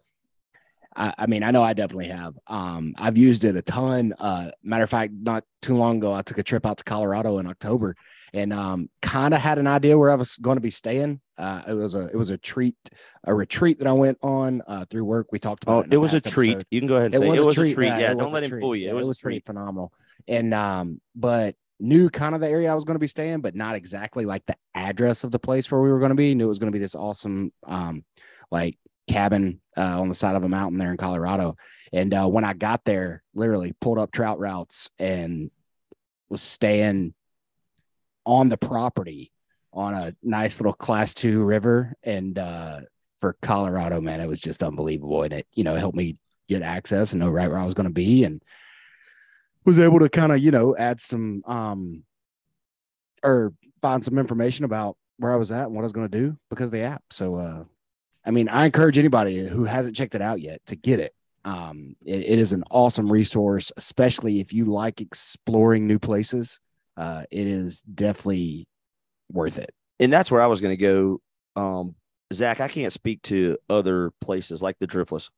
I, 0.96 1.12
I, 1.18 1.26
mean, 1.26 1.42
I 1.42 1.50
know 1.50 1.62
I 1.62 1.74
definitely 1.74 2.08
have. 2.08 2.34
Um, 2.46 2.94
I've 2.96 3.18
used 3.18 3.44
it 3.44 3.54
a 3.54 3.62
ton. 3.62 4.14
Uh, 4.18 4.50
matter 4.62 4.84
of 4.84 4.90
fact, 4.90 5.12
not 5.12 5.44
too 5.60 5.76
long 5.76 5.98
ago, 5.98 6.12
I 6.12 6.22
took 6.22 6.38
a 6.38 6.42
trip 6.42 6.64
out 6.64 6.78
to 6.78 6.84
Colorado 6.84 7.38
in 7.38 7.46
October, 7.46 7.96
and 8.32 8.52
um, 8.52 8.88
kind 9.02 9.34
of 9.34 9.40
had 9.40 9.58
an 9.58 9.66
idea 9.66 9.98
where 9.98 10.10
I 10.10 10.14
was 10.14 10.36
going 10.38 10.56
to 10.56 10.62
be 10.62 10.70
staying. 10.70 11.20
Uh, 11.36 11.62
it 11.68 11.74
was 11.74 11.94
a 11.94 12.08
it 12.08 12.16
was 12.16 12.30
a 12.30 12.38
treat, 12.38 12.76
a 13.24 13.34
retreat 13.34 13.78
that 13.78 13.86
I 13.86 13.92
went 13.92 14.18
on 14.22 14.62
uh, 14.66 14.86
through 14.88 15.04
work. 15.04 15.28
We 15.32 15.38
talked 15.38 15.64
about. 15.64 15.76
Oh, 15.76 15.80
it, 15.80 15.92
it 15.92 15.98
was 15.98 16.14
a 16.14 16.20
treat. 16.20 16.52
Episode. 16.52 16.66
You 16.70 16.80
can 16.80 16.88
go 16.88 16.96
ahead 16.96 17.06
and 17.06 17.14
it 17.16 17.18
say 17.18 17.30
was 17.30 17.38
it 17.40 17.44
was 17.44 17.58
a 17.58 17.60
treat. 17.60 17.74
Treat. 17.74 17.86
Yeah, 17.86 17.98
yeah 17.98 18.14
don't 18.14 18.32
let 18.32 18.44
him 18.44 18.58
fool 18.60 18.74
you. 18.74 18.88
It, 18.88 18.94
was, 18.94 19.04
it 19.04 19.08
was 19.08 19.18
pretty 19.18 19.40
phenomenal. 19.40 19.92
And 20.26 20.54
um, 20.54 21.00
but 21.14 21.56
knew 21.78 22.08
kind 22.08 22.34
of 22.34 22.40
the 22.40 22.48
area 22.48 22.72
I 22.72 22.74
was 22.74 22.84
going 22.84 22.94
to 22.94 23.00
be 23.00 23.06
staying, 23.06 23.42
but 23.42 23.54
not 23.54 23.76
exactly 23.76 24.24
like 24.24 24.46
the 24.46 24.56
address 24.74 25.24
of 25.24 25.30
the 25.30 25.38
place 25.38 25.70
where 25.70 25.82
we 25.82 25.90
were 25.90 25.98
going 25.98 26.10
to 26.10 26.16
be. 26.16 26.34
Knew 26.34 26.46
it 26.46 26.48
was 26.48 26.58
going 26.58 26.72
to 26.72 26.76
be 26.76 26.82
this 26.82 26.94
awesome, 26.94 27.52
um, 27.64 28.04
like 28.50 28.78
cabin 29.08 29.60
uh, 29.76 30.00
on 30.00 30.08
the 30.08 30.14
side 30.14 30.36
of 30.36 30.44
a 30.44 30.48
mountain 30.48 30.78
there 30.78 30.90
in 30.90 30.96
Colorado. 30.96 31.56
And 31.92 32.12
uh, 32.12 32.26
when 32.26 32.44
I 32.44 32.52
got 32.52 32.84
there, 32.84 33.22
literally 33.34 33.74
pulled 33.80 33.98
up 33.98 34.10
trout 34.10 34.38
routes 34.38 34.90
and 34.98 35.50
was 36.28 36.42
staying 36.42 37.14
on 38.24 38.48
the 38.48 38.56
property 38.56 39.32
on 39.72 39.94
a 39.94 40.14
nice 40.22 40.60
little 40.60 40.72
class 40.72 41.14
two 41.14 41.44
river. 41.44 41.94
And 42.02 42.38
uh, 42.38 42.80
for 43.20 43.36
Colorado, 43.40 44.00
man, 44.00 44.20
it 44.20 44.26
was 44.26 44.40
just 44.40 44.62
unbelievable. 44.62 45.22
And 45.22 45.32
it, 45.34 45.46
you 45.52 45.64
know, 45.64 45.74
helped 45.76 45.96
me 45.96 46.16
get 46.48 46.62
access 46.62 47.12
and 47.12 47.20
know 47.20 47.28
right 47.28 47.48
where 47.48 47.58
I 47.58 47.64
was 47.64 47.74
going 47.74 47.88
to 47.88 47.92
be 47.92 48.24
and 48.24 48.42
was 49.64 49.78
able 49.78 50.00
to 50.00 50.08
kind 50.08 50.32
of, 50.32 50.38
you 50.38 50.50
know, 50.50 50.76
add 50.76 51.00
some, 51.00 51.42
um, 51.46 52.02
or 53.22 53.52
find 53.80 54.04
some 54.04 54.18
information 54.18 54.64
about 54.64 54.96
where 55.18 55.32
I 55.32 55.36
was 55.36 55.50
at 55.50 55.66
and 55.66 55.74
what 55.74 55.82
I 55.82 55.84
was 55.84 55.92
going 55.92 56.10
to 56.10 56.18
do 56.18 56.36
because 56.50 56.66
of 56.66 56.72
the 56.72 56.82
app. 56.82 57.02
So, 57.10 57.36
uh, 57.36 57.64
I 58.26 58.32
mean, 58.32 58.48
I 58.48 58.66
encourage 58.66 58.98
anybody 58.98 59.46
who 59.46 59.64
hasn't 59.64 59.94
checked 59.94 60.16
it 60.16 60.20
out 60.20 60.40
yet 60.40 60.60
to 60.66 60.76
get 60.76 60.98
it. 60.98 61.14
Um, 61.44 61.94
it, 62.04 62.28
it 62.28 62.38
is 62.40 62.52
an 62.52 62.64
awesome 62.72 63.10
resource, 63.10 63.70
especially 63.76 64.40
if 64.40 64.52
you 64.52 64.64
like 64.64 65.00
exploring 65.00 65.86
new 65.86 66.00
places. 66.00 66.58
Uh, 66.96 67.22
it 67.30 67.46
is 67.46 67.82
definitely 67.82 68.66
worth 69.30 69.58
it. 69.58 69.70
And 70.00 70.12
that's 70.12 70.30
where 70.30 70.42
I 70.42 70.48
was 70.48 70.60
going 70.60 70.76
to 70.76 70.82
go. 70.82 71.20
Um, 71.54 71.94
Zach, 72.32 72.60
I 72.60 72.66
can't 72.66 72.92
speak 72.92 73.22
to 73.22 73.56
other 73.70 74.10
places 74.20 74.60
like 74.60 74.76
the 74.80 74.88
Driftless. 74.88 75.30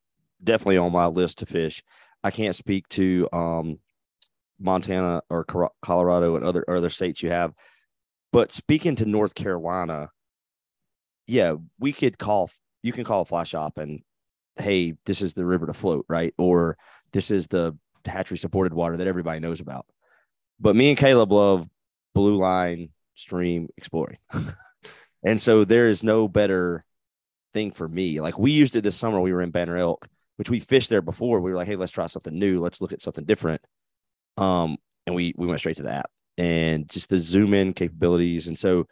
Definitely 0.43 0.79
on 0.79 0.93
my 0.93 1.07
list 1.07 1.39
to 1.39 1.47
fish. 1.47 1.83
I 2.25 2.31
can't 2.31 2.57
speak 2.57 2.89
to 2.91 3.29
um, 3.33 3.79
Montana 4.59 5.23
or 5.29 5.45
Colorado 5.83 6.37
and 6.37 6.45
other 6.45 6.65
other 6.69 6.91
states 6.91 7.23
you 7.23 7.31
have. 7.31 7.53
But 8.33 8.53
speaking 8.53 8.97
to 8.97 9.05
North 9.05 9.35
Carolina, 9.35 10.11
yeah, 11.27 11.55
we 11.79 11.93
could 11.93 12.19
call 12.19 12.51
you 12.83 12.93
can 12.93 13.05
call 13.05 13.23
a 13.23 13.25
fly 13.25 13.45
shop 13.45 13.79
and 13.79 14.03
hey, 14.57 14.95
this 15.07 15.23
is 15.23 15.35
the 15.35 15.45
river 15.45 15.67
to 15.67 15.73
float, 15.73 16.05
right? 16.09 16.35
Or 16.37 16.77
this 17.13 17.31
is 17.31 17.47
the 17.47 17.77
hatchery 18.05 18.39
supported 18.39 18.75
water 18.75 18.97
that 18.97 19.07
everybody 19.07 19.41
knows 19.41 19.61
about. 19.61 19.87
But 20.61 20.77
me 20.77 20.89
and 20.91 20.99
Caleb 20.99 21.33
love 21.33 21.69
blue 22.15 22.37
line 22.37 22.91
stream 23.15 23.69
exploring. 23.77 24.19
and 25.23 25.41
so 25.41 25.65
there 25.65 25.89
is 25.89 26.03
no 26.03 26.27
better 26.29 26.85
thing 27.55 27.71
for 27.71 27.89
me. 27.89 28.21
Like 28.21 28.39
we 28.39 28.51
used 28.51 28.77
it 28.77 28.83
this 28.83 28.97
summer, 28.97 29.21
we 29.21 29.33
were 29.33 29.43
in 29.43 29.51
Banner 29.51 29.77
Elk, 29.77 30.09
which 30.37 30.51
we 30.51 30.61
fished 30.61 30.91
there 30.91 31.03
before. 31.03 31.41
We 31.41 31.51
were 31.51 31.57
like, 31.57 31.69
hey, 31.69 31.77
let's 31.77 31.93
try 31.93 32.07
something 32.07 32.37
new. 32.37 32.61
Let's 32.61 32.81
look 32.81 32.93
at 32.93 33.03
something 33.03 33.25
different. 33.25 33.63
Um, 34.37 34.79
and 35.07 35.15
we 35.15 35.35
we 35.37 35.47
went 35.47 35.61
straight 35.61 35.77
to 35.79 35.83
the 35.83 35.91
app 35.91 36.11
and 36.37 36.89
just 36.89 37.09
the 37.09 37.19
zoom 37.19 37.55
in 37.55 37.73
capabilities. 37.73 38.47
And 38.47 38.59
so 38.59 38.87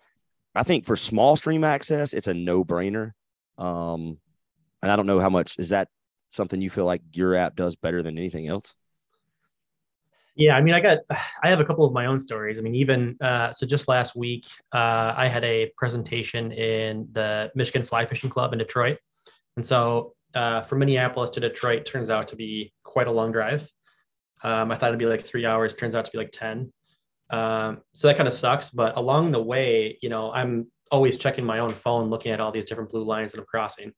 I 0.55 0.63
think 0.63 0.85
for 0.85 0.97
small 0.97 1.37
stream 1.37 1.65
access, 1.65 2.13
it's 2.13 2.27
a 2.27 2.35
no 2.35 2.65
brainer. 2.65 3.13
Um, 3.59 4.19
and 4.83 4.93
I 4.93 4.97
don't 4.97 5.07
know 5.07 5.21
how 5.21 5.31
much 5.31 5.59
is 5.59 5.71
that 5.71 5.89
something 6.29 6.61
you 6.61 6.71
feel 6.71 6.85
like 6.85 7.03
your 7.13 7.35
app 7.35 7.57
does 7.57 7.77
better 7.77 8.03
than 8.03 8.19
anything 8.19 8.49
else? 8.49 8.75
Yeah, 10.37 10.55
I 10.55 10.61
mean, 10.61 10.75
I 10.75 10.81
got, 10.81 10.99
I 11.11 11.49
have 11.49 11.61
a 11.61 11.65
couple 11.65 11.87
of 11.87 11.95
my 11.95 12.07
own 12.07 12.19
stories. 12.21 12.59
I 12.59 12.63
mean, 12.63 12.75
even 12.75 13.17
uh, 13.23 13.53
so, 13.53 13.67
just 13.67 13.89
last 13.89 14.15
week, 14.15 14.47
uh, 14.73 15.15
I 15.17 15.29
had 15.29 15.45
a 15.45 15.73
presentation 15.79 16.53
in 16.53 17.09
the 17.13 17.51
Michigan 17.55 17.83
Fly 17.83 18.05
Fishing 18.05 18.29
Club 18.29 18.53
in 18.53 18.59
Detroit, 18.59 18.99
and 19.57 19.65
so 19.65 20.15
uh, 20.35 20.61
from 20.61 20.81
Minneapolis 20.81 21.31
to 21.31 21.41
Detroit 21.41 21.87
turns 21.87 22.11
out 22.11 22.29
to 22.29 22.37
be 22.37 22.73
quite 22.83 23.07
a 23.07 23.11
long 23.11 23.33
drive. 23.33 23.71
Um, 24.43 24.71
I 24.71 24.77
thought 24.77 24.91
it'd 24.91 24.99
be 24.99 25.07
like 25.07 25.25
three 25.25 25.47
hours. 25.47 25.75
Turns 25.75 25.95
out 25.95 26.05
to 26.05 26.11
be 26.11 26.19
like 26.19 26.33
ten. 26.33 26.71
Um, 27.31 27.81
so 27.95 28.09
that 28.09 28.19
kind 28.19 28.29
of 28.29 28.35
sucks. 28.35 28.69
But 28.69 28.99
along 28.99 29.33
the 29.33 29.43
way, 29.43 29.99
you 30.03 30.11
know, 30.11 30.31
I'm 30.31 30.71
always 30.91 31.17
checking 31.17 31.45
my 31.45 31.59
own 31.59 31.71
phone, 31.71 32.11
looking 32.11 32.33
at 32.33 32.41
all 32.41 32.53
these 32.53 32.65
different 32.65 32.91
blue 32.91 33.05
lines 33.05 33.33
that 33.33 33.41
I'm 33.41 33.47
crossing. 33.47 33.93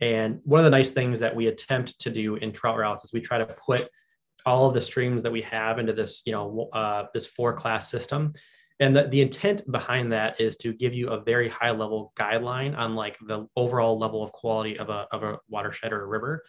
And 0.00 0.40
one 0.44 0.60
of 0.60 0.64
the 0.64 0.70
nice 0.70 0.92
things 0.92 1.18
that 1.20 1.34
we 1.34 1.48
attempt 1.48 1.98
to 2.00 2.10
do 2.10 2.36
in 2.36 2.52
trout 2.52 2.78
routes 2.78 3.04
is 3.04 3.12
we 3.12 3.20
try 3.20 3.38
to 3.38 3.46
put 3.46 3.88
all 4.46 4.68
of 4.68 4.74
the 4.74 4.80
streams 4.80 5.22
that 5.22 5.32
we 5.32 5.42
have 5.42 5.78
into 5.78 5.92
this, 5.92 6.22
you 6.24 6.32
know, 6.32 6.68
uh, 6.72 7.06
this 7.12 7.26
four 7.26 7.52
class 7.52 7.90
system. 7.90 8.32
And 8.80 8.94
the, 8.94 9.08
the 9.08 9.20
intent 9.20 9.70
behind 9.70 10.12
that 10.12 10.40
is 10.40 10.56
to 10.58 10.72
give 10.72 10.94
you 10.94 11.08
a 11.08 11.20
very 11.20 11.48
high 11.48 11.72
level 11.72 12.12
guideline 12.16 12.76
on 12.78 12.94
like 12.94 13.18
the 13.26 13.46
overall 13.56 13.98
level 13.98 14.22
of 14.22 14.30
quality 14.30 14.78
of 14.78 14.88
a, 14.88 15.08
of 15.10 15.24
a 15.24 15.38
watershed 15.48 15.92
or 15.92 16.02
a 16.02 16.06
river. 16.06 16.44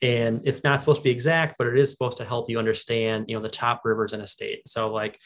And 0.00 0.40
it's 0.44 0.64
not 0.64 0.80
supposed 0.80 1.00
to 1.00 1.04
be 1.04 1.10
exact, 1.10 1.56
but 1.58 1.66
it 1.66 1.78
is 1.78 1.90
supposed 1.90 2.18
to 2.18 2.24
help 2.24 2.48
you 2.48 2.58
understand, 2.58 3.26
you 3.28 3.36
know, 3.36 3.42
the 3.42 3.48
top 3.48 3.82
rivers 3.84 4.14
in 4.14 4.20
a 4.22 4.26
state. 4.26 4.66
So 4.66 4.90
like 4.90 5.20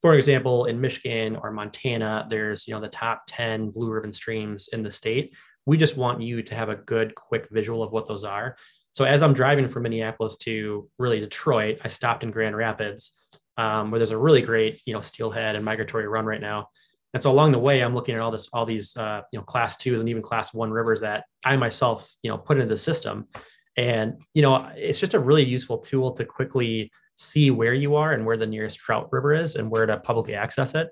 for 0.00 0.14
example, 0.14 0.66
in 0.66 0.80
Michigan 0.80 1.36
or 1.36 1.50
Montana, 1.50 2.26
there's 2.28 2.66
you 2.68 2.74
know 2.74 2.80
the 2.80 2.88
top 2.88 3.22
10 3.28 3.70
blue 3.70 3.90
ribbon 3.90 4.12
streams 4.12 4.68
in 4.68 4.82
the 4.82 4.90
state. 4.90 5.34
We 5.64 5.76
just 5.76 5.96
want 5.96 6.22
you 6.22 6.42
to 6.42 6.54
have 6.54 6.68
a 6.68 6.76
good, 6.76 7.14
quick 7.14 7.48
visual 7.50 7.82
of 7.82 7.92
what 7.92 8.06
those 8.06 8.24
are. 8.24 8.56
So 8.92 9.04
as 9.04 9.22
I'm 9.22 9.34
driving 9.34 9.68
from 9.68 9.82
Minneapolis 9.82 10.36
to 10.38 10.88
really 10.98 11.20
Detroit, 11.20 11.80
I 11.84 11.88
stopped 11.88 12.22
in 12.22 12.30
Grand 12.30 12.56
Rapids, 12.56 13.12
um, 13.58 13.90
where 13.90 13.98
there's 13.98 14.10
a 14.10 14.18
really 14.18 14.42
great, 14.42 14.80
you 14.86 14.94
know, 14.94 15.00
steelhead 15.00 15.56
and 15.56 15.64
migratory 15.64 16.06
run 16.08 16.24
right 16.24 16.40
now. 16.40 16.68
And 17.12 17.22
so 17.22 17.30
along 17.30 17.52
the 17.52 17.58
way, 17.58 17.82
I'm 17.82 17.94
looking 17.94 18.14
at 18.14 18.20
all 18.20 18.30
this, 18.30 18.48
all 18.52 18.64
these, 18.64 18.96
uh, 18.96 19.22
you 19.32 19.38
know, 19.38 19.44
class 19.44 19.76
twos 19.76 20.00
and 20.00 20.08
even 20.08 20.22
class 20.22 20.54
one 20.54 20.70
rivers 20.70 21.00
that 21.00 21.24
I 21.44 21.56
myself, 21.56 22.10
you 22.22 22.30
know, 22.30 22.38
put 22.38 22.58
into 22.58 22.68
the 22.68 22.78
system. 22.78 23.26
And, 23.76 24.22
you 24.34 24.42
know, 24.42 24.70
it's 24.74 25.00
just 25.00 25.14
a 25.14 25.18
really 25.18 25.44
useful 25.44 25.78
tool 25.78 26.12
to 26.12 26.24
quickly 26.24 26.90
see 27.16 27.50
where 27.50 27.74
you 27.74 27.96
are 27.96 28.12
and 28.12 28.24
where 28.24 28.36
the 28.36 28.46
nearest 28.46 28.78
trout 28.78 29.08
river 29.12 29.32
is 29.32 29.56
and 29.56 29.70
where 29.70 29.86
to 29.86 29.96
publicly 29.98 30.34
access 30.34 30.74
it. 30.74 30.88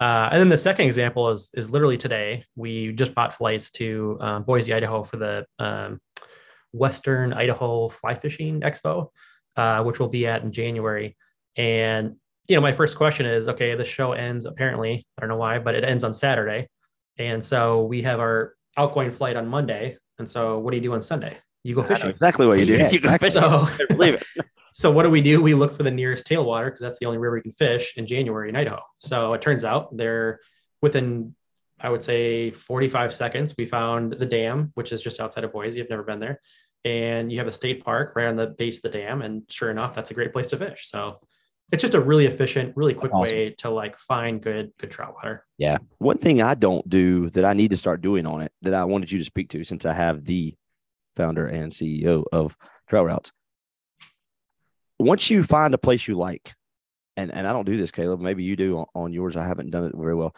Uh, 0.00 0.28
and 0.32 0.40
then 0.40 0.48
the 0.48 0.58
second 0.58 0.86
example 0.86 1.30
is 1.30 1.50
is 1.54 1.70
literally 1.70 1.96
today. 1.96 2.44
We 2.56 2.92
just 2.92 3.14
bought 3.14 3.34
flights 3.34 3.70
to 3.72 4.18
um, 4.20 4.42
Boise, 4.42 4.74
Idaho 4.74 5.04
for 5.04 5.16
the 5.16 5.46
um, 5.58 6.00
Western 6.72 7.32
Idaho 7.32 7.88
Fly 7.88 8.14
Fishing 8.14 8.60
Expo, 8.60 9.08
uh, 9.56 9.82
which 9.84 9.98
will 9.98 10.08
be 10.08 10.26
at 10.26 10.42
in 10.42 10.52
January. 10.52 11.16
And 11.56 12.16
you 12.48 12.56
know, 12.56 12.60
my 12.60 12.72
first 12.72 12.96
question 12.96 13.24
is, 13.24 13.48
okay, 13.48 13.74
the 13.74 13.84
show 13.84 14.12
ends 14.12 14.44
apparently. 14.46 15.06
I 15.16 15.20
don't 15.20 15.30
know 15.30 15.36
why, 15.36 15.58
but 15.60 15.74
it 15.74 15.84
ends 15.84 16.02
on 16.04 16.12
Saturday, 16.12 16.68
and 17.16 17.42
so 17.42 17.84
we 17.84 18.02
have 18.02 18.18
our 18.18 18.54
outgoing 18.76 19.12
flight 19.12 19.36
on 19.36 19.46
Monday. 19.48 19.96
And 20.18 20.28
so, 20.28 20.58
what 20.58 20.72
do 20.72 20.76
you 20.76 20.82
do 20.82 20.92
on 20.92 21.02
Sunday? 21.02 21.38
You 21.62 21.74
go 21.74 21.82
fishing. 21.82 22.10
Exactly 22.10 22.46
what 22.46 22.58
you 22.58 22.66
do. 22.66 22.72
Yeah, 22.78 22.88
exactly. 22.88 23.30
fishing. 23.30 23.40
So, 23.42 23.66
Believe 23.88 24.14
it. 24.14 24.24
So 24.76 24.90
what 24.90 25.04
do 25.04 25.10
we 25.10 25.20
do? 25.20 25.40
We 25.40 25.54
look 25.54 25.76
for 25.76 25.84
the 25.84 25.90
nearest 25.92 26.26
tailwater 26.26 26.66
because 26.66 26.80
that's 26.80 26.98
the 26.98 27.06
only 27.06 27.18
river 27.18 27.36
you 27.36 27.44
can 27.44 27.52
fish 27.52 27.94
in 27.96 28.08
January 28.08 28.48
in 28.48 28.56
Idaho. 28.56 28.80
So 28.98 29.32
it 29.32 29.40
turns 29.40 29.64
out 29.64 29.96
they're 29.96 30.40
within, 30.82 31.36
I 31.78 31.90
would 31.90 32.02
say, 32.02 32.50
45 32.50 33.14
seconds. 33.14 33.54
We 33.56 33.66
found 33.66 34.14
the 34.14 34.26
dam, 34.26 34.72
which 34.74 34.90
is 34.90 35.00
just 35.00 35.20
outside 35.20 35.44
of 35.44 35.52
Boise. 35.52 35.80
I've 35.80 35.88
never 35.88 36.02
been 36.02 36.18
there, 36.18 36.40
and 36.84 37.30
you 37.30 37.38
have 37.38 37.46
a 37.46 37.52
state 37.52 37.84
park 37.84 38.14
right 38.16 38.26
on 38.26 38.34
the 38.34 38.48
base 38.48 38.78
of 38.78 38.90
the 38.90 38.98
dam. 38.98 39.22
And 39.22 39.44
sure 39.48 39.70
enough, 39.70 39.94
that's 39.94 40.10
a 40.10 40.14
great 40.14 40.32
place 40.32 40.50
to 40.50 40.56
fish. 40.56 40.88
So 40.88 41.20
it's 41.70 41.80
just 41.80 41.94
a 41.94 42.00
really 42.00 42.26
efficient, 42.26 42.76
really 42.76 42.94
quick 42.94 43.14
Awesome. 43.14 43.32
way 43.32 43.50
to 43.58 43.70
like 43.70 43.96
find 43.96 44.42
good, 44.42 44.72
good 44.80 44.90
trout 44.90 45.14
water. 45.14 45.46
Yeah. 45.56 45.78
One 45.98 46.18
thing 46.18 46.42
I 46.42 46.54
don't 46.54 46.88
do 46.88 47.30
that 47.30 47.44
I 47.44 47.52
need 47.52 47.70
to 47.70 47.76
start 47.76 48.00
doing 48.00 48.26
on 48.26 48.40
it 48.42 48.50
that 48.62 48.74
I 48.74 48.82
wanted 48.82 49.12
you 49.12 49.18
to 49.20 49.24
speak 49.24 49.50
to 49.50 49.62
since 49.62 49.86
I 49.86 49.92
have 49.92 50.24
the 50.24 50.56
founder 51.14 51.46
and 51.46 51.72
CEO 51.72 52.24
of 52.32 52.56
Trout 52.88 53.06
Routes. 53.06 53.30
Once 54.98 55.30
you 55.30 55.44
find 55.44 55.74
a 55.74 55.78
place 55.78 56.06
you 56.06 56.16
like, 56.16 56.54
and, 57.16 57.32
and 57.32 57.46
I 57.46 57.52
don't 57.52 57.66
do 57.66 57.76
this, 57.76 57.90
Caleb, 57.90 58.20
maybe 58.20 58.42
you 58.44 58.56
do 58.56 58.84
on, 58.94 59.12
yours. 59.12 59.36
I 59.36 59.46
haven't 59.46 59.70
done 59.70 59.84
it 59.84 59.94
very 59.94 60.14
well. 60.14 60.34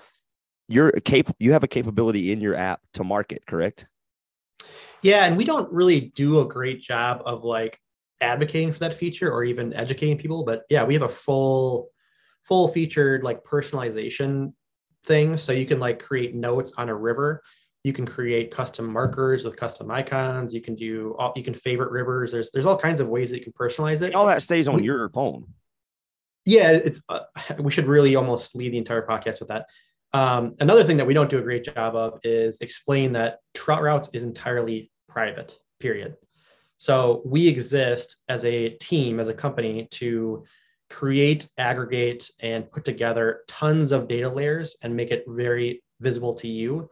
You're 0.68 0.92
cap- 0.92 1.36
you 1.38 1.52
have 1.52 1.64
a 1.64 1.68
capability 1.68 2.32
in 2.32 2.40
your 2.40 2.54
app 2.54 2.80
to 2.94 3.04
market, 3.04 3.46
correct? 3.46 3.86
Yeah, 5.02 5.24
and 5.24 5.36
we 5.36 5.44
don't 5.44 5.72
really 5.72 6.00
do 6.00 6.40
a 6.40 6.48
great 6.48 6.80
job 6.80 7.22
of 7.24 7.44
like 7.44 7.78
advocating 8.20 8.72
for 8.72 8.80
that 8.80 8.94
feature 8.94 9.30
or 9.30 9.44
even 9.44 9.72
educating 9.74 10.18
people. 10.18 10.44
But 10.44 10.62
yeah, 10.68 10.84
we 10.84 10.94
have 10.94 11.02
a 11.02 11.08
full, 11.08 11.90
full 12.42 12.68
featured 12.68 13.22
like 13.22 13.44
personalization 13.44 14.52
thing. 15.04 15.36
So 15.36 15.52
you 15.52 15.66
can 15.66 15.78
like 15.78 16.02
create 16.02 16.34
notes 16.34 16.72
on 16.76 16.88
a 16.88 16.94
river. 16.94 17.42
You 17.87 17.92
can 17.92 18.05
create 18.05 18.51
custom 18.51 18.92
markers 18.92 19.44
with 19.44 19.57
custom 19.57 19.92
icons. 19.92 20.53
You 20.53 20.61
can 20.61 20.75
do 20.75 21.14
all 21.20 21.33
you 21.37 21.44
can 21.44 21.55
favorite 21.55 21.92
rivers. 21.92 22.33
There's 22.33 22.51
there's 22.51 22.66
all 22.66 22.77
kinds 22.77 22.99
of 23.01 23.07
ways 23.07 23.31
that 23.31 23.38
you 23.38 23.44
can 23.44 23.53
personalize 23.53 24.03
it. 24.03 24.07
And 24.07 24.16
all 24.16 24.27
that 24.27 24.42
stays 24.42 24.66
on 24.66 24.75
We- 24.75 24.83
your 24.83 25.09
phone. 25.11 25.46
Yeah, 26.44 26.70
it's 26.72 27.01
uh, 27.09 27.20
we 27.61 27.70
should 27.70 27.87
really 27.87 28.16
almost 28.16 28.57
lead 28.57 28.72
the 28.72 28.79
entire 28.79 29.07
podcast 29.07 29.38
with 29.38 29.51
that. 29.51 29.66
Um, 30.12 30.57
another 30.59 30.83
thing 30.83 30.96
that 30.96 31.07
we 31.07 31.14
don't 31.14 31.31
do 31.31 31.38
a 31.38 31.42
great 31.42 31.64
job 31.64 31.94
of 31.94 32.18
is 32.25 32.59
explain 32.61 33.12
that 33.12 33.38
Trout 33.55 33.83
Routes 33.83 34.09
is 34.12 34.25
entirely 34.25 34.90
private. 35.09 35.57
Period. 35.79 36.16
So 36.79 37.22
we 37.25 37.46
exist 37.46 38.16
as 38.29 38.44
a 38.44 38.70
team, 38.70 39.20
as 39.20 39.29
a 39.29 39.35
company, 39.35 39.87
to 39.92 40.44
create, 40.90 41.49
aggregate, 41.57 42.31
and 42.40 42.68
put 42.68 42.85
together 42.85 43.42
tons 43.46 43.92
of 43.92 44.09
data 44.09 44.29
layers 44.29 44.77
and 44.83 44.96
make 44.96 45.12
it 45.12 45.22
very 45.29 45.85
visible 46.01 46.35
to 46.35 46.49
you. 46.49 46.90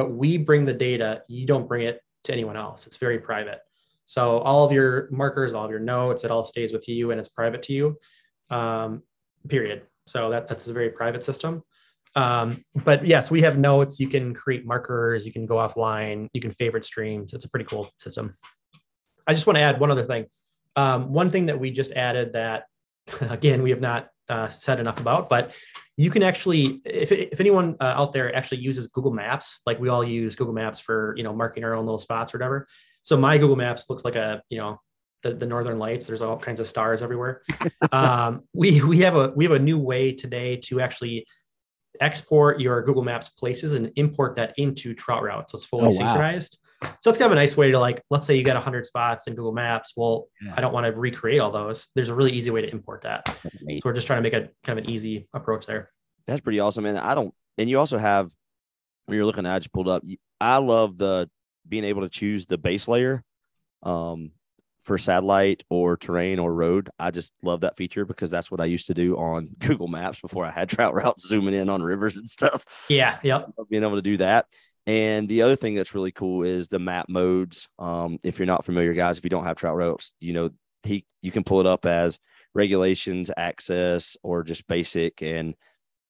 But 0.00 0.12
we 0.12 0.38
bring 0.38 0.64
the 0.64 0.72
data; 0.72 1.24
you 1.28 1.46
don't 1.46 1.68
bring 1.68 1.86
it 1.86 2.00
to 2.24 2.32
anyone 2.32 2.56
else. 2.56 2.86
It's 2.86 2.96
very 2.96 3.18
private. 3.18 3.60
So 4.06 4.38
all 4.38 4.64
of 4.64 4.72
your 4.72 5.10
markers, 5.10 5.52
all 5.52 5.66
of 5.66 5.70
your 5.70 5.78
notes, 5.78 6.24
it 6.24 6.30
all 6.30 6.42
stays 6.42 6.72
with 6.72 6.88
you 6.88 7.10
and 7.10 7.20
it's 7.20 7.28
private 7.28 7.60
to 7.64 7.74
you 7.74 7.98
um, 8.48 9.02
period. 9.46 9.82
So 10.06 10.30
that, 10.30 10.48
that's 10.48 10.68
a 10.68 10.72
very 10.72 10.88
private 10.88 11.22
system. 11.22 11.62
Um, 12.16 12.64
but 12.82 13.06
yes, 13.06 13.30
we 13.30 13.42
have 13.42 13.58
notes. 13.58 14.00
You 14.00 14.08
can 14.08 14.32
create 14.32 14.64
markers. 14.64 15.26
You 15.26 15.32
can 15.32 15.44
go 15.44 15.56
offline. 15.56 16.28
You 16.32 16.40
can 16.40 16.52
favorite 16.52 16.86
streams. 16.86 17.34
It's 17.34 17.44
a 17.44 17.50
pretty 17.50 17.66
cool 17.66 17.90
system. 17.98 18.34
I 19.26 19.34
just 19.34 19.46
want 19.46 19.58
to 19.58 19.62
add 19.62 19.78
one 19.78 19.90
other 19.90 20.06
thing. 20.06 20.24
Um, 20.76 21.12
one 21.12 21.28
thing 21.28 21.44
that 21.46 21.60
we 21.60 21.70
just 21.70 21.92
added 21.92 22.32
that, 22.32 22.64
again, 23.20 23.62
we 23.62 23.68
have 23.68 23.82
not 23.82 24.08
uh, 24.30 24.48
said 24.48 24.80
enough 24.80 25.00
about, 25.00 25.28
but 25.28 25.52
you 25.96 26.10
can 26.10 26.22
actually, 26.22 26.80
if, 26.84 27.12
if 27.12 27.40
anyone 27.40 27.76
uh, 27.80 27.92
out 27.96 28.12
there 28.12 28.34
actually 28.34 28.58
uses 28.58 28.86
Google 28.86 29.12
Maps, 29.12 29.60
like 29.66 29.78
we 29.78 29.88
all 29.90 30.02
use 30.02 30.34
Google 30.34 30.54
Maps 30.54 30.80
for, 30.80 31.14
you 31.16 31.22
know, 31.22 31.34
marking 31.34 31.64
our 31.64 31.74
own 31.74 31.84
little 31.84 31.98
spots 31.98 32.32
or 32.32 32.38
whatever. 32.38 32.66
So 33.02 33.16
my 33.16 33.36
Google 33.36 33.56
Maps 33.56 33.90
looks 33.90 34.04
like 34.04 34.16
a, 34.16 34.42
you 34.48 34.58
know, 34.58 34.80
the, 35.22 35.34
the 35.34 35.46
northern 35.46 35.78
lights. 35.78 36.06
There's 36.06 36.22
all 36.22 36.38
kinds 36.38 36.60
of 36.60 36.66
stars 36.66 37.02
everywhere. 37.02 37.42
Um, 37.92 38.42
we 38.54 38.80
we 38.82 38.98
have 38.98 39.16
a 39.16 39.32
we 39.34 39.44
have 39.44 39.52
a 39.52 39.58
new 39.58 39.76
way 39.76 40.12
today 40.12 40.56
to 40.66 40.80
actually 40.80 41.26
export 42.00 42.60
your 42.60 42.82
google 42.82 43.02
maps 43.02 43.28
places 43.28 43.74
and 43.74 43.90
import 43.96 44.36
that 44.36 44.54
into 44.58 44.94
trout 44.94 45.24
route. 45.24 45.50
So 45.50 45.56
it's 45.56 45.64
fully 45.64 45.88
Oh, 45.88 45.90
synchronized 45.90 46.58
so 46.82 47.08
it's 47.10 47.18
kind 47.18 47.26
of 47.26 47.32
a 47.32 47.34
nice 47.34 47.56
way 47.56 47.70
to 47.70 47.78
like 47.78 48.02
let's 48.10 48.24
say 48.26 48.36
you 48.36 48.42
got 48.44 48.54
100 48.56 48.86
spots 48.86 49.26
in 49.26 49.34
google 49.34 49.52
maps 49.52 49.92
well 49.96 50.28
Yeah. 50.40 50.54
i 50.56 50.60
don't 50.60 50.72
want 50.72 50.86
to 50.86 50.92
recreate 50.98 51.40
all 51.40 51.50
those 51.50 51.88
there's 51.94 52.08
a 52.08 52.14
really 52.14 52.32
easy 52.32 52.50
way 52.50 52.62
to 52.62 52.70
import 52.70 53.02
that 53.02 53.26
so 53.44 53.66
we're 53.84 53.92
just 53.92 54.06
trying 54.06 54.18
to 54.18 54.22
make 54.22 54.32
a 54.32 54.48
kind 54.64 54.78
of 54.78 54.84
an 54.84 54.90
easy 54.90 55.28
approach 55.34 55.66
there 55.66 55.90
That's 56.26 56.40
pretty 56.40 56.60
awesome. 56.60 56.86
And 56.86 56.98
I 56.98 57.14
don't, 57.14 57.34
and 57.58 57.68
you 57.68 57.78
also 57.78 57.98
have, 57.98 58.30
when 59.06 59.16
you're 59.16 59.26
looking 59.26 59.44
at, 59.46 59.54
I 59.54 59.58
just 59.58 59.72
pulled 59.72 59.88
up, 59.88 60.02
I 60.40 60.56
love 60.58 60.96
the 60.96 61.28
being 61.68 61.84
able 61.84 62.02
to 62.02 62.08
choose 62.08 62.46
the 62.46 62.56
base 62.58 62.86
layer 62.88 63.22
um, 63.82 64.30
for 64.82 64.96
satellite 64.96 65.64
or 65.68 65.96
terrain 65.96 66.38
or 66.38 66.52
road. 66.54 66.88
I 66.98 67.10
just 67.10 67.32
love 67.42 67.60
that 67.62 67.76
feature 67.76 68.04
because 68.04 68.30
that's 68.30 68.50
what 68.50 68.60
I 68.60 68.66
used 68.66 68.86
to 68.86 68.94
do 68.94 69.16
on 69.16 69.48
Google 69.58 69.88
Maps 69.88 70.20
before 70.20 70.44
I 70.46 70.50
had 70.50 70.68
trout 70.70 70.94
routes 70.94 71.26
zooming 71.26 71.54
in 71.54 71.68
on 71.68 71.82
rivers 71.82 72.16
and 72.16 72.30
stuff. 72.30 72.64
yeah 72.88 73.18
yep 73.22 73.50
being 73.68 73.82
able 73.82 73.96
to 73.96 74.02
do 74.02 74.16
that. 74.18 74.46
And 74.86 75.28
the 75.28 75.42
other 75.42 75.56
thing 75.56 75.74
that's 75.74 75.94
really 75.94 76.12
cool 76.12 76.42
is 76.42 76.68
the 76.68 76.78
map 76.78 77.06
modes. 77.08 77.68
Um, 77.78 78.18
if 78.24 78.38
you're 78.38 78.46
not 78.46 78.64
familiar, 78.64 78.94
guys, 78.94 79.18
if 79.18 79.24
you 79.24 79.30
don't 79.30 79.44
have 79.44 79.56
trout 79.56 79.76
routes, 79.76 80.14
you 80.20 80.32
know, 80.32 80.50
he 80.82 81.04
you 81.20 81.30
can 81.30 81.44
pull 81.44 81.60
it 81.60 81.66
up 81.66 81.86
as 81.86 82.18
regulations, 82.54 83.30
access, 83.36 84.16
or 84.22 84.42
just 84.42 84.66
basic, 84.66 85.22
and 85.22 85.54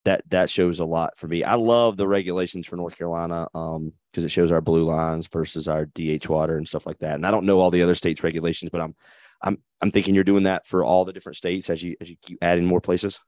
that 0.05 0.23
that 0.29 0.49
shows 0.49 0.79
a 0.79 0.85
lot 0.85 1.17
for 1.17 1.27
me. 1.27 1.43
I 1.43 1.55
love 1.55 1.97
the 1.97 2.07
regulations 2.07 2.65
for 2.65 2.75
North 2.75 2.97
Carolina 2.97 3.47
um 3.53 3.93
because 4.11 4.25
it 4.25 4.31
shows 4.31 4.51
our 4.51 4.61
blue 4.61 4.83
lines 4.83 5.27
versus 5.27 5.67
our 5.67 5.85
DH 5.85 6.27
water 6.27 6.57
and 6.57 6.67
stuff 6.67 6.85
like 6.85 6.99
that. 6.99 7.15
And 7.15 7.25
I 7.25 7.31
don't 7.31 7.45
know 7.45 7.59
all 7.59 7.71
the 7.71 7.83
other 7.83 7.95
states' 7.95 8.23
regulations, 8.23 8.71
but 8.71 8.81
I'm 8.81 8.95
I'm 9.41 9.57
I'm 9.81 9.91
thinking 9.91 10.15
you're 10.15 10.23
doing 10.23 10.43
that 10.43 10.65
for 10.65 10.83
all 10.83 11.05
the 11.05 11.13
different 11.13 11.37
states 11.37 11.69
as 11.69 11.83
you 11.83 11.95
as 12.01 12.09
you 12.09 12.15
keep 12.21 12.39
adding 12.41 12.65
more 12.65 12.81
places. 12.81 13.19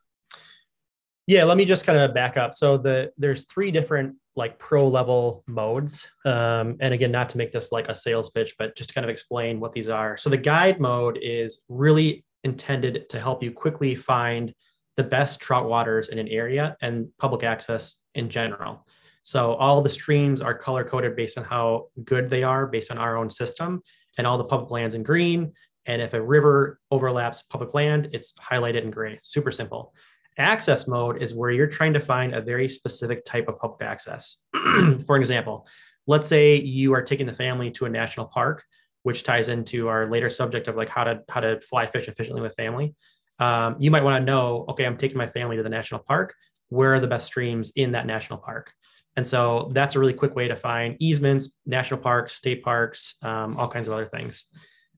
Yeah, 1.25 1.45
let 1.45 1.57
me 1.57 1.65
just 1.65 1.86
kind 1.86 1.97
of 1.97 2.13
back 2.13 2.36
up. 2.36 2.53
So 2.53 2.77
the 2.77 3.12
there's 3.17 3.45
three 3.45 3.71
different 3.71 4.15
like 4.36 4.59
pro 4.59 4.88
level 4.88 5.43
modes. 5.47 6.07
Um, 6.25 6.75
and 6.79 6.93
again, 6.93 7.12
not 7.12 7.29
to 7.29 7.38
make 7.38 7.51
this 7.51 7.71
like 7.71 7.88
a 7.88 7.95
sales 7.95 8.29
pitch, 8.29 8.55
but 8.57 8.75
just 8.75 8.89
to 8.89 8.95
kind 8.95 9.05
of 9.05 9.09
explain 9.09 9.59
what 9.59 9.71
these 9.71 9.89
are. 9.89 10.17
So 10.17 10.29
the 10.29 10.38
guide 10.38 10.79
mode 10.79 11.19
is 11.21 11.62
really 11.69 12.25
intended 12.43 13.09
to 13.09 13.19
help 13.19 13.43
you 13.43 13.51
quickly 13.51 13.95
find 13.95 14.53
the 14.97 15.03
best 15.03 15.39
trout 15.39 15.67
waters 15.67 16.09
in 16.09 16.19
an 16.19 16.27
area 16.27 16.75
and 16.81 17.07
public 17.19 17.43
access 17.43 17.97
in 18.15 18.29
general. 18.29 18.86
So 19.23 19.53
all 19.53 19.81
the 19.81 19.89
streams 19.89 20.41
are 20.41 20.53
color 20.53 20.83
coded 20.83 21.15
based 21.15 21.38
on 21.38 21.45
how 21.45 21.88
good 22.03 22.29
they 22.29 22.43
are 22.43 22.67
based 22.67 22.91
on 22.91 22.97
our 22.97 23.15
own 23.17 23.29
system 23.29 23.81
and 24.17 24.27
all 24.27 24.38
the 24.38 24.43
public 24.43 24.69
lands 24.69 24.95
in 24.95 25.03
green. 25.03 25.53
And 25.86 26.01
if 26.01 26.13
a 26.13 26.21
river 26.21 26.79
overlaps 26.91 27.43
public 27.43 27.73
land, 27.73 28.09
it's 28.13 28.33
highlighted 28.33 28.83
in 28.83 28.91
gray. 28.91 29.19
Super 29.23 29.51
simple. 29.51 29.93
Access 30.38 30.88
mode 30.88 31.22
is 31.22 31.34
where 31.34 31.52
you're 31.52 31.67
trying 31.67 31.93
to 31.93 32.00
find 32.00 32.34
a 32.34 32.41
very 32.41 32.67
specific 32.67 33.24
type 33.26 33.48
of 33.48 33.60
public 33.60 33.82
access. 33.82 34.38
For 35.06 35.17
example, 35.17 35.67
let's 36.08 36.28
say 36.28 36.56
you 36.56 36.93
are 36.93 37.02
taking 37.02 37.28
the 37.28 37.34
family 37.34 37.69
to 37.72 37.86
a 37.86 37.89
national 37.89 38.28
park, 38.28 38.63
which 39.04 39.24
ties 39.24 39.50
into 39.50 39.88
our 39.88 40.10
later 40.10 40.30
subject 40.30 40.67
of 40.67 40.76
like 40.76 40.89
how 40.89 41.04
to 41.04 41.22
how 41.30 41.41
to 41.41 41.62
fly 41.62 41.86
fish 41.86 42.08
efficiently 42.08 42.41
with 42.41 42.56
family. 42.56 42.96
Um, 43.39 43.76
you 43.80 43.91
might 43.91 44.04
want 44.04 44.22
to 44.22 44.26
know, 44.26 44.65
okay, 44.69 44.86
I'm 44.86 44.98
taking 44.98 45.17
my 45.17 45.28
family 45.28 45.58
to 45.58 45.63
the 45.63 45.69
national 45.69 46.02
park. 46.02 46.34
Where 46.69 46.93
are 46.93 47.00
the 47.00 47.08
best 47.08 47.28
streams 47.28 47.72
in 47.76 47.91
that 47.91 48.06
national 48.06 48.39
park? 48.39 48.74
And 49.15 49.28
so 49.28 49.69
that's 49.74 49.96
a 49.96 50.00
really 50.00 50.13
quick 50.13 50.36
way 50.36 50.48
to 50.48 50.56
find 50.56 50.96
easements, 51.00 51.52
national 51.65 52.00
parks, 52.00 52.36
state 52.36 52.63
parks, 52.63 53.15
um, 53.22 53.58
all 53.58 53.67
kinds 53.67 53.88
of 53.88 53.93
other 53.93 54.06
things. 54.06 54.46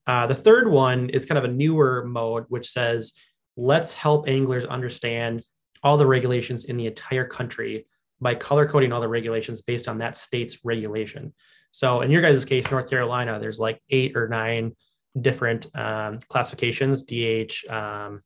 Uh, 0.08 0.28
the 0.28 0.36
third 0.36 0.70
one 0.70 1.10
is 1.10 1.26
kind 1.26 1.38
of 1.38 1.44
a 1.44 1.50
newer 1.50 2.06
mode, 2.06 2.46
which 2.48 2.70
says, 2.70 3.14
let's 3.58 3.94
help 3.94 4.28
anglers 4.28 4.66
understand 4.66 5.44
all 5.84 5.98
the 5.98 6.08
regulations 6.08 6.66
in 6.66 6.78
the 6.78 6.88
entire 6.88 7.26
country 7.26 7.86
by 8.22 8.36
color 8.36 8.68
coding 8.68 8.92
all 8.92 9.02
the 9.02 9.08
regulations 9.08 9.62
based 9.62 9.88
on 9.88 9.98
that 10.00 10.18
state's 10.18 10.60
regulation. 10.64 11.34
So 11.72 12.02
in 12.02 12.12
your 12.12 12.22
guys' 12.22 12.46
case, 12.46 12.70
North 12.72 12.90
Carolina, 12.90 13.38
there's 13.40 13.60
like 13.60 13.82
eight 13.90 14.16
or 14.16 14.28
nine 14.28 14.76
different 15.20 15.68
um, 15.76 16.20
classifications, 16.30 17.04
DH, 17.04 17.70
um, 17.70 18.20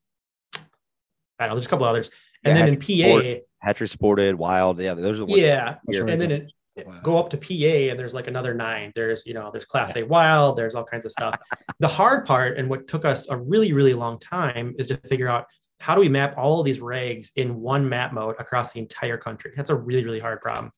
I 1.37 1.45
don't 1.45 1.49
know, 1.49 1.55
there's 1.55 1.65
a 1.65 1.69
couple 1.69 1.85
others. 1.85 2.09
And 2.43 2.57
Yeah, 2.57 2.65
then 2.65 2.73
in 2.75 2.79
PA, 2.79 3.39
hatchery 3.59 3.87
supported, 3.87 4.35
wild. 4.35 4.79
Yeah, 4.79 4.93
those 4.93 5.15
are 5.19 5.25
the 5.25 5.25
ones. 5.25 5.41
yeah, 5.41 5.77
and 5.87 6.21
then 6.21 6.31
it, 6.31 6.51
Wow. 6.77 6.99
go 7.03 7.17
up 7.17 7.29
to 7.31 7.37
PA 7.37 7.91
and 7.91 7.99
there's 7.99 8.13
like 8.13 8.27
another 8.27 8.53
nine. 8.53 8.91
There's, 8.95 9.25
you 9.25 9.33
know, 9.33 9.49
there's 9.51 9.65
class 9.65 9.95
A 9.95 10.03
wild, 10.03 10.55
there's 10.55 10.75
all 10.75 10.83
kinds 10.83 11.05
of 11.05 11.11
stuff. 11.11 11.39
the 11.79 11.87
hard 11.87 12.25
part 12.25 12.57
and 12.57 12.69
what 12.69 12.87
took 12.87 13.05
us 13.05 13.29
a 13.29 13.35
really, 13.35 13.73
really 13.73 13.93
long 13.93 14.17
time 14.19 14.75
is 14.77 14.87
to 14.87 14.97
figure 14.97 15.27
out 15.27 15.47
how 15.79 15.95
do 15.95 16.01
we 16.01 16.09
map 16.09 16.37
all 16.37 16.59
of 16.59 16.65
these 16.65 16.79
regs 16.79 17.29
in 17.35 17.59
one 17.59 17.87
map 17.87 18.13
mode 18.13 18.35
across 18.39 18.73
the 18.73 18.79
entire 18.79 19.17
country? 19.17 19.51
That's 19.55 19.69
a 19.69 19.75
really, 19.75 20.03
really 20.03 20.19
hard 20.19 20.41
problem. 20.41 20.71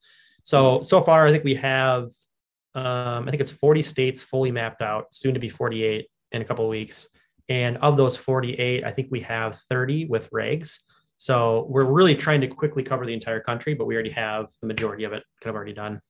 So, 0.43 0.82
so 0.82 1.01
far, 1.01 1.27
I 1.27 1.32
think 1.32 1.43
we 1.43 1.56
have, 1.56 2.06
um, 2.75 3.27
I 3.27 3.32
think 3.32 3.41
it's 3.41 3.51
40 3.51 3.82
states 3.84 4.21
fully 4.21 4.51
mapped 4.51 4.82
out, 4.82 5.13
soon 5.13 5.34
to 5.34 5.39
be 5.39 5.49
48 5.49 6.08
in 6.32 6.41
a 6.41 6.45
couple 6.45 6.65
of 6.65 6.69
weeks. 6.69 7.08
And 7.49 7.77
of 7.77 7.97
those 7.97 8.15
48, 8.15 8.84
I 8.84 8.91
think 8.91 9.10
we 9.12 9.21
have 9.21 9.60
30 9.69 10.06
with 10.06 10.30
regs. 10.32 10.80
So 11.21 11.67
we're 11.69 11.84
really 11.86 12.15
trying 12.15 12.41
to 12.41 12.47
quickly 12.47 12.81
cover 12.81 13.05
the 13.05 13.13
entire 13.13 13.39
country, 13.39 13.75
but 13.75 13.86
we 13.86 13.93
already 13.93 14.10
have 14.10 14.47
the 14.60 14.65
majority 14.65 15.03
of 15.03 15.13
it 15.13 15.21
kind 15.39 15.51
of 15.51 15.55
already 15.55 15.71
done. 15.71 16.01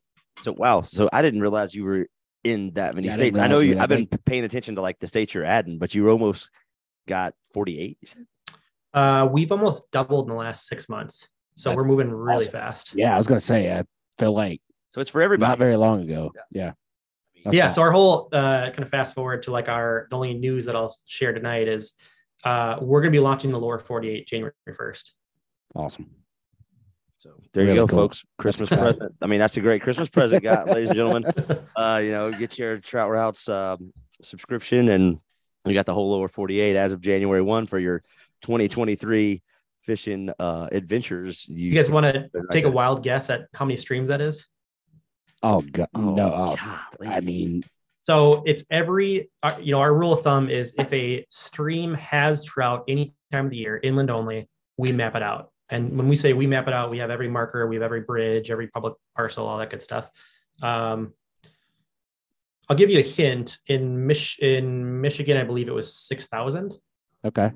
So 0.41 0.53
wow. 0.53 0.83
So 0.83 1.09
I 1.11 1.21
didn't 1.21 1.41
realize 1.41 1.75
you 1.75 1.83
were 1.83 2.07
in 2.45 2.71
that 2.75 2.95
many 2.95 3.07
Yeah, 3.07 3.15
states. 3.17 3.37
I 3.37 3.47
know 3.47 3.59
you 3.59 3.63
you. 3.63 3.69
were 3.71 3.75
that 3.75 3.83
I've 3.83 3.89
been 3.89 4.07
paying 4.23 4.45
attention 4.45 4.75
to 4.75 4.81
like 4.81 4.99
the 4.99 5.09
states 5.09 5.33
you're 5.33 5.43
adding, 5.43 5.79
but 5.79 5.93
you 5.93 6.09
almost 6.09 6.49
got 7.09 7.33
48. 7.51 7.97
You 7.99 8.07
said? 8.07 8.25
Uh, 8.93 9.27
we've 9.29 9.51
almost 9.51 9.91
doubled 9.91 10.29
in 10.29 10.33
the 10.33 10.39
last 10.39 10.65
six 10.67 10.87
months. 10.87 11.27
So 11.57 11.71
That's 11.71 11.75
we're 11.77 11.83
moving 11.83 12.09
really 12.09 12.45
awesome. 12.47 12.51
fast. 12.53 12.95
Yeah, 12.95 13.13
I 13.13 13.17
was 13.17 13.27
gonna 13.27 13.41
say. 13.41 13.69
I 13.77 13.83
feel 14.17 14.31
like 14.31 14.61
So 14.91 15.01
it's 15.01 15.09
for 15.09 15.21
everybody. 15.21 15.49
not 15.49 15.57
very 15.59 15.75
long 15.75 16.03
ago. 16.03 16.31
Yeah. 16.51 16.71
That's 17.43 17.53
yeah. 17.53 17.65
awesome. 17.65 17.75
So 17.75 17.81
our 17.81 17.91
whole 17.91 18.29
uh, 18.31 18.67
kind 18.69 18.79
of 18.83 18.89
fast 18.89 19.13
forward 19.13 19.43
to 19.43 19.51
like 19.51 19.67
our 19.67 20.07
the 20.09 20.15
only 20.15 20.35
news 20.35 20.63
that 20.67 20.75
I'll 20.77 20.95
share 21.05 21.33
tonight 21.33 21.67
is 21.67 21.95
uh, 22.43 22.77
we're 22.81 23.01
going 23.01 23.11
to 23.11 23.15
be 23.15 23.19
launching 23.19 23.51
the 23.51 23.59
lower 23.59 23.79
48 23.79 24.27
January 24.27 24.53
1st. 24.67 25.09
awesome. 25.75 26.09
So 27.17 27.29
there 27.53 27.65
Really 27.65 27.75
you 27.75 27.81
go, 27.81 27.87
cool. 27.87 27.99
folks. 27.99 28.23
Christmas 28.39 28.69
present. 28.69 29.13
I 29.21 29.27
mean, 29.27 29.39
that's 29.39 29.55
a 29.55 29.61
great 29.61 29.83
Christmas 29.83 30.09
present, 30.09 30.41
got, 30.41 30.67
ladies 30.67 30.89
and 30.89 30.97
gentlemen. 30.97 31.25
Uh, 31.75 32.01
you 32.03 32.11
know, 32.11 32.31
get 32.31 32.57
your 32.59 32.77
Trout 32.77 33.09
Routes 33.09 33.47
um, 33.49 33.91
subscription, 34.21 34.89
and 34.89 35.19
we 35.65 35.73
got 35.73 35.85
the 35.85 35.93
whole 35.93 36.11
lower 36.11 36.27
48 36.27 36.75
as 36.75 36.93
of 36.93 37.01
January 37.01 37.41
1 37.41 37.65
for 37.65 37.79
your 37.79 38.03
2023 38.41 39.41
fishing 39.83 40.31
uh, 40.39 40.67
adventures. 40.71 41.45
You 41.47 41.71
guys 41.73 41.89
want 41.89 42.05
to 42.05 42.29
Right 42.33 42.43
take 42.51 42.65
a 42.65 42.69
wild 42.69 43.03
guess 43.03 43.29
at 43.29 43.47
how 43.53 43.65
many 43.65 43.77
streams 43.77 44.09
that 44.09 44.21
is? 44.21 44.45
Oh 45.41 45.61
god, 45.61 45.89
no. 45.95 46.55
Oh. 46.59 46.81
I 47.03 47.19
mean, 47.21 47.63
So 48.01 48.43
it's 48.45 48.65
every, 48.71 49.29
uh, 49.43 49.55
you 49.61 49.71
know, 49.71 49.79
our 49.79 49.93
rule 49.93 50.13
of 50.13 50.23
thumb 50.23 50.49
is 50.49 50.73
if 50.77 50.91
a 50.91 51.25
stream 51.29 51.93
has 51.95 52.43
trout 52.43 52.83
any 52.87 53.13
time 53.31 53.45
of 53.45 53.51
the 53.51 53.57
year, 53.57 53.79
inland 53.83 54.09
only, 54.09 54.49
we 54.77 54.91
map 54.91 55.15
it 55.15 55.21
out. 55.21 55.51
And 55.69 55.95
when 55.97 56.07
we 56.07 56.15
say 56.15 56.33
we 56.33 56.47
map 56.47 56.67
it 56.67 56.73
out, 56.73 56.89
we 56.89 56.97
have 56.97 57.11
every 57.11 57.29
marker, 57.29 57.67
we 57.67 57.75
have 57.75 57.83
every 57.83 58.01
bridge, 58.01 58.49
every 58.51 58.67
public 58.67 58.95
parcel, 59.15 59.45
all 59.47 59.57
that 59.59 59.69
good 59.69 59.81
stuff. 59.81 60.09
Um, 60.61 61.13
I'll 62.69 62.75
give 62.75 62.89
you 62.89 62.99
a 62.99 63.03
hint. 63.03 63.59
In 63.67 64.05
Mich- 64.07 64.39
in 64.39 65.01
Michigan, 65.01 65.37
I 65.37 65.43
believe 65.43 65.67
it 65.67 65.73
was 65.73 65.93
six 65.93 66.27
thousand. 66.27 66.73
okay. 67.23 67.51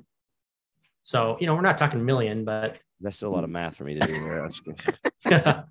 So 1.02 1.36
you 1.40 1.46
know, 1.46 1.54
we're 1.54 1.60
not 1.62 1.78
talking 1.78 2.04
million, 2.04 2.44
but 2.44 2.80
that's 3.00 3.16
still 3.16 3.28
a 3.30 3.34
lot 3.34 3.44
of 3.44 3.50
math 3.50 3.76
for 3.76 3.84
me 3.84 3.98
to 3.98 4.06
do. 4.06 4.12
There. 4.12 4.42
That's 4.42 4.60
good. 4.60 5.64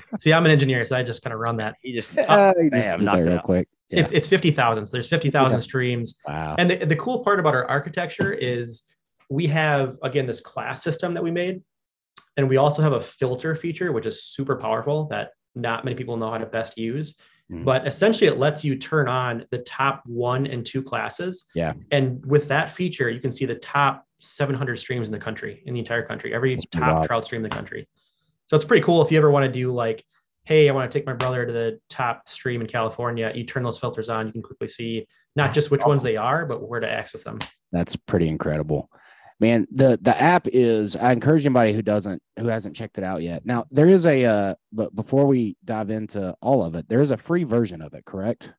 see, 0.20 0.32
I'm 0.32 0.44
an 0.44 0.50
engineer, 0.52 0.84
so 0.84 0.96
I 0.96 1.02
just 1.02 1.22
kind 1.22 1.32
of 1.34 1.40
run 1.40 1.56
that. 1.58 1.76
He 1.82 1.92
just 1.92 2.10
Uh, 2.18 2.52
you 2.58 2.70
just 2.70 2.72
bam, 2.72 2.98
did 2.98 3.04
knocked 3.04 3.18
that 3.18 3.22
it 3.24 3.28
real 3.28 3.38
out. 3.38 3.44
quick. 3.44 3.68
Yeah. 3.92 4.00
It's 4.00 4.12
it's 4.12 4.26
fifty 4.26 4.50
thousand. 4.50 4.86
So 4.86 4.92
there's 4.92 5.08
fifty 5.08 5.30
thousand 5.30 5.60
streams. 5.62 6.16
wow. 6.26 6.56
And 6.58 6.70
the, 6.70 6.76
the 6.86 6.96
cool 6.96 7.22
part 7.22 7.38
about 7.38 7.54
our 7.54 7.66
architecture 7.66 8.32
is 8.32 8.82
we 9.30 9.46
have, 9.46 9.98
again, 10.02 10.26
this 10.26 10.40
class 10.40 10.82
system 10.82 11.14
that 11.14 11.22
we 11.22 11.30
made. 11.30 11.62
And 12.36 12.48
we 12.48 12.56
also 12.56 12.82
have 12.82 12.92
a 12.92 13.00
filter 13.00 13.54
feature, 13.54 13.92
which 13.92 14.06
is 14.06 14.24
super 14.24 14.56
powerful 14.56 15.04
that 15.08 15.32
not 15.54 15.84
many 15.84 15.94
people 15.94 16.16
know 16.16 16.30
how 16.30 16.38
to 16.38 16.46
best 16.46 16.78
use. 16.78 17.14
Mhm. 17.50 17.64
But 17.64 17.86
essentially, 17.86 18.26
it 18.26 18.38
lets 18.38 18.64
you 18.64 18.76
turn 18.76 19.08
on 19.08 19.46
the 19.50 19.58
top 19.58 20.02
one 20.06 20.46
and 20.46 20.64
two 20.64 20.82
classes. 20.82 21.44
Yeah. 21.54 21.74
And 21.90 22.24
with 22.24 22.48
that 22.48 22.70
feature, 22.70 23.10
you 23.10 23.20
can 23.20 23.30
see 23.30 23.44
the 23.44 23.56
top 23.56 24.06
700 24.20 24.78
streams 24.78 25.08
in 25.08 25.12
the 25.12 25.18
country, 25.18 25.62
in 25.66 25.74
the 25.74 25.80
entire 25.80 26.02
country, 26.02 26.32
every 26.32 26.54
That's 26.54 26.66
top 26.66 27.06
trout 27.06 27.24
stream 27.26 27.44
in 27.44 27.50
the 27.50 27.54
country. 27.54 27.88
So 28.46 28.56
it's 28.56 28.64
pretty 28.64 28.84
cool 28.84 29.02
if 29.02 29.10
you 29.10 29.18
ever 29.18 29.30
want 29.30 29.44
to 29.44 29.52
do 29.52 29.72
like, 29.72 30.04
hey, 30.44 30.68
I 30.68 30.72
want 30.72 30.90
to 30.90 30.98
take 30.98 31.06
my 31.06 31.12
brother 31.12 31.46
to 31.46 31.52
the 31.52 31.80
top 31.88 32.28
stream 32.28 32.60
in 32.60 32.66
California. 32.66 33.32
You 33.34 33.44
turn 33.44 33.62
those 33.62 33.78
filters 33.78 34.08
on, 34.08 34.26
you 34.26 34.32
can 34.32 34.42
quickly 34.42 34.68
see 34.68 35.06
not 35.36 35.54
just 35.54 35.70
which 35.70 35.84
ones 35.84 36.02
they 36.02 36.16
are, 36.16 36.44
but 36.46 36.68
where 36.68 36.80
to 36.80 36.90
access 36.90 37.24
them. 37.24 37.38
That's 37.70 37.96
pretty 37.96 38.28
incredible. 38.28 38.90
Man, 39.40 39.66
the 39.72 39.98
the 40.00 40.20
app 40.20 40.46
is 40.46 40.94
I 40.94 41.10
encourage 41.10 41.44
anybody 41.44 41.72
who 41.72 41.82
doesn't 41.82 42.22
who 42.38 42.46
hasn't 42.46 42.76
checked 42.76 42.98
it 42.98 43.04
out 43.04 43.22
yet. 43.22 43.44
Now, 43.44 43.66
there 43.70 43.88
is 43.88 44.06
a 44.06 44.24
uh 44.24 44.54
but 44.72 44.94
before 44.94 45.26
we 45.26 45.56
dive 45.64 45.90
into 45.90 46.34
all 46.40 46.62
of 46.62 46.76
it, 46.76 46.88
there 46.88 47.00
is 47.00 47.10
a 47.10 47.16
free 47.16 47.42
version 47.42 47.82
of 47.82 47.94
it, 47.94 48.04
correct? 48.04 48.52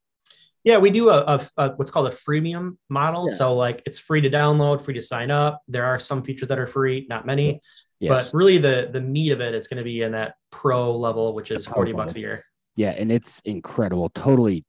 Yeah, 0.66 0.78
we 0.80 0.90
do 0.90 1.10
a, 1.10 1.20
a, 1.20 1.48
a 1.58 1.70
what's 1.76 1.92
called 1.92 2.08
a 2.08 2.16
freemium 2.16 2.78
model. 2.90 3.30
Yeah. 3.30 3.36
So 3.36 3.56
like 3.56 3.82
it's 3.86 3.98
free 3.98 4.22
to 4.22 4.30
download, 4.30 4.82
free 4.82 4.94
to 4.96 5.02
sign 5.02 5.32
up. 5.32 5.62
There 5.68 5.86
are 5.86 6.00
some 6.00 6.24
features 6.24 6.48
that 6.50 6.60
are 6.60 6.68
free, 6.68 7.06
not 7.10 7.26
many, 7.26 7.62
Yes. 8.04 8.32
but 8.32 8.38
really 8.38 8.58
the 8.58 8.90
the 8.92 9.00
meat 9.00 9.32
of 9.32 9.40
it, 9.40 9.54
it 9.54 9.58
is 9.58 9.68
going 9.68 9.78
to 9.78 9.84
be 9.84 10.02
in 10.02 10.12
that 10.12 10.36
pro 10.52 10.96
level, 10.96 11.34
which 11.34 11.52
is 11.52 11.66
40 11.66 11.94
level. 11.94 12.06
bucks 12.06 12.16
a 12.16 12.20
year. 12.20 12.44
yeah, 12.76 12.92
and 12.98 13.12
it's 13.12 13.40
incredible, 13.46 14.10
totally 14.10 14.66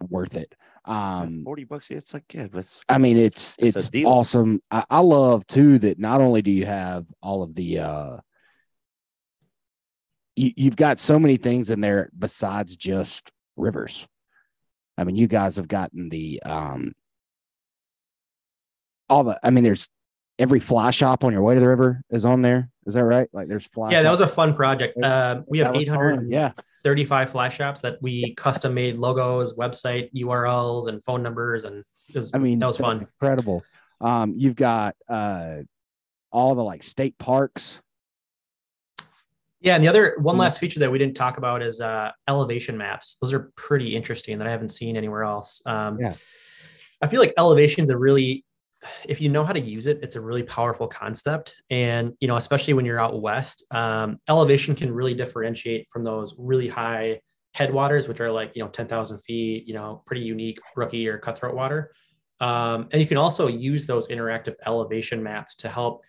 worth 0.00 0.36
it. 0.36 0.52
Um 0.84 1.42
40 1.44 1.64
bucks. 1.64 1.90
It's 1.90 2.12
like, 2.12 2.24
yeah, 2.34 2.48
but 2.50 2.66
I 2.88 2.98
mean, 2.98 3.18
it's 3.18 3.56
It's 3.60 3.88
it's 3.92 4.04
awesome. 4.04 4.60
I, 4.70 4.84
I 4.90 5.00
love 5.00 5.46
too 5.46 5.78
that 5.80 5.98
not 5.98 6.20
only 6.20 6.42
do 6.42 6.50
you 6.50 6.66
have 6.66 7.06
all 7.22 7.42
of 7.44 7.54
the 7.54 7.78
uh 7.78 8.16
you, 10.34 10.52
you've 10.56 10.76
got 10.76 10.98
so 10.98 11.18
many 11.18 11.36
things 11.36 11.70
in 11.70 11.80
there 11.80 12.10
besides 12.18 12.76
just 12.76 13.30
rivers. 13.56 14.06
I 14.98 15.04
mean, 15.04 15.16
you 15.16 15.28
guys 15.28 15.56
have 15.56 15.68
gotten 15.68 16.08
the 16.08 16.42
um 16.42 16.94
all 19.08 19.22
the 19.22 19.38
I 19.42 19.50
mean, 19.50 19.62
there's 19.62 19.88
every 20.38 20.60
fly 20.60 20.90
shop 20.90 21.24
on 21.24 21.32
your 21.32 21.42
way 21.42 21.54
to 21.54 21.60
the 21.60 21.68
river 21.68 22.02
is 22.10 22.24
on 22.24 22.42
there. 22.42 22.70
Is 22.86 22.94
that 22.94 23.04
right? 23.04 23.28
Like 23.32 23.48
there's 23.48 23.66
fly 23.66 23.90
Yeah, 23.90 24.02
that 24.02 24.10
was 24.10 24.20
a 24.20 24.28
fun 24.28 24.54
project. 24.54 24.96
Uh, 25.02 25.42
we 25.46 25.58
have 25.58 25.72
That 25.72 25.78
was 25.78 25.88
fun. 25.88 26.28
Yeah. 26.30 26.52
835 26.84 27.30
fly 27.30 27.48
shops 27.48 27.80
that 27.80 28.00
we 28.00 28.34
custom 28.36 28.74
made 28.74 28.96
logos, 28.96 29.54
website 29.56 30.12
URLs, 30.14 30.86
and 30.88 31.02
phone 31.02 31.22
numbers, 31.22 31.64
and 31.64 31.82
it 32.08 32.14
was, 32.14 32.32
I 32.32 32.38
mean, 32.38 32.60
that 32.60 32.66
was 32.66 32.76
fun. 32.76 33.00
Incredible. 33.00 33.64
Um, 34.00 34.34
you've 34.36 34.54
got 34.54 34.94
uh 35.08 35.62
all 36.30 36.54
the 36.54 36.62
like 36.62 36.82
state 36.82 37.18
parks. 37.18 37.80
Yeah, 39.60 39.74
and 39.74 39.82
the 39.82 39.88
other 39.88 40.16
one 40.20 40.36
last 40.36 40.60
feature 40.60 40.78
that 40.80 40.92
we 40.92 40.98
didn't 40.98 41.16
talk 41.16 41.38
about 41.38 41.60
is 41.62 41.80
uh, 41.80 42.12
elevation 42.28 42.76
maps. 42.76 43.16
Those 43.20 43.32
are 43.32 43.50
pretty 43.56 43.96
interesting 43.96 44.38
that 44.38 44.46
I 44.46 44.50
haven't 44.50 44.68
seen 44.68 44.96
anywhere 44.96 45.24
else. 45.24 45.60
Um, 45.66 45.98
Yeah. 45.98 46.12
I 47.02 47.08
feel 47.08 47.20
like 47.20 47.34
elevations 47.36 47.90
are 47.90 47.98
really, 47.98 48.44
if 49.08 49.20
you 49.20 49.28
know 49.28 49.44
how 49.44 49.52
to 49.52 49.60
use 49.60 49.86
it, 49.86 50.00
it's 50.02 50.16
a 50.16 50.20
really 50.20 50.42
powerful 50.42 50.86
concept. 50.86 51.54
And 51.70 52.12
you 52.20 52.28
know, 52.28 52.36
especially 52.36 52.74
when 52.74 52.84
you're 52.84 53.00
out 53.00 53.20
west, 53.20 53.64
um, 53.70 54.18
elevation 54.28 54.74
can 54.74 54.92
really 54.92 55.14
differentiate 55.14 55.88
from 55.88 56.04
those 56.04 56.34
really 56.38 56.68
high 56.68 57.20
headwaters, 57.54 58.08
which 58.08 58.20
are 58.20 58.30
like 58.30 58.54
you 58.54 58.62
know 58.62 58.68
ten 58.68 58.86
thousand 58.86 59.20
feet. 59.20 59.66
You 59.66 59.74
know, 59.74 60.02
pretty 60.06 60.22
unique 60.22 60.58
brookie 60.74 61.08
or 61.08 61.18
cutthroat 61.18 61.54
water. 61.54 61.92
Um, 62.40 62.88
and 62.92 63.00
you 63.00 63.06
can 63.06 63.16
also 63.16 63.46
use 63.48 63.86
those 63.86 64.08
interactive 64.08 64.54
elevation 64.66 65.22
maps 65.22 65.54
to 65.56 65.68
help 65.68 66.02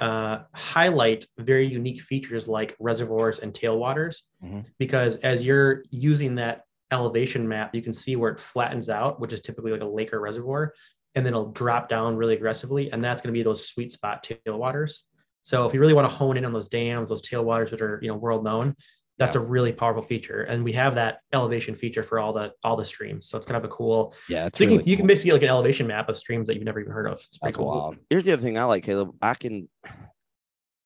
uh, 0.00 0.44
highlight 0.54 1.26
very 1.38 1.66
unique 1.66 2.00
features 2.00 2.48
like 2.48 2.76
reservoirs 2.78 3.40
and 3.40 3.52
tailwaters. 3.52 4.22
Mhm. 4.42 4.66
Because 4.78 5.16
as 5.16 5.44
you're 5.44 5.82
using 5.90 6.36
that 6.36 6.62
elevation 6.90 7.46
map, 7.46 7.74
you 7.74 7.82
can 7.82 7.92
see 7.92 8.16
where 8.16 8.32
it 8.32 8.40
flattens 8.40 8.88
out, 8.88 9.20
which 9.20 9.32
is 9.32 9.40
typically 9.40 9.72
like 9.72 9.82
a 9.82 9.86
lake 9.86 10.12
or 10.12 10.20
reservoir, 10.20 10.72
and 11.14 11.24
then 11.24 11.32
it'll 11.32 11.52
drop 11.52 11.88
down 11.88 12.16
really 12.16 12.34
aggressively. 12.34 12.92
And 12.92 13.02
that's 13.02 13.22
going 13.22 13.32
to 13.32 13.38
be 13.38 13.42
those 13.42 13.66
sweet 13.66 13.92
spot 13.92 14.24
tailwaters. 14.46 15.02
So 15.42 15.66
if 15.66 15.74
you 15.74 15.80
really 15.80 15.94
want 15.94 16.08
to 16.08 16.14
hone 16.14 16.36
in 16.36 16.44
on 16.44 16.52
those 16.52 16.68
dams, 16.68 17.08
those 17.08 17.22
tailwaters, 17.22 17.70
which 17.70 17.80
are 17.80 17.98
you 18.02 18.08
know 18.08 18.16
world 18.16 18.44
known, 18.44 18.76
that's 19.18 19.34
a 19.34 19.40
really 19.40 19.72
powerful 19.72 20.02
feature. 20.02 20.42
And 20.42 20.62
we 20.62 20.72
have 20.74 20.94
that 20.94 21.20
elevation 21.32 21.74
feature 21.74 22.02
for 22.02 22.20
all 22.20 22.32
the 22.32 22.52
all 22.62 22.76
the 22.76 22.84
streams. 22.84 23.28
So 23.28 23.36
it's 23.36 23.46
kind 23.46 23.56
of 23.56 23.64
a 23.64 23.68
cool. 23.68 24.14
Yeah, 24.28 24.46
it's 24.46 24.58
So 24.58 24.64
you 24.64 24.70
really 24.70 24.82
can 24.82 24.90
you 24.90 24.96
can 24.96 25.06
basically 25.06 25.30
get 25.30 25.34
like 25.34 25.42
an 25.42 25.48
elevation 25.48 25.86
map 25.86 26.08
of 26.08 26.16
streams 26.16 26.46
that 26.46 26.54
you've 26.54 26.64
never 26.64 26.80
even 26.80 26.92
heard 26.92 27.06
of. 27.06 27.20
It's 27.26 27.38
pretty 27.38 27.52
That's 27.52 27.56
cool. 27.56 27.66
wild. 27.66 27.96
here's 28.10 28.24
the 28.24 28.32
other 28.32 28.42
thing 28.42 28.58
I 28.58 28.64
like, 28.64 28.84
Caleb. 28.84 29.14
I 29.20 29.34
can, 29.34 29.68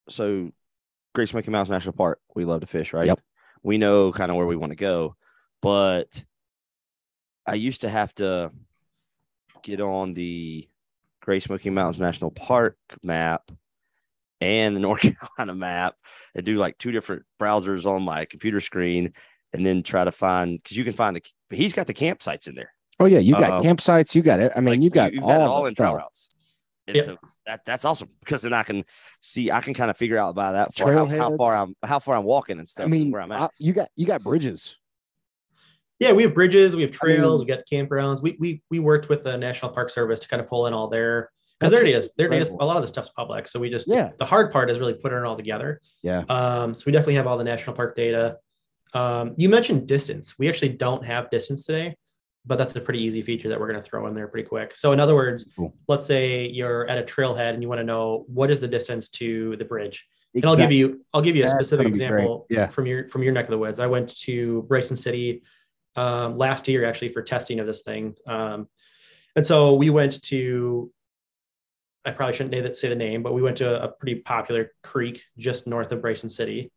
so 0.09 0.51
Great 1.13 1.29
Smoky 1.29 1.51
Mountains 1.51 1.69
National 1.69 1.93
Park, 1.93 2.19
we 2.35 2.45
love 2.45 2.61
to 2.61 2.67
fish, 2.67 2.91
right? 2.93 3.05
Yep. 3.05 3.19
We 3.61 3.77
know 3.77 4.11
kind 4.11 4.31
of 4.31 4.37
where 4.37 4.47
we 4.47 4.55
want 4.55 4.71
to 4.71 4.75
go, 4.77 5.15
but 5.61 6.07
I 7.45 7.53
used 7.53 7.81
to 7.81 7.89
have 7.89 8.13
to 8.15 8.51
get 9.63 9.81
on 9.81 10.13
the 10.13 10.67
Great 11.21 11.41
Smoky 11.43 11.69
Mountains 11.69 11.99
National 11.99 12.31
Park 12.31 12.77
map 13.01 13.49
and 14.41 14.75
the 14.75 14.79
North 14.87 15.01
Carolina 15.01 15.55
map 15.55 15.95
and 16.35 16.45
do 16.45 16.57
like 16.57 16.77
two 16.77 16.91
different 16.91 17.23
browsers 17.41 17.85
on 17.85 18.03
my 18.03 18.25
computer 18.25 18.59
screen 18.59 19.13
and 19.53 19.65
then 19.65 19.83
try 19.83 20.03
to 20.03 20.11
find 20.11 20.61
because 20.61 20.77
you 20.77 20.83
can 20.83 20.93
find 20.93 21.15
the 21.15 21.55
he's 21.55 21.73
got 21.73 21.87
the 21.87 21.93
campsites 21.93 22.47
in 22.47 22.55
there. 22.55 22.71
Oh 22.99 23.05
yeah, 23.05 23.19
you 23.19 23.33
got 23.33 23.51
Uh, 23.51 23.61
campsites. 23.61 24.13
You 24.15 24.21
got 24.21 24.39
it. 24.39 24.51
I 24.55 24.59
mean, 24.59 24.75
Like, 24.75 24.81
you 24.83 24.89
got 24.89 25.13
you've 25.13 25.23
all, 25.23 25.29
got 25.29 25.41
it 25.41 25.45
the 25.45 25.49
all 25.49 25.65
in 25.65 25.75
trout 25.75 25.91
stuff. 25.93 25.97
routes. 26.03 26.29
And 26.87 26.95
Yep. 26.97 27.05
so 27.05 27.17
that 27.45 27.61
that's 27.65 27.85
awesome 27.85 28.09
because 28.19 28.41
then 28.41 28.53
I 28.53 28.63
can 28.63 28.83
see 29.21 29.49
I 29.51 29.61
can 29.61 29.73
kind 29.73 29.89
of 29.89 29.97
figure 29.97 30.17
out 30.17 30.35
by 30.35 30.51
that 30.53 30.73
far 30.75 30.91
how, 30.93 31.05
how 31.05 31.37
far 31.37 31.55
I'm 31.55 31.75
how 31.83 31.99
far 31.99 32.15
I'm 32.15 32.23
walking 32.25 32.59
and 32.59 32.67
stuff. 32.67 32.85
I 32.85 32.87
mean, 32.89 33.11
where 33.11 33.21
I'm 33.21 33.31
at. 33.31 33.41
I- 33.43 33.49
you 33.57 33.71
got 33.73 33.89
you 33.95 34.05
got 34.05 34.21
bridges. 34.23 34.75
Yeah, 36.03 36.11
we 36.13 36.23
have 36.23 36.33
bridges, 36.33 36.75
we 36.75 36.81
have 36.81 36.91
trails, 36.91 37.41
we 37.41 37.47
got 37.47 37.59
campgrounds. 37.71 38.21
We 38.21 38.35
we 38.39 38.61
we 38.69 38.79
worked 38.79 39.09
with 39.09 39.23
the 39.23 39.37
National 39.37 39.71
Park 39.71 39.89
Service 39.89 40.19
to 40.21 40.27
kind 40.27 40.41
of 40.41 40.47
pull 40.47 40.67
in 40.67 40.73
all 40.73 40.87
their 40.87 41.29
because 41.59 41.71
their 41.71 41.83
data 41.83 41.97
is 41.99 42.09
their 42.17 42.27
data 42.29 42.41
is 42.41 42.49
a 42.49 42.53
lot 42.65 42.75
of 42.75 42.81
the 42.81 42.87
stuff's 42.87 43.09
public. 43.09 43.47
So 43.47 43.59
we 43.59 43.69
just 43.69 43.87
Yeah. 43.87 44.09
the 44.19 44.25
hard 44.25 44.51
part 44.51 44.69
is 44.69 44.79
really 44.79 44.93
putting 44.95 45.17
it 45.17 45.23
all 45.23 45.35
together. 45.35 45.79
Yeah. 46.01 46.23
Um, 46.29 46.75
so 46.75 46.83
we 46.85 46.91
definitely 46.91 47.15
have 47.15 47.27
all 47.27 47.37
the 47.37 47.43
national 47.43 47.75
park 47.75 47.95
data. 47.95 48.37
Um, 48.93 49.33
you 49.37 49.49
mentioned 49.49 49.87
distance. 49.87 50.37
We 50.37 50.49
actually 50.49 50.69
don't 50.69 51.03
have 51.05 51.29
distance 51.29 51.65
today, 51.65 51.95
but 52.45 52.57
that's 52.57 52.75
a 52.75 52.81
pretty 52.81 53.01
easy 53.01 53.21
feature 53.21 53.49
that 53.49 53.59
we're 53.59 53.69
going 53.71 53.81
to 53.81 53.87
throw 53.89 54.05
in 54.07 54.13
there 54.13 54.27
pretty 54.27 54.47
quick. 54.47 54.75
So 54.75 54.91
in 54.91 54.99
other 54.99 55.15
words, 55.15 55.49
Cool. 55.55 55.73
let's 55.87 56.05
say 56.05 56.47
you're 56.49 56.85
at 56.87 56.97
a 56.99 57.03
trailhead 57.03 57.53
and 57.53 57.63
you 57.63 57.69
want 57.69 57.79
to 57.79 57.85
know 57.85 58.25
what 58.27 58.51
is 58.51 58.59
the 58.59 58.67
distance 58.67 59.07
to 59.09 59.55
the 59.57 59.65
bridge. 59.65 60.05
And 60.35 60.45
I'll 60.45 60.57
give 60.57 60.71
you 60.71 61.05
I'll 61.13 61.21
give 61.21 61.35
you 61.35 61.43
a 61.43 61.45
That's 61.45 61.53
specific 61.53 61.85
gonna 61.85 61.93
be 61.93 61.99
great. 61.99 62.07
example 62.09 62.45
Yeah. 62.49 62.67
from 62.67 62.87
your 62.87 63.07
from 63.09 63.23
your 63.23 63.31
neck 63.33 63.45
of 63.45 63.51
the 63.51 63.57
woods. 63.57 63.79
I 63.79 63.85
went 63.87 64.09
to 64.21 64.63
Bryson 64.63 64.95
City 64.95 65.43
um, 65.95 66.37
last 66.37 66.67
year 66.67 66.85
actually 66.85 67.09
for 67.09 67.21
testing 67.21 67.59
of 67.59 67.67
this 67.67 67.81
thing, 67.81 68.15
um, 68.27 68.67
and 69.35 69.45
so 69.45 69.75
we 69.75 69.89
went 69.89 70.21
to. 70.23 70.91
I 72.05 72.11
probably 72.11 72.35
shouldn't 72.35 72.75
say 72.75 72.89
the- 72.89 72.95
name, 72.95 73.23
but 73.23 73.33
we 73.33 73.41
went 73.41 73.57
to 73.57 73.81
a, 73.81 73.87
pretty 73.87 74.15
popular 74.15 74.73
creek 74.83 75.23
just 75.37 75.67
north 75.67 75.89
of 75.93 76.01
Bryson 76.01 76.29
City. 76.29 76.69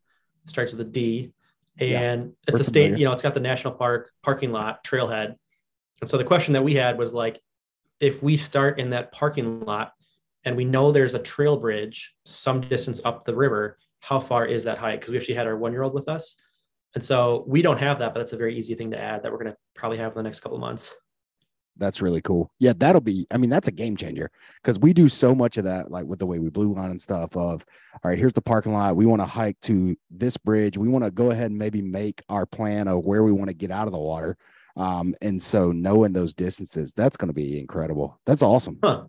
Starts 0.45 0.71
with 0.71 0.87
a 0.87 0.89
D, 0.89 1.33
Yeah, 1.77 1.99
and 1.99 2.33
it's 2.47 2.53
we're 2.53 2.61
a 2.61 2.63
state. 2.63 2.97
You 2.97 3.03
know, 3.03 3.11
it's 3.11 3.21
got 3.21 3.33
the 3.33 3.41
national 3.41 3.73
park 3.73 4.11
parking 4.23 4.53
lot 4.53 4.85
trailhead, 4.85 5.35
and 6.01 6.09
so 6.09 6.17
the 6.17 6.23
question 6.23 6.53
that 6.53 6.63
we 6.63 6.73
had 6.73 6.97
was 6.97 7.13
like, 7.13 7.41
if 7.99 8.21
we 8.21 8.37
start 8.37 8.79
in 8.79 8.91
that 8.91 9.11
parking 9.11 9.61
lot 9.61 9.93
and 10.45 10.55
we 10.55 10.65
know 10.65 10.91
there's 10.91 11.15
a 11.15 11.19
trail 11.19 11.57
bridge 11.57 12.13
some 12.25 12.61
distance 12.61 13.01
up 13.03 13.25
the 13.25 13.35
river, 13.35 13.77
how 13.99 14.19
far 14.19 14.45
is 14.45 14.63
that 14.65 14.77
hike? 14.77 14.99
Because 14.99 15.11
we 15.11 15.17
actually 15.17 15.35
had 15.35 15.47
our 15.47 15.57
one 15.57 15.71
year 15.71 15.83
old 15.83 15.93
with 15.93 16.07
us. 16.07 16.37
And 16.97 17.05
so 17.05 17.43
we 17.45 17.61
don't 17.61 17.77
have 17.77 17.99
that, 17.99 18.15
but 18.15 18.21
that's 18.21 18.33
a 18.33 18.37
very 18.37 18.57
easy 18.57 18.73
thing 18.73 18.89
to 18.89 18.99
add 18.99 19.21
that 19.21 19.31
we're 19.31 19.37
going 19.37 19.51
to 19.51 19.57
probably 19.75 19.99
have 19.99 20.13
in 20.13 20.17
the 20.17 20.23
next 20.23 20.39
couple 20.39 20.57
of 20.57 20.61
months. 20.61 20.95
That's 21.75 22.01
really 22.01 22.21
cool. 22.21 22.51
Yeah, 22.57 22.73
that'll 22.75 23.01
be. 23.01 23.27
I 23.29 23.37
mean, 23.37 23.51
that's 23.51 23.67
a 23.67 23.71
game 23.71 23.95
changer 23.95 24.31
because 24.63 24.79
we 24.79 24.93
do 24.93 25.07
so 25.07 25.35
much 25.35 25.57
of 25.57 25.65
that, 25.65 25.91
like 25.91 26.07
with 26.07 26.17
the 26.17 26.25
way 26.25 26.39
we 26.39 26.49
blue 26.49 26.73
line 26.73 26.89
and 26.89 26.99
stuff. 26.99 27.37
Of 27.37 27.63
all 27.93 27.99
right, 28.03 28.17
here's 28.17 28.33
the 28.33 28.41
parking 28.41 28.73
lot. 28.73 28.95
We 28.95 29.05
want 29.05 29.21
to 29.21 29.27
hike 29.27 29.61
to 29.61 29.95
this 30.09 30.37
bridge. 30.37 30.75
We 30.75 30.87
want 30.87 31.05
to 31.05 31.11
go 31.11 31.29
ahead 31.29 31.51
and 31.51 31.59
maybe 31.59 31.83
make 31.83 32.23
our 32.29 32.47
plan 32.47 32.87
of 32.87 33.05
where 33.05 33.21
we 33.23 33.31
want 33.31 33.49
to 33.49 33.53
get 33.53 33.69
out 33.69 33.85
of 33.85 33.93
the 33.93 33.99
water. 33.99 34.35
Um, 34.75 35.13
and 35.21 35.39
so 35.39 35.71
knowing 35.71 36.13
those 36.13 36.33
distances, 36.33 36.95
that's 36.95 37.15
going 37.15 37.29
to 37.29 37.33
be 37.35 37.59
incredible. 37.59 38.19
That's 38.25 38.41
awesome. 38.41 38.79
Huh. 38.83 39.03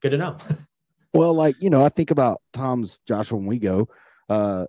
Good 0.00 0.12
to 0.12 0.16
know. 0.16 0.38
Well, 1.12 1.34
like, 1.34 1.62
you 1.62 1.68
know, 1.68 1.84
I 1.84 1.90
think 1.90 2.10
about 2.10 2.40
Tom's 2.54 3.00
Joshua 3.00 3.36
when 3.36 3.48
we 3.48 3.58
go, 3.58 3.88
uh, 4.30 4.64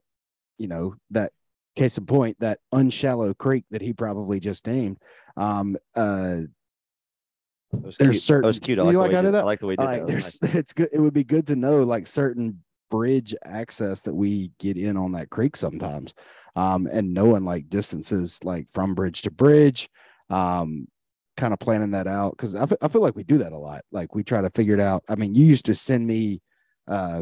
you 0.58 0.68
know, 0.68 0.96
that 1.12 1.32
case 1.80 1.98
in 1.98 2.06
point, 2.06 2.40
that 2.40 2.60
unshallow 2.72 3.34
creek 3.34 3.66
that 3.72 3.82
he 3.82 3.94
probably 3.94 4.40
just 4.40 4.68
named. 4.68 4.98
Um, 5.38 5.78
uh, 5.96 6.42
there's 7.72 7.96
cute. 7.98 8.16
certain- 8.22 8.42
that 8.42 8.48
was 8.48 8.60
cute. 8.60 8.80
I 8.80 8.84
you 8.92 8.98
like, 8.98 8.98
like 8.98 8.98
the 8.98 9.00
way 9.00 9.06
I 9.06 9.08
you 9.08 9.16
did 9.18 9.28
did, 9.28 9.34
that? 9.34 9.42
I 9.42 9.46
like 9.46 9.60
the 9.60 9.66
way 9.68 9.74
you 9.74 9.78
did 9.78 9.84
like 9.84 10.00
that. 10.02 10.08
there's 10.08 10.42
Nice. 10.42 10.56
it's 10.56 10.74
good 10.74 10.90
it 10.92 11.00
would 11.00 11.14
be 11.14 11.24
good 11.24 11.48
to 11.48 11.56
know 11.56 11.84
like 11.84 12.08
certain 12.08 12.64
bridge 12.90 13.36
access 13.44 14.02
that 14.02 14.14
we 14.16 14.52
get 14.60 14.76
in 14.76 14.98
on 14.98 15.12
that 15.12 15.30
creek 15.30 15.56
sometimes 15.56 16.16
um 16.56 16.88
and 16.92 17.14
knowing 17.14 17.46
like 17.46 17.70
distances 17.70 18.40
like 18.44 18.68
from 18.72 18.96
bridge 18.96 19.22
to 19.22 19.30
bridge 19.30 19.88
um 20.32 20.88
kind 21.38 21.54
of 21.54 21.60
planning 21.60 21.92
that 21.92 22.08
out 22.08 22.32
because 22.32 22.56
I 22.56 22.66
I 22.82 22.88
feel 22.88 23.02
like 23.04 23.16
we 23.16 23.24
do 23.24 23.38
that 23.38 23.52
a 23.52 23.58
lot 23.58 23.84
like 23.92 24.16
we 24.16 24.24
try 24.24 24.42
to 24.42 24.50
figure 24.50 24.74
it 24.74 24.80
out 24.80 25.04
i 25.08 25.16
mean 25.16 25.36
you 25.36 25.46
used 25.46 25.66
to 25.66 25.76
send 25.76 26.08
me 26.08 26.42
uh 26.88 27.22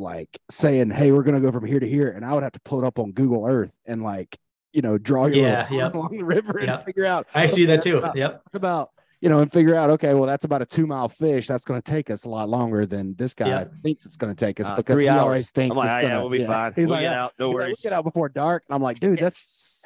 like 0.00 0.38
saying 0.50 0.90
hey 0.90 1.12
we're 1.12 1.22
gonna 1.22 1.40
go 1.40 1.52
from 1.52 1.64
here 1.64 1.78
to 1.80 1.88
here 1.88 2.10
and 2.10 2.24
i 2.24 2.32
would 2.34 2.42
have 2.42 2.52
to 2.52 2.60
pull 2.60 2.82
it 2.82 2.86
up 2.86 2.98
on 2.98 3.12
google 3.12 3.46
earth 3.46 3.78
and 3.86 4.02
like 4.02 4.38
you 4.72 4.82
know 4.82 4.96
draw 4.98 5.26
your 5.26 5.44
Yeah, 5.46 5.68
yep. 5.70 5.94
along 5.94 6.10
the 6.12 6.22
river 6.22 6.58
and 6.58 6.68
Yep. 6.68 6.84
figure 6.84 7.04
out 7.06 7.26
I 7.34 7.46
see 7.46 7.64
that 7.66 7.82
too. 7.82 7.92
that's 8.00 8.04
about- 8.04 8.16
Yep. 8.16 8.42
it's 8.46 8.56
about 8.56 8.90
you 9.20 9.28
know 9.28 9.40
and 9.40 9.52
figure 9.52 9.74
out 9.74 9.90
okay 9.90 10.14
well 10.14 10.24
that's 10.24 10.46
about 10.46 10.62
a 10.62 10.64
two 10.64 10.86
mile 10.86 11.08
fish 11.08 11.46
that's 11.46 11.64
going 11.66 11.78
to 11.82 11.90
take 11.90 12.08
us 12.08 12.24
a 12.24 12.28
lot 12.30 12.48
longer 12.48 12.86
than 12.86 13.14
this 13.16 13.34
guy 13.34 13.48
Yeah. 13.48 13.64
thinks 13.82 14.06
it's 14.06 14.16
going 14.16 14.34
to 14.34 14.44
take 14.46 14.58
us 14.60 14.68
Uh, 14.70 14.76
because 14.76 14.94
three 14.94 15.02
he 15.04 15.08
hours. 15.10 15.20
always 15.20 15.50
thinks 15.50 15.72
I'm 15.74 15.76
like, 15.76 15.86
it's 15.88 15.92
"Ah, 15.92 16.00
gonna, 16.00 16.14
yeah, 16.14 16.20
we'll 16.20 16.30
be 16.30 16.46
fine. 16.46 16.72
he's 16.74 16.86
we'll 16.86 16.96
like, 16.96 17.02
get 17.02 17.12
out. 17.12 17.32
No 17.38 17.48
he's 17.48 17.54
like, 17.54 17.64
worries. 17.64 17.78
we 17.80 17.82
get 17.82 17.92
out 17.92 18.04
before 18.04 18.28
dark 18.30 18.62
and 18.68 18.74
i'm 18.74 18.80
like 18.82 18.98
dude 18.98 19.18
that's 19.18 19.36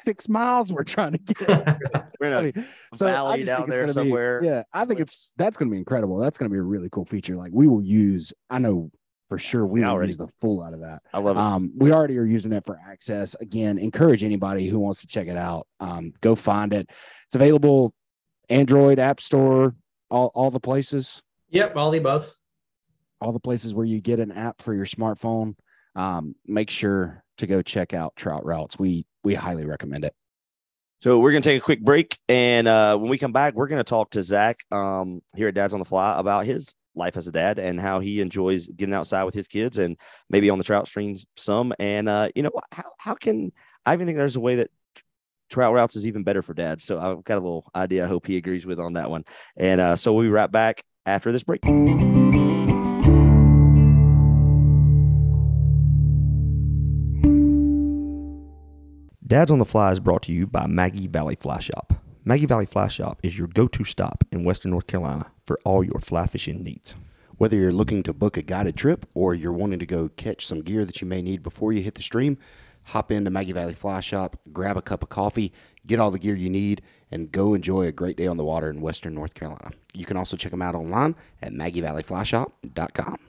six 0.03 0.29
miles 0.29 0.71
we're 0.71 0.83
trying 0.83 1.11
to 1.13 1.17
get 1.17 1.47
We're 2.21 2.27
in 2.27 2.33
a 2.33 2.37
I 2.37 2.41
mean, 2.43 2.65
so 2.93 3.07
I 3.07 3.11
valley 3.11 3.37
just 3.39 3.47
down 3.49 3.57
think 3.57 3.67
it's 3.69 3.75
there 3.75 3.83
gonna 3.87 3.93
somewhere. 3.93 4.39
Be, 4.41 4.47
yeah, 4.47 4.63
I 4.71 4.85
think 4.85 5.01
it's 5.01 5.31
that's 5.35 5.57
going 5.57 5.67
to 5.69 5.73
be 5.73 5.79
incredible. 5.79 6.17
That's 6.17 6.37
going 6.37 6.49
to 6.49 6.53
be 6.53 6.59
a 6.59 6.63
really 6.63 6.87
cool 6.89 7.03
feature. 7.03 7.35
Like 7.35 7.51
we 7.53 7.67
will 7.67 7.81
use. 7.81 8.31
I 8.49 8.59
know 8.59 8.89
for 9.29 9.39
sure 9.39 9.65
we 9.65 9.83
already. 9.83 10.09
use 10.09 10.17
the 10.17 10.27
full 10.39 10.61
out 10.63 10.73
of 10.73 10.81
that. 10.81 11.01
I 11.13 11.19
love 11.19 11.37
it. 11.37 11.39
Um, 11.39 11.71
we 11.77 11.91
already 11.91 12.17
are 12.17 12.25
using 12.25 12.51
it 12.53 12.65
for 12.65 12.79
access. 12.87 13.35
Again, 13.41 13.77
encourage 13.77 14.23
anybody 14.23 14.67
who 14.67 14.79
wants 14.79 15.01
to 15.01 15.07
check 15.07 15.27
it 15.27 15.37
out. 15.37 15.67
Um, 15.79 16.13
go 16.21 16.35
find 16.35 16.73
it. 16.73 16.89
It's 17.27 17.35
available 17.35 17.93
Android 18.49 18.99
App 18.99 19.19
Store, 19.19 19.75
all 20.09 20.31
all 20.35 20.51
the 20.51 20.59
places, 20.59 21.21
Yep. 21.49 21.75
All 21.75 21.89
the 21.91 21.97
above. 21.99 22.31
all 23.21 23.31
the 23.31 23.39
places 23.39 23.73
where 23.73 23.85
you 23.85 24.01
get 24.01 24.19
an 24.19 24.31
app 24.31 24.61
for 24.61 24.73
your 24.73 24.85
smartphone. 24.85 25.55
Um, 25.95 26.35
make 26.45 26.69
sure 26.69 27.23
to 27.37 27.47
go 27.47 27.61
check 27.61 27.93
out 27.93 28.15
Trout 28.15 28.45
Routes. 28.45 28.77
We 28.77 29.05
we 29.23 29.33
highly 29.33 29.65
recommend 29.65 30.05
it. 30.05 30.13
So 31.01 31.19
we're 31.19 31.31
gonna 31.31 31.41
take 31.41 31.61
a 31.61 31.63
quick 31.65 31.81
break, 31.81 32.17
and 32.29 32.67
uh, 32.67 32.97
when 32.97 33.09
we 33.09 33.17
come 33.17 33.31
back, 33.31 33.53
we're 33.55 33.67
gonna 33.67 33.83
talk 33.83 34.11
to 34.11 34.21
Zach 34.21 34.59
um, 34.71 35.21
here 35.35 35.47
at 35.47 35.53
Dads 35.55 35.73
on 35.73 35.79
the 35.79 35.85
Fly 35.85 36.17
about 36.19 36.45
his 36.45 36.73
life 36.95 37.17
as 37.17 37.27
a 37.27 37.31
dad 37.31 37.59
and 37.59 37.79
how 37.79 37.99
he 37.99 38.21
enjoys 38.21 38.67
getting 38.67 38.93
outside 38.93 39.23
with 39.23 39.33
his 39.33 39.47
kids 39.47 39.77
and 39.77 39.97
maybe 40.29 40.49
on 40.49 40.57
the 40.57 40.63
trout 40.63 40.87
streams 40.87 41.25
some. 41.35 41.73
And 41.79 42.09
uh, 42.09 42.29
you 42.35 42.43
know, 42.43 42.51
how 42.71 42.91
how 42.97 43.13
can 43.15 43.51
I 43.85 43.93
even 43.93 44.07
think 44.07 44.17
there's 44.17 44.35
a 44.35 44.41
way 44.41 44.55
that 44.55 44.71
trout 45.49 45.73
routes 45.73 45.95
is 45.95 46.07
even 46.07 46.23
better 46.23 46.41
for 46.41 46.53
dads? 46.53 46.83
So 46.83 46.99
I've 46.99 47.23
got 47.23 47.37
a 47.37 47.41
little 47.41 47.69
idea. 47.75 48.05
I 48.05 48.07
hope 48.07 48.27
he 48.27 48.37
agrees 48.37 48.65
with 48.65 48.79
on 48.79 48.93
that 48.93 49.09
one. 49.09 49.25
And 49.57 49.81
uh, 49.81 49.95
so 49.95 50.13
we'll 50.13 50.23
be 50.23 50.29
right 50.29 50.51
back 50.51 50.83
after 51.05 51.31
this 51.31 51.43
break. 51.43 51.61
Dads 59.27 59.49
on 59.49 59.57
the 59.57 59.65
Fly 59.65 59.91
is 59.91 59.99
brought 59.99 60.21
to 60.23 60.31
you 60.31 60.45
by 60.45 60.67
Maggie 60.67 61.07
Valley 61.07 61.35
Fly 61.35 61.59
Shop. 61.59 62.04
Maggie 62.27 62.47
Valley 62.47 62.65
Fly 62.65 62.87
Shop 62.87 63.19
is 63.21 63.37
your 63.37 63.45
go 63.45 63.67
to 63.67 63.83
stop 63.83 64.23
in 64.31 64.43
Western 64.43 64.71
North 64.71 64.87
Carolina 64.87 65.27
for 65.45 65.59
all 65.63 65.83
your 65.83 65.99
fly 65.99 66.25
fishing 66.25 66.63
needs. 66.63 66.95
Whether 67.37 67.55
you're 67.55 67.71
looking 67.71 68.01
to 68.01 68.13
book 68.13 68.35
a 68.35 68.41
guided 68.41 68.75
trip 68.75 69.05
or 69.13 69.35
you're 69.35 69.53
wanting 69.53 69.77
to 69.77 69.85
go 69.85 70.09
catch 70.09 70.43
some 70.43 70.63
gear 70.63 70.85
that 70.85 71.01
you 71.01 71.07
may 71.07 71.21
need 71.21 71.43
before 71.43 71.71
you 71.71 71.83
hit 71.83 71.93
the 71.93 72.01
stream, 72.01 72.39
hop 72.85 73.11
into 73.11 73.29
Maggie 73.29 73.51
Valley 73.51 73.75
Fly 73.75 73.99
Shop, 73.99 74.37
grab 74.51 74.75
a 74.75 74.81
cup 74.81 75.03
of 75.03 75.09
coffee, 75.09 75.53
get 75.85 75.99
all 75.99 76.09
the 76.09 76.17
gear 76.17 76.35
you 76.35 76.49
need, 76.49 76.81
and 77.11 77.31
go 77.31 77.53
enjoy 77.53 77.85
a 77.85 77.91
great 77.91 78.17
day 78.17 78.25
on 78.25 78.37
the 78.37 78.43
water 78.43 78.71
in 78.71 78.81
Western 78.81 79.13
North 79.13 79.35
Carolina. 79.35 79.69
You 79.93 80.05
can 80.05 80.17
also 80.17 80.35
check 80.35 80.49
them 80.49 80.63
out 80.63 80.73
online 80.73 81.15
at 81.43 81.51
MaggieValleyFlyShop.com. 81.53 83.19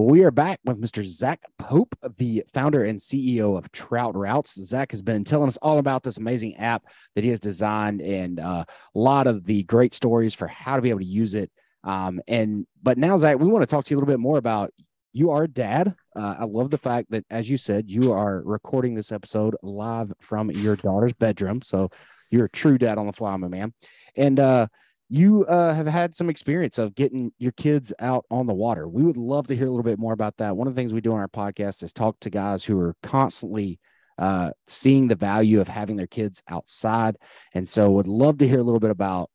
we 0.00 0.24
are 0.24 0.30
back 0.30 0.60
with 0.64 0.80
Mr. 0.80 1.04
Zach 1.04 1.40
Pope, 1.58 1.94
the 2.16 2.42
founder 2.52 2.84
and 2.84 2.98
CEO 2.98 3.56
of 3.58 3.70
Trout 3.72 4.16
Routes. 4.16 4.54
Zach 4.54 4.92
has 4.92 5.02
been 5.02 5.24
telling 5.24 5.48
us 5.48 5.56
all 5.58 5.78
about 5.78 6.02
this 6.02 6.16
amazing 6.16 6.56
app 6.56 6.84
that 7.14 7.24
he 7.24 7.30
has 7.30 7.40
designed 7.40 8.00
and 8.00 8.40
uh, 8.40 8.64
a 8.94 8.98
lot 8.98 9.26
of 9.26 9.44
the 9.44 9.62
great 9.64 9.92
stories 9.92 10.34
for 10.34 10.46
how 10.46 10.76
to 10.76 10.82
be 10.82 10.90
able 10.90 11.00
to 11.00 11.06
use 11.06 11.34
it. 11.34 11.50
Um, 11.84 12.20
and 12.28 12.66
but 12.82 12.98
now, 12.98 13.16
Zach, 13.16 13.38
we 13.38 13.48
want 13.48 13.62
to 13.62 13.66
talk 13.66 13.84
to 13.84 13.90
you 13.90 13.96
a 13.96 13.98
little 13.98 14.12
bit 14.12 14.20
more 14.20 14.38
about 14.38 14.72
you 15.12 15.30
are 15.30 15.46
dad. 15.46 15.94
Uh, 16.14 16.36
I 16.40 16.44
love 16.44 16.70
the 16.70 16.78
fact 16.78 17.10
that, 17.10 17.24
as 17.30 17.50
you 17.50 17.56
said, 17.56 17.90
you 17.90 18.12
are 18.12 18.42
recording 18.44 18.94
this 18.94 19.12
episode 19.12 19.56
live 19.62 20.12
from 20.20 20.50
your 20.50 20.76
daughter's 20.76 21.14
bedroom. 21.14 21.62
So 21.62 21.90
you're 22.30 22.46
a 22.46 22.50
true 22.50 22.78
dad 22.78 22.98
on 22.98 23.06
the 23.06 23.12
fly, 23.12 23.36
my 23.36 23.48
man. 23.48 23.74
And 24.16 24.38
uh, 24.38 24.68
you 25.10 25.44
uh, 25.46 25.74
have 25.74 25.88
had 25.88 26.14
some 26.14 26.30
experience 26.30 26.78
of 26.78 26.94
getting 26.94 27.32
your 27.36 27.50
kids 27.52 27.92
out 27.98 28.24
on 28.30 28.46
the 28.46 28.54
water. 28.54 28.88
We 28.88 29.02
would 29.02 29.16
love 29.16 29.48
to 29.48 29.56
hear 29.56 29.66
a 29.66 29.70
little 29.70 29.82
bit 29.82 29.98
more 29.98 30.12
about 30.12 30.36
that. 30.36 30.56
One 30.56 30.68
of 30.68 30.74
the 30.74 30.80
things 30.80 30.94
we 30.94 31.00
do 31.00 31.12
on 31.12 31.18
our 31.18 31.28
podcast 31.28 31.82
is 31.82 31.92
talk 31.92 32.20
to 32.20 32.30
guys 32.30 32.62
who 32.62 32.78
are 32.78 32.94
constantly 33.02 33.80
uh, 34.18 34.52
seeing 34.68 35.08
the 35.08 35.16
value 35.16 35.60
of 35.60 35.66
having 35.66 35.96
their 35.96 36.06
kids 36.06 36.42
outside. 36.48 37.16
And 37.54 37.68
so 37.68 37.90
would 37.90 38.06
love 38.06 38.38
to 38.38 38.48
hear 38.48 38.60
a 38.60 38.62
little 38.62 38.78
bit 38.78 38.90
about 38.90 39.30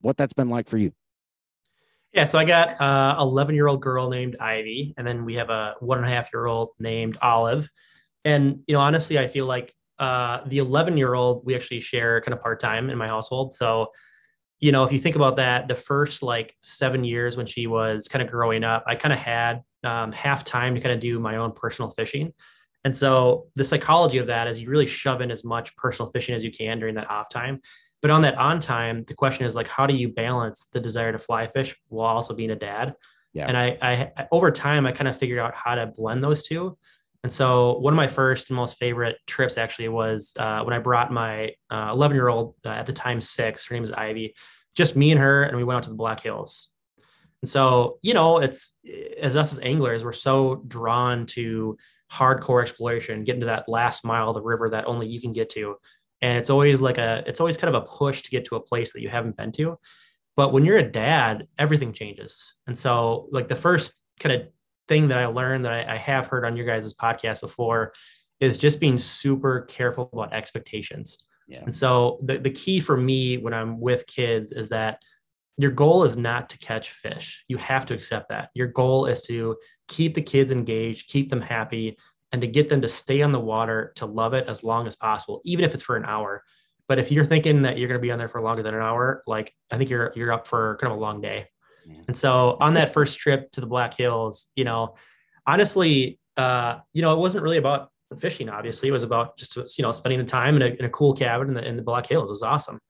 what 0.00 0.16
that's 0.16 0.32
been 0.32 0.48
like 0.48 0.68
for 0.68 0.78
you. 0.78 0.92
Yeah, 2.12 2.24
so 2.24 2.38
I 2.38 2.44
got 2.44 2.70
a 2.80 3.20
11 3.20 3.54
year 3.54 3.68
old 3.68 3.82
girl 3.82 4.08
named 4.08 4.36
Ivy, 4.40 4.94
and 4.96 5.06
then 5.06 5.24
we 5.24 5.34
have 5.36 5.50
a 5.50 5.74
one 5.80 5.98
and 5.98 6.06
a 6.06 6.10
half 6.10 6.30
year 6.32 6.46
old 6.46 6.70
named 6.78 7.18
Olive. 7.22 7.70
And 8.24 8.62
you 8.66 8.74
know, 8.74 8.80
honestly, 8.80 9.18
I 9.18 9.28
feel 9.28 9.46
like 9.46 9.74
uh, 9.98 10.40
the 10.46 10.58
11 10.58 10.96
year 10.96 11.14
old 11.14 11.44
we 11.44 11.54
actually 11.54 11.80
share 11.80 12.20
kind 12.22 12.32
of 12.32 12.40
part 12.40 12.58
time 12.58 12.90
in 12.90 12.98
my 12.98 13.06
household. 13.06 13.54
So, 13.54 13.88
you 14.60 14.72
know, 14.72 14.84
if 14.84 14.92
you 14.92 14.98
think 14.98 15.16
about 15.16 15.36
that, 15.36 15.68
the 15.68 15.74
first 15.74 16.22
like 16.22 16.54
seven 16.60 17.02
years 17.02 17.36
when 17.36 17.46
she 17.46 17.66
was 17.66 18.08
kind 18.08 18.22
of 18.22 18.30
growing 18.30 18.62
up, 18.62 18.84
I 18.86 18.94
kind 18.94 19.12
of 19.12 19.18
had 19.18 19.62
um, 19.84 20.12
half 20.12 20.44
time 20.44 20.74
to 20.74 20.80
kind 20.80 20.94
of 20.94 21.00
do 21.00 21.18
my 21.18 21.36
own 21.36 21.52
personal 21.52 21.90
fishing. 21.90 22.32
And 22.84 22.96
so 22.96 23.46
the 23.56 23.64
psychology 23.64 24.18
of 24.18 24.26
that 24.28 24.46
is 24.46 24.60
you 24.60 24.68
really 24.68 24.86
shove 24.86 25.20
in 25.20 25.30
as 25.30 25.44
much 25.44 25.74
personal 25.76 26.10
fishing 26.10 26.34
as 26.34 26.44
you 26.44 26.50
can 26.50 26.78
during 26.78 26.94
that 26.94 27.10
off 27.10 27.30
time. 27.30 27.60
But 28.02 28.10
on 28.10 28.22
that 28.22 28.36
on 28.36 28.60
time, 28.60 29.04
the 29.06 29.14
question 29.14 29.44
is 29.44 29.54
like, 29.54 29.68
how 29.68 29.86
do 29.86 29.94
you 29.94 30.08
balance 30.08 30.68
the 30.72 30.80
desire 30.80 31.12
to 31.12 31.18
fly 31.18 31.46
fish 31.46 31.76
while 31.88 32.16
also 32.16 32.34
being 32.34 32.50
a 32.50 32.56
dad? 32.56 32.94
Yeah. 33.32 33.46
And 33.46 33.56
I, 33.56 33.78
I, 33.82 34.26
over 34.32 34.50
time, 34.50 34.86
I 34.86 34.92
kind 34.92 35.08
of 35.08 35.16
figured 35.16 35.38
out 35.38 35.54
how 35.54 35.74
to 35.74 35.86
blend 35.86 36.24
those 36.24 36.42
two. 36.42 36.76
And 37.22 37.32
so 37.32 37.78
one 37.78 37.92
of 37.92 37.96
my 37.96 38.08
first 38.08 38.48
and 38.48 38.56
most 38.56 38.76
favorite 38.78 39.16
trips 39.26 39.58
actually 39.58 39.88
was 39.88 40.32
uh, 40.38 40.62
when 40.62 40.72
I 40.72 40.78
brought 40.78 41.12
my 41.12 41.52
11 41.70 42.00
uh, 42.00 42.14
year 42.14 42.28
old 42.28 42.54
uh, 42.64 42.70
at 42.70 42.86
the 42.86 42.92
time 42.92 43.20
six, 43.20 43.66
her 43.66 43.74
name 43.74 43.84
is 43.84 43.92
Ivy, 43.92 44.34
just 44.74 44.96
me 44.96 45.10
and 45.10 45.20
her, 45.20 45.42
and 45.42 45.56
we 45.56 45.64
went 45.64 45.78
out 45.78 45.82
to 45.84 45.90
the 45.90 45.96
Black 45.96 46.20
Hills. 46.20 46.70
And 47.42 47.48
so, 47.50 47.98
you 48.02 48.14
know, 48.14 48.38
it's 48.38 48.76
as 49.20 49.36
us 49.36 49.52
as 49.52 49.58
anglers, 49.60 50.04
we're 50.04 50.12
so 50.12 50.56
drawn 50.66 51.26
to 51.26 51.76
hardcore 52.12 52.62
exploration, 52.62 53.24
getting 53.24 53.40
to 53.40 53.46
that 53.46 53.68
last 53.68 54.04
mile 54.04 54.30
of 54.30 54.34
the 54.34 54.42
river 54.42 54.70
that 54.70 54.86
only 54.86 55.06
you 55.06 55.20
can 55.20 55.32
get 55.32 55.50
to. 55.50 55.76
And 56.22 56.36
it's 56.38 56.50
always 56.50 56.80
like 56.80 56.98
a, 56.98 57.22
it's 57.26 57.40
always 57.40 57.56
kind 57.56 57.74
of 57.74 57.82
a 57.82 57.86
push 57.86 58.22
to 58.22 58.30
get 58.30 58.46
to 58.46 58.56
a 58.56 58.60
place 58.60 58.92
that 58.92 59.00
you 59.00 59.08
haven't 59.08 59.36
been 59.36 59.52
to. 59.52 59.78
But 60.36 60.52
when 60.52 60.64
you're 60.64 60.78
a 60.78 60.90
dad, 60.90 61.46
everything 61.58 61.92
changes. 61.92 62.54
And 62.66 62.78
so, 62.78 63.28
like, 63.30 63.48
the 63.48 63.56
first 63.56 63.94
kind 64.18 64.40
of 64.40 64.48
thing 64.90 65.08
that 65.08 65.18
I 65.18 65.26
learned 65.26 65.64
that 65.64 65.72
I, 65.72 65.94
I 65.94 65.96
have 65.96 66.26
heard 66.26 66.44
on 66.44 66.56
your 66.56 66.66
guys' 66.66 66.92
podcast 66.92 67.40
before 67.40 67.92
is 68.40 68.58
just 68.58 68.80
being 68.80 68.98
super 68.98 69.62
careful 69.62 70.10
about 70.12 70.32
expectations. 70.32 71.16
Yeah. 71.46 71.62
And 71.64 71.74
so 71.74 72.18
the, 72.24 72.38
the 72.38 72.50
key 72.50 72.80
for 72.80 72.96
me 72.96 73.38
when 73.38 73.54
I'm 73.54 73.80
with 73.80 74.04
kids 74.06 74.50
is 74.50 74.68
that 74.70 75.00
your 75.56 75.70
goal 75.70 76.02
is 76.02 76.16
not 76.16 76.50
to 76.50 76.58
catch 76.58 76.90
fish. 76.90 77.44
You 77.46 77.56
have 77.58 77.86
to 77.86 77.94
accept 77.94 78.30
that. 78.30 78.50
Your 78.54 78.66
goal 78.66 79.06
is 79.06 79.22
to 79.22 79.56
keep 79.86 80.14
the 80.14 80.22
kids 80.22 80.50
engaged, 80.50 81.08
keep 81.08 81.30
them 81.30 81.40
happy, 81.40 81.96
and 82.32 82.40
to 82.40 82.48
get 82.48 82.68
them 82.68 82.80
to 82.80 82.88
stay 82.88 83.22
on 83.22 83.30
the 83.30 83.40
water 83.40 83.92
to 83.96 84.06
love 84.06 84.34
it 84.34 84.48
as 84.48 84.64
long 84.64 84.88
as 84.88 84.96
possible, 84.96 85.40
even 85.44 85.64
if 85.64 85.72
it's 85.72 85.82
for 85.84 85.96
an 85.96 86.04
hour. 86.04 86.42
But 86.88 86.98
if 86.98 87.12
you're 87.12 87.24
thinking 87.24 87.62
that 87.62 87.78
you're 87.78 87.88
going 87.88 88.00
to 88.00 88.02
be 88.02 88.10
on 88.10 88.18
there 88.18 88.28
for 88.28 88.42
longer 88.42 88.64
than 88.64 88.74
an 88.74 88.82
hour, 88.82 89.22
like 89.26 89.54
I 89.70 89.76
think 89.76 89.90
you're 89.90 90.12
you're 90.16 90.32
up 90.32 90.48
for 90.48 90.76
kind 90.80 90.92
of 90.92 90.98
a 90.98 91.00
long 91.00 91.20
day. 91.20 91.46
And 92.08 92.16
so 92.16 92.56
on 92.60 92.74
that 92.74 92.92
first 92.92 93.18
trip 93.18 93.50
to 93.52 93.60
the 93.60 93.66
Black 93.66 93.96
Hills, 93.96 94.46
you 94.56 94.64
know, 94.64 94.96
honestly, 95.46 96.18
uh, 96.36 96.78
you 96.92 97.02
know, 97.02 97.12
it 97.12 97.18
wasn't 97.18 97.44
really 97.44 97.58
about 97.58 97.90
fishing. 98.18 98.48
Obviously, 98.48 98.88
it 98.88 98.92
was 98.92 99.02
about 99.02 99.36
just 99.36 99.56
you 99.78 99.82
know 99.82 99.92
spending 99.92 100.18
the 100.18 100.24
time 100.24 100.56
in 100.56 100.62
a, 100.62 100.66
in 100.66 100.84
a 100.84 100.88
cool 100.90 101.14
cabin 101.14 101.48
in 101.48 101.54
the, 101.54 101.64
in 101.64 101.76
the 101.76 101.82
Black 101.82 102.06
Hills. 102.06 102.28
It 102.28 102.32
was 102.32 102.42
awesome. 102.42 102.80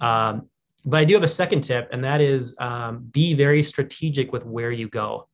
Um, 0.00 0.48
but 0.84 0.98
I 0.98 1.04
do 1.04 1.14
have 1.14 1.22
a 1.22 1.28
second 1.28 1.62
tip, 1.62 1.88
and 1.92 2.04
that 2.04 2.20
is 2.20 2.54
um, 2.58 3.08
be 3.10 3.34
very 3.34 3.62
strategic 3.62 4.32
with 4.32 4.46
where 4.46 4.70
you 4.70 4.88
go. 4.88 5.28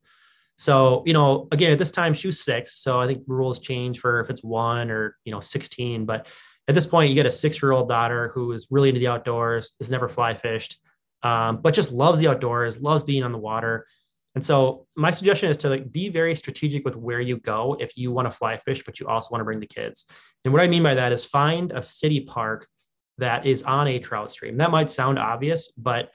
So, 0.56 1.02
you 1.04 1.12
know, 1.12 1.48
again, 1.52 1.72
at 1.72 1.78
this 1.78 1.90
time 1.90 2.14
she 2.14 2.28
was 2.28 2.40
six, 2.40 2.78
so 2.78 3.00
I 3.00 3.06
think 3.06 3.24
rules 3.26 3.58
change 3.58 3.98
for 3.98 4.20
if 4.20 4.30
it's 4.30 4.42
one 4.42 4.90
or 4.90 5.16
you 5.24 5.32
know 5.32 5.40
16. 5.40 6.06
But 6.06 6.26
at 6.66 6.74
this 6.74 6.86
point, 6.86 7.10
you 7.10 7.14
get 7.14 7.26
a 7.26 7.30
six-year-old 7.30 7.88
daughter 7.88 8.30
who 8.34 8.52
is 8.52 8.66
really 8.70 8.88
into 8.88 9.00
the 9.00 9.08
outdoors, 9.08 9.74
has 9.80 9.90
never 9.90 10.08
fly 10.08 10.32
fished, 10.32 10.78
um, 11.24 11.56
but 11.62 11.74
just 11.74 11.90
loves 11.90 12.18
the 12.18 12.28
outdoors, 12.28 12.80
loves 12.80 13.02
being 13.02 13.24
on 13.24 13.32
the 13.32 13.38
water. 13.38 13.86
And 14.34 14.44
so 14.44 14.86
my 14.94 15.10
suggestion 15.10 15.48
is 15.50 15.58
to 15.58 15.68
like 15.70 15.90
be 15.90 16.08
very 16.08 16.36
strategic 16.36 16.84
with 16.84 16.96
where 16.96 17.20
you 17.20 17.38
go 17.38 17.76
if 17.80 17.96
you 17.96 18.12
want 18.12 18.26
to 18.26 18.36
fly 18.36 18.58
fish, 18.58 18.84
but 18.84 19.00
you 19.00 19.08
also 19.08 19.30
want 19.30 19.40
to 19.40 19.44
bring 19.44 19.60
the 19.60 19.66
kids. 19.66 20.06
And 20.44 20.52
what 20.52 20.62
I 20.62 20.68
mean 20.68 20.82
by 20.82 20.94
that 20.94 21.12
is 21.12 21.24
find 21.24 21.72
a 21.72 21.82
city 21.82 22.20
park 22.20 22.68
that 23.18 23.46
is 23.46 23.62
on 23.62 23.88
a 23.88 23.98
trout 23.98 24.30
stream. 24.30 24.58
That 24.58 24.70
might 24.70 24.90
sound 24.90 25.18
obvious, 25.18 25.72
but 25.72 26.10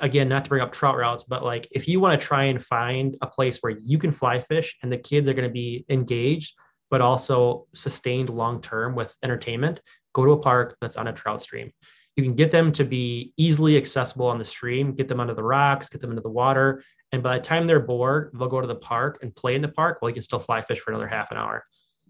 again, 0.00 0.28
not 0.28 0.44
to 0.44 0.48
bring 0.48 0.62
up 0.62 0.72
trout 0.72 0.96
routes, 0.96 1.24
but 1.24 1.44
like 1.44 1.68
if 1.72 1.86
you 1.86 2.00
want 2.00 2.18
to 2.18 2.26
try 2.26 2.44
and 2.44 2.64
find 2.64 3.16
a 3.20 3.26
place 3.26 3.58
where 3.58 3.76
you 3.82 3.98
can 3.98 4.12
fly 4.12 4.40
fish 4.40 4.76
and 4.82 4.90
the 4.90 4.96
kids 4.96 5.28
are 5.28 5.34
going 5.34 5.48
to 5.48 5.52
be 5.52 5.84
engaged, 5.90 6.54
but 6.88 7.02
also 7.02 7.66
sustained 7.74 8.30
long 8.30 8.62
term 8.62 8.94
with 8.94 9.14
entertainment, 9.22 9.82
go 10.14 10.24
to 10.24 10.32
a 10.32 10.38
park 10.38 10.76
that's 10.80 10.96
on 10.96 11.08
a 11.08 11.12
trout 11.12 11.42
stream 11.42 11.72
you 12.16 12.24
can 12.24 12.34
get 12.34 12.50
them 12.50 12.72
to 12.72 12.84
be 12.84 13.32
easily 13.36 13.76
accessible 13.76 14.26
on 14.26 14.38
the 14.38 14.44
stream, 14.44 14.94
get 14.94 15.08
them 15.08 15.20
under 15.20 15.34
the 15.34 15.42
rocks, 15.42 15.88
get 15.88 16.00
them 16.00 16.10
into 16.10 16.22
the 16.22 16.30
water. 16.30 16.82
And 17.12 17.22
by 17.22 17.38
the 17.38 17.44
time 17.44 17.66
they're 17.66 17.80
bored, 17.80 18.30
they'll 18.34 18.48
go 18.48 18.60
to 18.60 18.66
the 18.66 18.74
park 18.74 19.18
and 19.22 19.34
play 19.34 19.54
in 19.54 19.62
the 19.62 19.68
park 19.68 19.98
while 20.00 20.10
you 20.10 20.14
can 20.14 20.22
still 20.22 20.38
fly 20.38 20.62
fish 20.62 20.80
for 20.80 20.90
another 20.90 21.08
half 21.08 21.30
an 21.30 21.36
hour. 21.36 21.64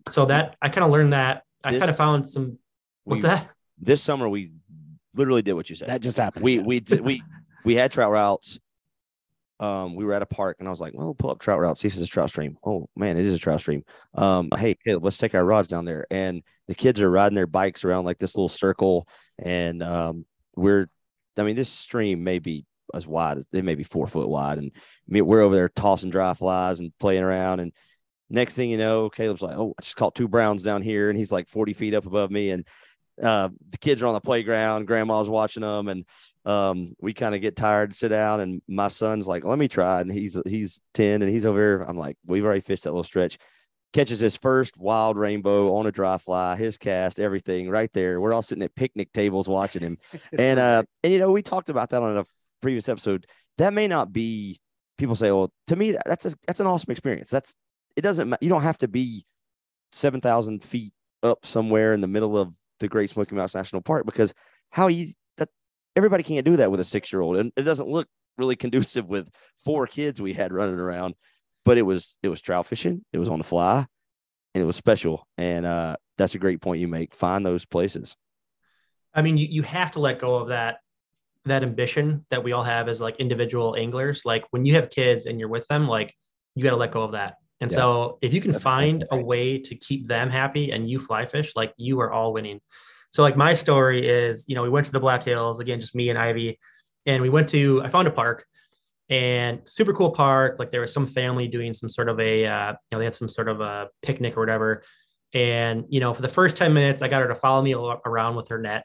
So 0.09 0.27
that 0.27 0.57
I 0.61 0.69
kind 0.69 0.85
of 0.85 0.91
learned 0.91 1.13
that. 1.13 1.45
I 1.63 1.79
kind 1.79 1.91
of 1.91 1.97
found 1.97 2.29
some 2.29 2.59
what's 3.05 3.23
we, 3.23 3.29
that? 3.29 3.51
This 3.79 4.03
summer 4.03 4.29
we 4.29 4.53
literally 5.15 5.43
did 5.43 5.55
what 5.55 5.69
you 5.69 5.77
said. 5.77 5.89
That 5.89 6.01
just 6.01 6.17
happened. 6.17 6.45
We 6.45 6.59
we 6.59 6.81
did, 6.81 7.01
we 7.01 7.23
we 7.65 7.75
had 7.75 7.93
trout 7.93 8.11
routes. 8.11 8.59
Um, 9.59 9.95
we 9.95 10.07
were 10.07 10.15
at 10.15 10.23
a 10.23 10.27
park 10.27 10.57
and 10.59 10.67
I 10.67 10.71
was 10.71 10.81
like, 10.81 10.95
well, 10.95 11.13
pull 11.13 11.31
up 11.31 11.39
trout 11.39 11.61
route, 11.61 11.77
see 11.77 11.89
if 11.89 11.93
it's 11.93 12.03
a 12.03 12.07
trout 12.07 12.31
stream. 12.31 12.57
Oh 12.65 12.89
man, 12.97 13.19
it 13.19 13.27
is 13.27 13.35
a 13.35 13.39
trout 13.39 13.61
stream. 13.61 13.85
Um, 14.15 14.49
hey, 14.57 14.75
Caleb, 14.75 15.05
let's 15.05 15.19
take 15.19 15.35
our 15.35 15.45
rods 15.45 15.69
down 15.69 15.85
there. 15.85 16.07
And 16.11 16.43
the 16.67 16.75
kids 16.75 17.01
are 17.03 17.11
riding 17.11 17.37
their 17.37 17.47
bikes 17.47 17.85
around 17.85 18.07
like 18.07 18.19
this 18.19 18.35
little 18.37 18.49
circle 18.49 19.07
and 19.43 19.83
um, 19.83 20.25
we're 20.57 20.89
I 21.37 21.43
mean, 21.43 21.57
this 21.57 21.69
stream 21.69 22.23
may 22.25 22.39
be 22.39 22.67
as 22.93 23.07
wide 23.07 23.39
as 23.39 23.47
they 23.53 23.63
may 23.63 23.75
be 23.75 23.85
four 23.85 24.07
foot 24.07 24.29
wide, 24.29 24.59
and 24.59 24.73
we're 25.09 25.41
over 25.41 25.55
there 25.55 25.69
tossing 25.69 26.11
dry 26.11 26.35
flies 26.35 26.81
and 26.81 26.93
playing 26.99 27.23
around. 27.23 27.61
And 27.61 27.73
next 28.29 28.55
thing 28.55 28.71
you 28.71 28.79
know, 28.79 29.11
Caleb's 29.11 29.43
like, 29.43 29.57
"Oh, 29.57 29.75
I 29.79 29.83
just 29.83 29.97
caught 29.97 30.15
two 30.15 30.29
browns 30.29 30.63
down 30.63 30.83
here," 30.83 31.09
and 31.09 31.19
he's 31.19 31.33
like 31.33 31.49
forty 31.49 31.73
feet 31.73 31.95
up 31.95 32.07
above 32.07 32.31
me, 32.31 32.51
and 32.51 32.67
uh, 33.23 33.51
the 33.71 33.79
kids 33.79 34.03
are 34.03 34.07
on 34.07 34.15
the 34.15 34.21
playground. 34.21 34.87
Grandma's 34.87 35.29
watching 35.29 35.63
them, 35.63 35.89
and 35.89 36.05
um, 36.45 36.95
we 37.01 37.13
kind 37.13 37.35
of 37.35 37.41
get 37.41 37.57
tired, 37.57 37.95
sit 37.95 38.09
down, 38.09 38.41
and 38.41 38.63
my 38.69 38.89
son's 38.89 39.27
like, 39.27 39.45
"Let 39.45 39.59
me 39.59 39.69
try," 39.69 40.01
and 40.01 40.13
he's 40.13 40.39
he's 40.47 40.81
ten, 40.95 41.23
and 41.23 41.31
he's 41.31 41.47
over 41.47 41.59
here. 41.59 41.85
I'm 41.87 41.99
like, 41.99 42.17
"We've 42.27 42.45
already 42.45 42.61
fished 42.61 42.85
that 42.85 42.91
little 42.91 43.05
stretch." 43.05 43.39
Catches 43.93 44.21
his 44.21 44.37
first 44.37 44.77
wild 44.77 45.17
rainbow 45.17 45.75
on 45.75 45.87
a 45.87 45.93
dry 45.93 46.19
fly, 46.19 46.57
his 46.57 46.79
cast, 46.79 47.19
everything 47.19 47.69
right 47.69 47.93
there. 47.93 48.21
We're 48.21 48.33
all 48.33 48.43
sitting 48.43 48.63
at 48.63 48.75
picnic 48.75 49.13
tables 49.13 49.49
watching 49.49 49.83
him. 49.83 49.99
and 50.39 50.59
uh 50.59 50.83
and 51.03 51.13
you 51.13 51.19
know, 51.19 51.31
we 51.31 51.43
talked 51.43 51.69
about 51.69 51.91
that 51.91 52.03
on 52.03 52.19
a 52.19 52.25
previous 52.63 52.89
episode. 52.89 53.27
That 53.59 53.73
may 53.73 53.89
not 53.89 54.13
be 54.13 54.61
people 54.99 55.17
say, 55.17 55.33
well, 55.33 55.53
to 55.67 55.77
me, 55.77 55.97
that's 56.07 56.27
a, 56.27 56.35
that's 56.47 56.61
an 56.61 56.67
awesome 56.67 56.93
experience. 56.93 57.31
That's 57.31 57.55
it 57.97 58.03
doesn't 58.03 58.35
you 58.41 58.49
don't 58.49 58.63
have 58.63 58.79
to 58.79 58.89
be 58.89 59.25
seven 59.93 60.21
thousand 60.21 60.63
feet 60.63 60.93
up 61.23 61.45
somewhere 61.45 61.93
in 61.93 62.01
the 62.01 62.09
middle 62.09 62.39
of 62.39 62.53
the 62.79 62.89
Great 62.89 63.11
Smoky 63.11 63.35
Mountains 63.35 63.55
National 63.55 63.83
Park 63.83 64.07
because 64.07 64.33
how 64.71 64.89
easy 64.89 65.17
that 65.37 65.49
everybody 65.97 66.23
can't 66.23 66.47
do 66.47 66.57
that 66.57 66.71
with 66.71 66.81
a 66.81 66.85
six 66.85 67.13
year 67.13 67.23
old. 67.23 67.37
And 67.37 67.53
it 67.57 67.63
doesn't 67.63 67.89
look 67.89 68.09
really 68.39 68.57
conducive 68.57 69.07
with 69.07 69.29
four 69.59 69.87
kids 69.87 70.21
we 70.21 70.33
had 70.33 70.53
running 70.53 70.79
around 70.79 71.15
but 71.65 71.79
it 71.79 71.83
was 71.83 72.17
it 72.23 72.29
was 72.29 72.41
trout 72.41 72.67
fishing. 72.67 73.05
It 73.13 73.19
was 73.19 73.29
on 73.29 73.39
the 73.39 73.45
fly, 73.45 73.87
and 74.55 74.63
it 74.63 74.67
was 74.67 74.77
special. 74.77 75.27
And 75.39 75.67
uh, 75.67 75.97
that's 76.19 76.35
a 76.35 76.39
great 76.39 76.61
point 76.61 76.81
you 76.81 76.89
make. 76.89 77.15
Find 77.15 77.45
those 77.45 77.65
places. 77.65 78.17
I 79.15 79.23
mean, 79.23 79.37
you, 79.37 79.47
you 79.51 79.63
have 79.63 79.93
to 79.93 80.01
let 80.01 80.21
go 80.21 80.37
of 80.37 80.49
that 80.49 80.79
that 81.47 81.63
ambition 81.63 82.25
that 82.31 82.45
we 82.45 82.53
all 82.53 82.63
have 82.63 82.89
as 82.89 83.01
like 83.01 83.17
individual 83.17 83.75
anglers. 83.77 84.23
Like 84.25 84.45
when 84.51 84.65
you 84.65 84.75
have 84.75 84.91
kids 84.91 85.27
and 85.27 85.41
you're 85.41 85.49
with 85.49 85.67
them, 85.69 85.89
like 85.89 86.15
you 86.55 86.63
got 86.63 86.71
to 86.71 86.77
let 86.77 86.93
go 86.93 87.03
of 87.03 87.13
that. 87.13 87.37
And 87.61 87.71
yeah. 87.71 87.77
so 87.77 88.19
if 88.21 88.33
you 88.33 88.41
can 88.41 88.53
that's 88.53 88.65
find 88.65 89.05
a 89.11 89.17
way 89.17 89.59
to 89.59 89.75
keep 89.75 90.07
them 90.07 90.31
happy 90.31 90.73
and 90.73 90.89
you 90.89 90.99
fly 90.99 91.27
fish, 91.27 91.53
like 91.57 91.73
you 91.77 92.01
are 92.01 92.13
all 92.13 92.33
winning. 92.33 92.61
So 93.11 93.23
like 93.23 93.37
my 93.37 93.55
story 93.55 94.07
is, 94.07 94.45
you 94.49 94.55
know, 94.55 94.63
we 94.63 94.69
went 94.69 94.87
to 94.87 94.93
the 94.93 95.01
Black 95.01 95.25
Hills 95.25 95.59
again, 95.61 95.81
just 95.81 95.95
me 95.95 96.11
and 96.11 96.19
Ivy, 96.19 96.59
and 97.07 97.23
we 97.23 97.29
went 97.29 97.49
to 97.51 97.83
I 97.83 97.89
found 97.89 98.07
a 98.09 98.13
park 98.13 98.47
and 99.11 99.61
super 99.65 99.93
cool 99.93 100.13
park. 100.13 100.57
Like 100.59 100.71
there 100.71 100.81
was 100.81 100.93
some 100.93 101.07
family 101.07 101.49
doing 101.49 101.75
some 101.75 101.89
sort 101.89 102.09
of 102.09 102.21
a, 102.21 102.47
uh, 102.47 102.71
you 102.73 102.77
know, 102.93 102.99
they 102.99 103.05
had 103.05 103.15
some 103.15 103.29
sort 103.29 103.49
of 103.49 103.61
a 103.61 103.89
picnic 104.03 104.37
or 104.37 104.41
whatever. 104.41 104.85
And, 105.35 105.85
you 105.89 106.01
know, 106.01 106.15
for 106.15 106.23
the 106.23 106.29
first 106.29 106.57
10 106.57 106.73
minutes, 106.73 107.03
I 107.03 107.09
got 107.09 107.23
her 107.23 107.29
to 107.29 107.35
follow 107.35 107.61
me 107.61 107.75
around 107.75 108.37
with 108.37 108.49
her 108.49 108.59
net. 108.59 108.85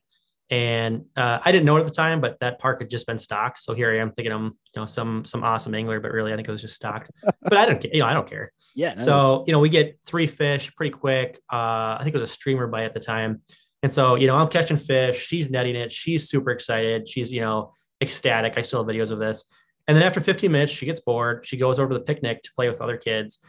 And 0.49 1.05
uh, 1.15 1.39
I 1.43 1.51
didn't 1.51 1.65
know 1.65 1.77
it 1.77 1.79
at 1.79 1.85
the 1.85 1.91
time, 1.91 2.21
but 2.21 2.39
that 2.39 2.59
park 2.59 2.79
had 2.79 2.89
just 2.89 3.07
been 3.07 3.17
stocked. 3.17 3.61
So 3.61 3.73
here 3.73 3.91
I 3.91 3.99
am 3.99 4.11
thinking 4.11 4.31
I'm, 4.31 4.45
you 4.45 4.51
know, 4.81 4.85
some, 4.85 5.25
some 5.25 5.43
awesome 5.43 5.73
angler, 5.73 5.99
but 5.99 6.11
really 6.11 6.33
I 6.33 6.35
think 6.35 6.47
it 6.47 6.51
was 6.51 6.61
just 6.61 6.75
stocked, 6.75 7.11
but 7.41 7.57
I 7.57 7.65
don't 7.65 7.81
care. 7.81 7.91
You 7.93 8.01
know, 8.01 8.05
I 8.07 8.13
don't 8.13 8.29
care. 8.29 8.51
Yeah. 8.75 8.95
No, 8.95 9.03
so, 9.05 9.43
you 9.47 9.53
know, 9.53 9.59
we 9.59 9.69
get 9.69 9.99
three 10.05 10.27
fish 10.27 10.75
pretty 10.75 10.91
quick. 10.91 11.39
Uh, 11.51 11.97
I 11.97 11.99
think 12.03 12.15
it 12.15 12.19
was 12.19 12.29
a 12.29 12.33
streamer 12.33 12.67
bite 12.67 12.85
at 12.85 12.93
the 12.93 12.99
time. 12.99 13.41
And 13.81 13.93
so, 13.93 14.15
you 14.15 14.27
know, 14.27 14.35
I'm 14.35 14.47
catching 14.47 14.77
fish. 14.77 15.25
She's 15.25 15.49
netting 15.49 15.75
it. 15.75 15.91
She's 15.91 16.29
super 16.29 16.51
excited. 16.51 17.07
She's, 17.07 17.31
you 17.31 17.41
know, 17.41 17.73
ecstatic. 18.01 18.53
I 18.57 18.61
still 18.63 18.83
have 18.83 18.93
videos 18.93 19.11
of 19.11 19.19
this. 19.19 19.45
And 19.87 19.95
then 19.95 20.03
after 20.03 20.19
15 20.19 20.51
minutes, 20.51 20.71
she 20.71 20.85
gets 20.85 20.99
bored. 20.99 21.45
She 21.45 21.57
goes 21.57 21.79
over 21.79 21.89
to 21.89 21.93
the 21.93 22.03
picnic 22.03 22.41
to 22.43 22.49
play 22.55 22.69
with 22.69 22.81
other 22.81 22.97
kids. 22.97 23.39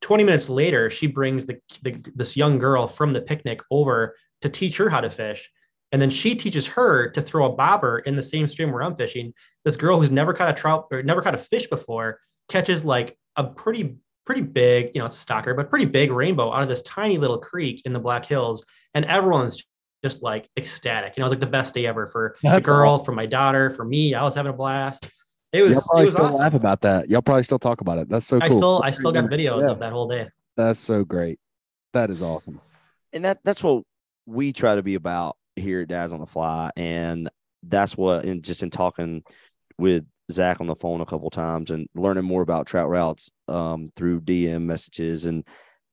20 0.00 0.24
minutes 0.24 0.48
later, 0.48 0.90
she 0.90 1.06
brings 1.06 1.46
the, 1.46 1.58
the, 1.82 2.04
this 2.14 2.36
young 2.36 2.58
girl 2.58 2.86
from 2.86 3.12
the 3.12 3.20
picnic 3.20 3.60
over 3.70 4.16
to 4.42 4.48
teach 4.48 4.76
her 4.76 4.90
how 4.90 5.00
to 5.00 5.10
fish. 5.10 5.50
And 5.92 6.02
then 6.02 6.10
she 6.10 6.34
teaches 6.34 6.66
her 6.66 7.08
to 7.10 7.22
throw 7.22 7.46
a 7.46 7.54
bobber 7.54 8.00
in 8.00 8.16
the 8.16 8.22
same 8.22 8.48
stream 8.48 8.72
where 8.72 8.82
I'm 8.82 8.96
fishing. 8.96 9.32
This 9.64 9.76
girl 9.76 9.98
who's 9.98 10.10
never 10.10 10.34
caught 10.34 10.50
a 10.50 10.52
trout 10.52 10.88
or 10.90 11.02
never 11.02 11.22
caught 11.22 11.34
a 11.36 11.38
fish 11.38 11.68
before 11.68 12.18
catches 12.48 12.84
like 12.84 13.16
a 13.36 13.44
pretty, 13.44 13.96
pretty 14.26 14.40
big, 14.42 14.90
you 14.94 14.98
know, 14.98 15.06
it's 15.06 15.22
a 15.22 15.24
stocker, 15.24 15.56
but 15.56 15.70
pretty 15.70 15.84
big 15.84 16.10
rainbow 16.10 16.52
out 16.52 16.62
of 16.62 16.68
this 16.68 16.82
tiny 16.82 17.16
little 17.16 17.38
creek 17.38 17.82
in 17.84 17.92
the 17.92 18.00
Black 18.00 18.26
Hills. 18.26 18.64
And 18.94 19.04
everyone's 19.04 19.62
just 20.02 20.22
like 20.22 20.48
ecstatic. 20.58 21.16
You 21.16 21.20
know, 21.20 21.26
it 21.26 21.30
was 21.30 21.32
like 21.32 21.40
the 21.40 21.46
best 21.46 21.74
day 21.74 21.86
ever 21.86 22.06
for 22.08 22.36
That's 22.42 22.56
the 22.56 22.60
girl, 22.60 22.94
awesome. 22.94 23.04
for 23.06 23.12
my 23.12 23.26
daughter, 23.26 23.70
for 23.70 23.84
me. 23.84 24.14
I 24.14 24.22
was 24.22 24.34
having 24.34 24.50
a 24.50 24.56
blast. 24.56 25.08
It 25.54 25.62
was. 25.62 25.72
Y'all 25.72 25.82
probably 25.82 26.02
it 26.02 26.04
was 26.06 26.14
still 26.14 26.26
awesome. 26.26 26.40
laugh 26.40 26.54
about 26.54 26.80
that. 26.82 27.08
Y'all 27.08 27.22
probably 27.22 27.44
still 27.44 27.58
talk 27.58 27.80
about 27.80 27.98
it. 27.98 28.08
That's 28.08 28.26
so 28.26 28.40
cool. 28.40 28.52
I 28.52 28.56
still 28.56 28.82
I 28.84 28.90
still 28.90 29.12
got 29.12 29.24
videos 29.24 29.62
yeah. 29.62 29.70
of 29.70 29.78
that 29.78 29.92
whole 29.92 30.08
day. 30.08 30.28
That's 30.56 30.80
so 30.80 31.04
great. 31.04 31.38
That 31.92 32.10
is 32.10 32.22
awesome. 32.22 32.60
And 33.12 33.24
that 33.24 33.38
that's 33.44 33.62
what 33.62 33.84
we 34.26 34.52
try 34.52 34.74
to 34.74 34.82
be 34.82 34.96
about 34.96 35.36
here 35.56 35.82
at 35.82 35.88
Dads 35.88 36.12
on 36.12 36.20
the 36.20 36.26
Fly. 36.26 36.70
And 36.76 37.30
that's 37.62 37.96
what, 37.96 38.24
and 38.24 38.42
just 38.42 38.62
in 38.62 38.70
talking 38.70 39.22
with 39.78 40.04
Zach 40.30 40.60
on 40.60 40.66
the 40.66 40.74
phone 40.74 41.00
a 41.00 41.06
couple 41.06 41.30
times 41.30 41.70
and 41.70 41.88
learning 41.94 42.24
more 42.24 42.42
about 42.42 42.66
trout 42.66 42.88
routes 42.88 43.30
um, 43.48 43.90
through 43.96 44.22
DM 44.22 44.62
messages, 44.62 45.24
and 45.24 45.46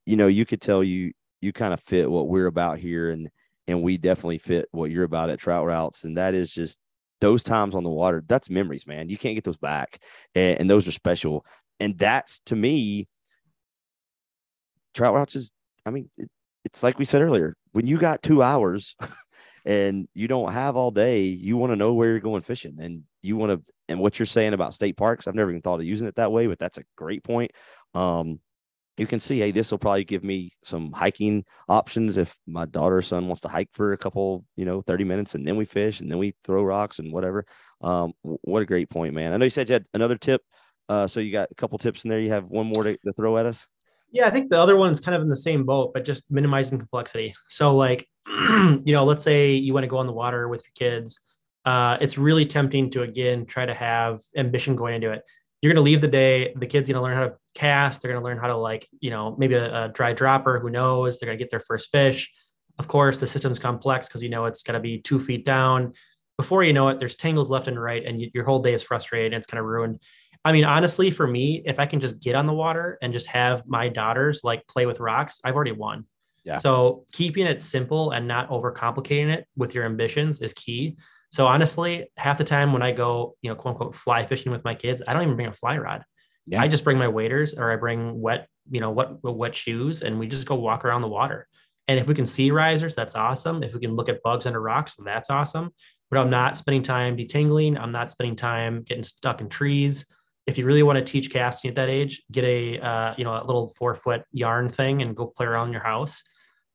you 0.06 0.16
know, 0.16 0.28
you 0.28 0.46
could 0.46 0.62
tell 0.62 0.84
you 0.84 1.12
you 1.42 1.54
kind 1.54 1.74
of 1.74 1.82
fit 1.82 2.10
what 2.10 2.28
we're 2.28 2.48
about 2.48 2.80
here, 2.80 3.12
and 3.12 3.30
and 3.68 3.84
we 3.84 3.98
definitely 3.98 4.38
fit 4.38 4.68
what 4.72 4.92
you're 4.92 5.04
about 5.04 5.30
at 5.30 5.40
trout 5.40 5.66
routes, 5.66 6.04
and 6.04 6.18
that 6.18 6.34
is 6.34 6.52
just 6.52 6.80
those 7.22 7.44
times 7.44 7.76
on 7.76 7.84
the 7.84 7.90
water. 7.90 8.24
That's 8.28 8.50
memories, 8.50 8.86
man. 8.86 9.08
You 9.10 9.18
can't 9.18 9.36
get 9.36 9.44
those 9.44 9.58
back, 9.58 10.00
and, 10.36 10.60
and 10.60 10.70
those 10.70 10.88
are 10.88 10.92
special. 10.92 11.46
And 11.80 11.98
that's 11.98 12.40
to 12.48 12.56
me, 12.56 13.08
trout 14.94 15.14
routes 15.14 15.36
is. 15.36 15.52
I 15.86 15.92
mean, 15.92 16.10
it, 16.18 16.30
it's 16.66 16.84
like 16.84 17.00
we 17.00 17.06
said 17.06 17.22
earlier. 17.22 17.56
When 17.72 17.88
you 17.88 17.98
got 17.98 18.22
two 18.22 18.44
hours 18.44 18.96
and 19.66 20.08
you 20.14 20.28
don't 20.28 20.52
have 20.52 20.76
all 20.76 20.92
day, 20.92 21.22
you 21.24 21.58
want 21.58 21.72
to 21.72 21.78
know 21.78 21.94
where 21.94 22.10
you're 22.10 22.20
going 22.20 22.42
fishing, 22.42 22.78
and 22.82 23.04
you 23.22 23.38
want 23.38 23.52
to. 23.52 23.74
And 23.88 24.00
what 24.00 24.20
you're 24.20 24.26
saying 24.26 24.54
about 24.54 24.74
state 24.74 24.96
parks, 24.96 25.28
I've 25.28 25.36
never 25.36 25.50
even 25.50 25.62
thought 25.62 25.82
of 25.82 25.86
using 25.86 26.08
it 26.08 26.16
that 26.16 26.32
way, 26.32 26.48
but 26.48 26.60
that's 26.60 26.78
a 26.78 26.84
great 26.96 27.26
point. 27.26 27.52
Um, 27.94 28.40
you 28.98 29.08
can 29.08 29.20
see, 29.20 29.40
hey, 29.40 29.52
this 29.52 29.72
will 29.72 29.78
probably 29.78 30.04
give 30.04 30.24
me 30.24 30.52
some 30.64 30.92
hiking 30.92 31.46
options 31.70 32.18
if 32.18 32.38
my 32.46 32.66
daughter 32.66 32.98
or 32.98 33.02
son 33.02 33.28
wants 33.28 33.42
to 33.42 33.48
hike 33.48 33.70
for 33.72 33.94
a 33.94 33.98
couple, 33.98 34.46
you 34.56 34.66
know, 34.66 34.82
30 34.82 35.06
minutes 35.06 35.36
and 35.36 35.48
then 35.48 35.56
we 35.56 35.66
fish 35.66 36.02
and 36.02 36.12
then 36.12 36.18
we 36.18 36.36
throw 36.44 36.64
rocks 36.64 37.00
and 37.00 37.12
whatever. 37.12 37.46
Um, 37.82 38.14
what 38.22 38.62
a 38.62 38.66
great 38.66 38.90
point, 38.90 39.14
man. 39.14 39.34
I 39.34 39.38
know 39.38 39.46
you 39.46 39.50
said 39.50 39.70
you 39.70 39.74
had 39.74 39.86
another 39.94 40.18
tip. 40.18 40.42
Uh, 40.90 41.08
so 41.08 41.22
you 41.22 41.32
got 41.32 41.50
a 41.52 41.56
couple 41.56 41.78
tips 41.78 42.04
in 42.04 42.10
there. 42.10 42.20
You 42.20 42.32
have 42.32 42.46
one 42.46 42.68
more 42.68 42.84
to, 42.84 42.98
to 42.98 43.14
throw 43.14 43.38
at 43.38 43.46
us. 43.46 43.66
Yeah, 44.12 44.28
I 44.28 44.30
think 44.30 44.50
the 44.50 44.60
other 44.60 44.76
one's 44.76 45.00
kind 45.00 45.16
of 45.16 45.22
in 45.22 45.30
the 45.30 45.38
same 45.38 45.64
boat, 45.64 45.94
but 45.94 46.04
just 46.04 46.30
minimizing 46.30 46.78
complexity. 46.78 47.34
So, 47.48 47.78
like, 47.78 48.10
you 48.28 48.82
know, 48.88 49.06
let's 49.06 49.24
say 49.24 49.54
you 49.54 49.74
want 49.74 49.86
to 49.86 49.88
go 49.88 49.98
on 49.98 50.06
the 50.06 50.12
water 50.12 50.50
with 50.50 50.64
your 50.66 50.90
kids. 50.90 51.18
Uh, 51.64 51.98
it's 52.02 52.18
really 52.18 52.46
tempting 52.46 52.90
to 52.90 53.04
again 53.04 53.46
try 53.46 53.66
to 53.66 53.74
have 53.74 54.20
ambition 54.36 54.76
going 54.76 54.96
into 54.96 55.12
it. 55.12 55.24
You're 55.62 55.72
going 55.74 55.84
to 55.84 55.86
leave 55.86 56.02
the 56.02 56.08
day. 56.08 56.54
The 56.56 56.66
kids 56.66 56.90
going 56.90 56.96
to 56.96 57.02
learn 57.02 57.16
how 57.16 57.28
to 57.28 57.36
cast. 57.54 58.02
They're 58.02 58.12
going 58.12 58.22
to 58.22 58.26
learn 58.26 58.40
how 58.40 58.48
to 58.48 58.58
like, 58.58 58.88
you 59.00 59.12
know, 59.12 59.36
maybe 59.38 59.56
a, 59.56 59.86
a 59.86 59.90
dry 59.90 60.14
dropper. 60.14 60.60
Who 60.60 60.70
knows? 60.70 61.20
They're 61.20 61.28
going 61.28 61.38
to 61.38 61.44
get 61.44 61.52
their 61.52 61.60
first 61.60 61.90
fish. 61.92 62.32
Of 62.80 62.88
course, 62.88 63.20
the 63.20 63.28
system's 63.28 63.60
complex 63.60 64.08
because 64.08 64.24
you 64.24 64.30
know 64.30 64.46
it's 64.46 64.64
going 64.64 64.74
to 64.74 64.80
be 64.80 65.00
two 65.00 65.20
feet 65.20 65.46
down. 65.46 65.94
Before 66.38 66.64
you 66.64 66.74
know 66.74 66.88
it, 66.88 67.00
there's 67.00 67.16
tangles 67.16 67.52
left 67.52 67.68
and 67.68 67.80
right, 67.80 68.04
and 68.04 68.20
you, 68.20 68.32
your 68.34 68.44
whole 68.44 68.60
day 68.60 68.74
is 68.74 68.82
frustrated 68.82 69.34
and 69.34 69.40
it's 69.40 69.46
kind 69.46 69.60
of 69.60 69.66
ruined. 69.66 70.00
I 70.44 70.52
mean, 70.52 70.66
honestly, 70.66 71.12
for 71.12 71.28
me, 71.28 71.62
if 71.66 71.80
I 71.80 71.86
can 71.86 72.00
just 72.00 72.20
get 72.20 72.34
on 72.34 72.48
the 72.48 72.54
water 72.54 72.98
and 73.02 73.14
just 73.14 73.28
have 73.28 73.64
my 73.68 73.90
daughters 73.90 74.42
like 74.44 74.66
play 74.68 74.88
with 74.88 75.00
rocks, 75.00 75.40
I've 75.44 75.56
already 75.56 75.74
won. 75.74 76.06
Yeah. 76.44 76.58
So 76.58 77.06
keeping 77.12 77.46
it 77.46 77.62
simple 77.62 78.12
and 78.12 78.28
not 78.28 78.50
overcomplicating 78.50 79.32
it 79.32 79.46
with 79.56 79.76
your 79.76 79.86
ambitions 79.86 80.42
is 80.42 80.54
key. 80.54 80.98
So 81.32 81.48
honestly, 81.48 82.10
half 82.18 82.38
the 82.38 82.44
time 82.44 82.74
when 82.74 82.82
I 82.82 82.92
go, 82.92 83.36
you 83.42 83.50
know, 83.50 83.56
quote 83.56 83.74
unquote 83.74 83.96
fly 83.96 84.26
fishing 84.26 84.52
with 84.52 84.64
my 84.64 84.76
kids, 84.76 85.02
I 85.08 85.14
don't 85.14 85.24
even 85.24 85.36
bring 85.36 85.48
a 85.48 85.54
fly 85.54 85.78
rod. 85.78 86.04
Yeah. 86.46 86.62
I 86.62 86.68
just 86.68 86.84
bring 86.84 86.98
my 86.98 87.08
waders 87.08 87.54
or 87.54 87.72
I 87.72 87.76
bring 87.76 88.20
wet, 88.20 88.48
you 88.70 88.80
know, 88.80 88.92
what 88.92 89.24
wet 89.24 89.56
shoes 89.56 90.02
and 90.02 90.20
we 90.20 90.28
just 90.28 90.48
go 90.48 90.56
walk 90.56 90.84
around 90.84 91.02
the 91.02 91.08
water. 91.08 91.48
And 91.88 92.00
if 92.00 92.08
we 92.08 92.16
can 92.16 92.26
see 92.26 92.52
risers, 92.52 92.96
that's 92.96 93.16
awesome. 93.16 93.64
If 93.64 93.74
we 93.74 93.80
can 93.80 93.96
look 93.96 94.10
at 94.10 94.22
bugs 94.24 94.46
under 94.46 94.62
rocks, 94.62 94.96
that's 95.04 95.30
awesome. 95.30 95.74
But 96.10 96.20
I'm 96.20 96.30
not 96.30 96.58
spending 96.58 96.84
time 96.84 97.16
detangling. 97.16 97.80
I'm 97.80 97.92
not 97.92 98.12
spending 98.12 98.36
time 98.36 98.84
getting 98.84 99.04
stuck 99.04 99.42
in 99.42 99.50
trees 99.50 100.06
if 100.48 100.58
you 100.58 100.66
really 100.66 100.84
want 100.84 100.98
to 100.98 101.04
teach 101.04 101.32
casting 101.32 101.70
at 101.70 101.76
that 101.76 101.90
age, 101.90 102.24
get 102.32 102.44
a 102.44 102.80
uh, 102.80 103.14
you 103.18 103.24
know 103.24 103.34
a 103.34 103.46
little 103.46 103.70
four 103.78 103.94
foot 103.94 104.24
yarn 104.32 104.70
thing 104.70 105.02
and 105.02 105.16
go 105.16 105.28
play 105.28 105.46
around 105.46 105.72
your 105.72 105.84
house. 105.84 106.24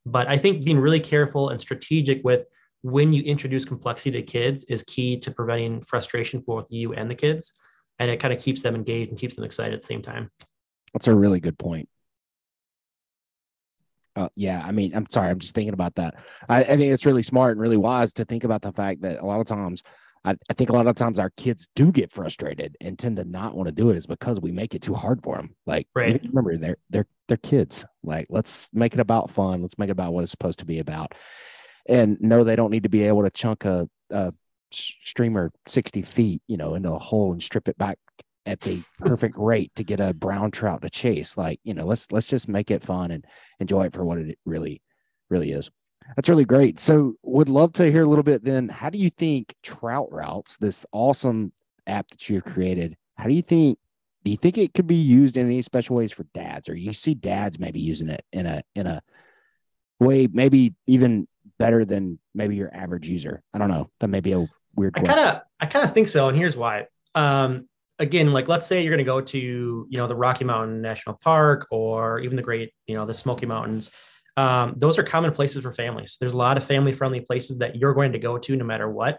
But 0.05 0.29
I 0.29 0.39
think 0.39 0.65
being 0.65 0.79
really 0.79 1.01
careful 1.01 1.49
and 1.49 1.61
strategic 1.61 2.23
with 2.25 2.47
when 2.83 3.13
you 3.13 3.23
introduce 3.23 3.65
complexity 3.65 4.13
to 4.13 4.23
kids 4.23 4.65
is 4.65 4.83
key 4.85 5.19
to 5.19 5.31
preventing 5.31 5.83
frustration 5.83 6.41
for 6.41 6.61
both 6.61 6.71
you 6.71 6.93
and 6.93 7.11
the 7.11 7.15
kids, 7.15 7.53
and 7.99 8.11
it 8.11 8.21
kind 8.21 8.33
of 8.33 8.41
keeps 8.41 8.63
them 8.63 8.75
engaged 8.75 9.11
and 9.11 9.19
keeps 9.19 9.35
them 9.35 9.45
excited 9.45 9.75
at 9.75 9.81
the 9.81 9.87
same 9.87 10.03
time. 10.03 10.31
That's 10.93 11.09
a 11.09 11.15
really 11.15 11.41
good 11.41 11.59
point. 11.59 11.89
Uh, 14.15 14.29
yeah, 14.35 14.63
I 14.65 14.73
mean, 14.73 14.95
I'm 14.95 15.07
sorry, 15.11 15.29
I'm 15.29 15.39
just 15.39 15.55
thinking 15.55 15.75
about 15.75 15.97
that. 15.97 16.15
I, 16.49 16.61
I 16.61 16.65
think 16.65 16.93
it's 16.93 17.05
really 17.05 17.23
smart 17.23 17.53
and 17.53 17.61
really 17.61 17.77
wise 17.77 18.15
to 18.15 18.25
think 18.25 18.45
about 18.45 18.63
the 18.63 18.73
fact 18.73 19.03
that 19.03 19.21
a 19.21 19.27
lot 19.27 19.41
of 19.41 19.47
times 19.47 19.83
I, 20.27 20.37
I 20.51 20.55
think 20.55 20.71
a 20.71 20.73
lot 20.73 20.89
of 20.89 20.97
times 20.97 21.21
our 21.21 21.31
kids 21.31 21.69
do 21.77 21.93
get 21.93 22.11
frustrated 22.11 22.77
and 22.81 22.99
tend 22.99 23.17
to 23.19 23.25
not 23.25 23.55
want 23.55 23.69
to 23.69 23.73
do 23.73 23.91
it 23.91 23.97
is 23.97 24.07
because 24.07 24.41
we 24.41 24.51
make 24.51 24.75
it 24.75 24.83
too 24.83 24.95
hard 24.95 25.23
for 25.23 25.37
them. 25.37 25.55
Like, 25.67 25.87
right. 25.95 26.21
remember, 26.25 26.57
they're 26.57 26.79
they're 26.91 27.07
they're 27.29 27.37
kids. 27.37 27.85
Like, 28.03 28.27
let's 28.29 28.69
make 28.75 28.93
it 28.93 29.01
about 29.01 29.31
fun. 29.31 29.63
Let's 29.63 29.79
make 29.79 29.89
it 29.89 29.93
about 29.93 30.13
what 30.13 30.23
it's 30.23 30.33
supposed 30.33 30.59
to 30.59 30.67
be 30.67 30.81
about. 30.81 31.15
And 31.89 32.19
no, 32.21 32.45
they 32.45 32.57
don't 32.57 32.71
need 32.71 32.83
to 32.83 32.89
be 32.89 33.05
able 33.05 33.23
to 33.23 33.31
chunk 33.31 33.65
a, 33.65 33.89
a 34.11 34.33
streamer 34.71 35.53
60 35.67 36.03
feet, 36.03 36.43
you 36.47 36.57
know, 36.57 36.75
into 36.75 36.93
a 36.93 36.99
hole 36.99 37.33
and 37.33 37.43
strip 37.43 37.69
it 37.69 37.79
back 37.79 37.99
at 38.45 38.61
the 38.61 38.83
perfect 38.99 39.37
rate 39.37 39.73
to 39.75 39.85
get 39.85 40.01
a 40.01 40.15
brown 40.15 40.51
trout 40.51 40.83
to 40.83 40.91
chase. 40.91 41.37
Like, 41.37 41.61
you 41.65 41.75
know, 41.75 41.85
let's 41.85 42.11
let's 42.13 42.29
just 42.29 42.49
make 42.49 42.71
it 42.71 42.83
fun 42.83 43.11
and 43.11 43.25
enjoy 43.61 43.87
it 43.87 43.93
for 43.93 44.05
what 44.05 44.19
it 44.19 44.39
really, 44.45 44.83
really 45.29 45.53
is. 45.53 45.71
That's 46.15 46.29
really 46.29 46.45
great. 46.45 46.79
So, 46.79 47.15
would 47.23 47.49
love 47.49 47.73
to 47.75 47.91
hear 47.91 48.05
a 48.05 48.09
little 48.09 48.23
bit 48.23 48.45
then. 48.45 48.69
How 48.69 48.91
do 48.91 48.99
you 48.99 49.11
think 49.11 49.55
Trout 49.63 50.09
Routes, 50.13 50.57
this 50.59 50.87
awesome 50.93 51.53
app 51.87 52.09
that 52.11 52.29
you've 52.29 52.45
created, 52.45 52.97
how 53.17 53.25
do 53.25 53.35
you 53.35 53.43
think? 53.43 53.79
Do 54.25 54.31
you 54.31 54.37
think 54.37 54.59
it 54.59 54.75
could 54.75 54.89
be 54.89 54.97
used 54.97 55.37
in 55.37 55.47
any 55.47 55.63
special 55.63 55.97
ways 55.97 56.13
for 56.13 56.25
dads, 56.35 56.69
or 56.69 56.75
you 56.75 56.93
see 56.93 57.15
dads 57.15 57.61
maybe 57.61 57.81
using 57.81 58.09
it 58.09 58.25
in 58.33 58.47
a 58.47 58.63
in 58.75 58.87
a 58.87 59.03
way 60.01 60.29
maybe 60.31 60.75
even 60.87 61.27
better 61.59 61.85
than 61.85 62.19
maybe 62.35 62.57
your 62.57 62.75
average 62.75 63.09
user? 63.09 63.43
I 63.53 63.59
don't 63.59 63.71
know. 63.71 63.91
That 64.01 64.09
may 64.09 64.21
be 64.21 64.33
a 64.33 64.47
weird. 64.75 64.95
I 64.97 65.03
kind 65.03 65.21
of 65.21 65.43
I 65.61 65.67
kind 65.67 65.85
of 65.85 65.95
think 65.95 66.09
so, 66.09 66.29
and 66.29 66.37
here's 66.37 66.57
why. 66.57 66.87
Um, 67.15 67.69
again, 67.99 68.33
like 68.33 68.49
let's 68.49 68.67
say 68.67 68.83
you're 68.83 68.95
going 68.95 68.99
to 68.99 69.05
go 69.05 69.21
to 69.21 69.39
you 69.39 69.99
know 69.99 70.07
the 70.07 70.17
Rocky 70.17 70.45
Mountain 70.45 70.83
National 70.83 71.17
Park 71.23 71.67
or 71.71 72.21
even 72.21 72.37
the 72.37 72.43
Great 72.43 72.73
you 72.87 72.95
know 72.95 73.07
the 73.07 73.15
Smoky 73.15 73.47
Mountains 73.47 73.91
um, 74.37 74.75
those 74.77 74.99
are 74.99 75.03
common 75.03 75.33
places 75.33 75.63
for 75.63 75.73
families. 75.73 76.17
There's 76.21 76.35
a 76.35 76.37
lot 76.37 76.57
of 76.57 76.65
family 76.65 76.93
friendly 76.93 77.21
places 77.21 77.59
that 77.59 77.77
you're 77.77 77.95
going 77.95 78.13
to 78.13 78.19
go 78.19 78.39
to 78.39 78.57
no 78.57 78.65
matter 78.65 78.91
what. 78.91 79.19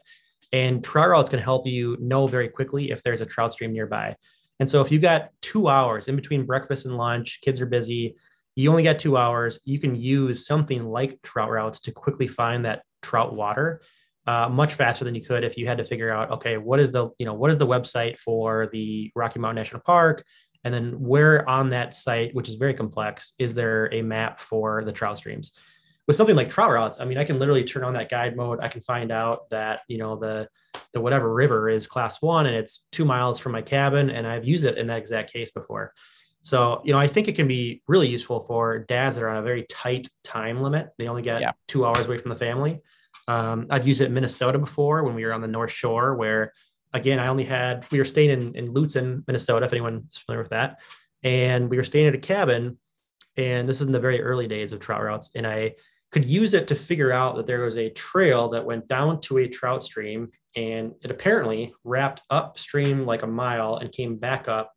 And 0.54 0.84
trout 0.84 1.10
routes 1.10 1.30
can 1.30 1.40
help 1.40 1.68
you 1.68 1.98
know 2.00 2.28
very 2.28 2.50
quickly 2.50 2.92
if 2.92 3.04
there's 3.04 3.22
a 3.22 3.26
trout 3.26 3.54
stream 3.54 3.74
nearby. 3.74 4.16
And 4.60 4.70
so 4.70 4.82
if 4.82 4.92
you've 4.92 5.02
got 5.02 5.30
two 5.42 5.68
hours 5.68 6.08
in 6.08 6.16
between 6.16 6.46
breakfast 6.46 6.86
and 6.86 6.98
lunch, 6.98 7.40
kids 7.42 7.62
are 7.62 7.66
busy, 7.66 8.16
you 8.58 8.72
only 8.72 8.84
got 8.84 8.98
two 8.98 9.18
hours, 9.18 9.60
you 9.66 9.80
can 9.80 9.94
use 9.94 10.48
something 10.48 10.84
like 10.84 11.22
trout 11.22 11.52
routes 11.52 11.80
to 11.82 11.92
quickly 11.92 12.28
find 12.28 12.66
that 12.66 12.84
trout 13.02 13.36
water 13.36 13.82
uh, 14.26 14.50
much 14.50 14.74
faster 14.74 15.06
than 15.06 15.16
you 15.16 15.24
could 15.24 15.44
if 15.44 15.58
you 15.58 15.68
had 15.68 15.78
to 15.78 15.86
figure 15.86 16.12
out, 16.12 16.32
okay, 16.32 16.58
what 16.58 16.80
is 16.80 16.92
the, 16.92 17.10
you 17.20 17.26
know, 17.26 17.36
what 17.36 17.52
is 17.52 17.58
the 17.58 17.68
website 17.68 18.18
for 18.18 18.68
the 18.74 19.12
Rocky 19.16 19.40
Mountain 19.40 19.56
National 19.56 19.82
Park? 19.82 20.26
And 20.64 20.74
then 20.74 21.00
where 21.00 21.48
on 21.48 21.70
that 21.70 21.94
site, 21.94 22.34
which 22.34 22.50
is 22.50 22.56
very 22.56 22.74
complex, 22.74 23.34
is 23.38 23.54
there 23.54 23.94
a 23.94 24.02
map 24.02 24.40
for 24.40 24.84
the 24.84 24.92
trout 24.92 25.18
streams? 25.18 25.54
With 26.08 26.16
something 26.16 26.36
like 26.36 26.50
trout 26.50 26.72
routes, 26.72 27.00
I 27.00 27.06
mean, 27.06 27.20
I 27.20 27.24
can 27.24 27.38
literally 27.38 27.64
turn 27.64 27.84
on 27.84 27.94
that 27.94 28.10
guide 28.10 28.36
mode. 28.36 28.60
I 28.62 28.70
can 28.70 28.82
find 28.82 29.12
out 29.12 29.50
that, 29.52 29.82
you 29.88 29.98
know, 29.98 30.18
the 30.18 30.48
the 30.94 31.02
whatever 31.02 31.34
river 31.34 31.70
is 31.70 31.86
class 31.86 32.22
one 32.22 32.46
and 32.46 32.56
it's 32.56 32.86
two 32.92 33.06
miles 33.06 33.40
from 33.40 33.52
my 33.52 33.62
cabin. 33.62 34.10
And 34.10 34.26
I've 34.26 34.46
used 34.46 34.64
it 34.64 34.78
in 34.78 34.88
that 34.88 34.98
exact 34.98 35.32
case 35.32 35.52
before. 35.52 35.94
So, 36.42 36.82
you 36.86 36.94
know, 36.94 37.00
I 37.00 37.08
think 37.08 37.28
it 37.28 37.36
can 37.36 37.48
be 37.48 37.82
really 37.88 38.08
useful 38.08 38.42
for 38.42 38.80
dads 38.80 39.18
that 39.18 39.24
are 39.24 39.30
on 39.30 39.38
a 39.38 39.42
very 39.42 39.66
tight 39.70 40.08
time 40.24 40.62
limit. 40.62 40.90
They 40.98 41.08
only 41.08 41.22
get 41.22 41.42
yeah. 41.42 41.52
two 41.68 41.86
hours 41.86 42.06
away 42.06 42.20
from 42.20 42.30
the 42.30 42.36
family. 42.38 42.80
Um, 43.28 43.68
I've 43.70 43.88
used 43.88 44.02
it 44.02 44.06
in 44.06 44.14
Minnesota 44.14 44.58
before 44.58 45.04
when 45.04 45.16
we 45.16 45.26
were 45.26 45.34
on 45.34 45.42
the 45.42 45.48
North 45.48 45.72
Shore, 45.72 46.16
where 46.16 46.54
again, 46.94 47.20
I 47.20 47.28
only 47.28 47.44
had, 47.44 47.86
we 47.92 48.00
were 48.00 48.06
staying 48.06 48.30
in, 48.30 48.56
in 48.56 48.74
Lutsen, 48.74 49.24
Minnesota, 49.28 49.66
if 49.66 49.74
anyone's 49.74 50.18
familiar 50.20 50.44
with 50.44 50.52
that. 50.52 50.80
And 51.24 51.70
we 51.70 51.78
were 51.78 51.84
staying 51.84 52.08
at 52.08 52.16
a 52.16 52.20
cabin. 52.20 52.78
And 53.36 53.68
this 53.68 53.82
is 53.82 53.88
in 53.88 53.94
the 53.94 54.00
very 54.00 54.22
early 54.22 54.48
days 54.48 54.72
of 54.72 54.80
trout 54.80 55.04
routes. 55.04 55.30
And 55.36 55.46
I 55.46 55.76
could 56.12 56.26
use 56.26 56.54
it 56.54 56.68
to 56.70 56.76
figure 56.76 57.12
out 57.12 57.36
that 57.36 57.46
there 57.46 57.62
was 57.62 57.78
a 57.78 57.90
trail 57.90 58.48
that 58.50 58.66
went 58.66 58.88
down 58.88 59.20
to 59.22 59.40
a 59.40 59.48
trout 59.48 59.84
stream. 59.84 60.30
And 60.56 60.94
it 61.02 61.12
apparently 61.12 61.74
wrapped 61.84 62.22
upstream 62.30 63.06
like 63.06 63.24
a 63.24 63.28
mile 63.28 63.78
and 63.78 63.92
came 63.92 64.16
back 64.16 64.48
up 64.48 64.74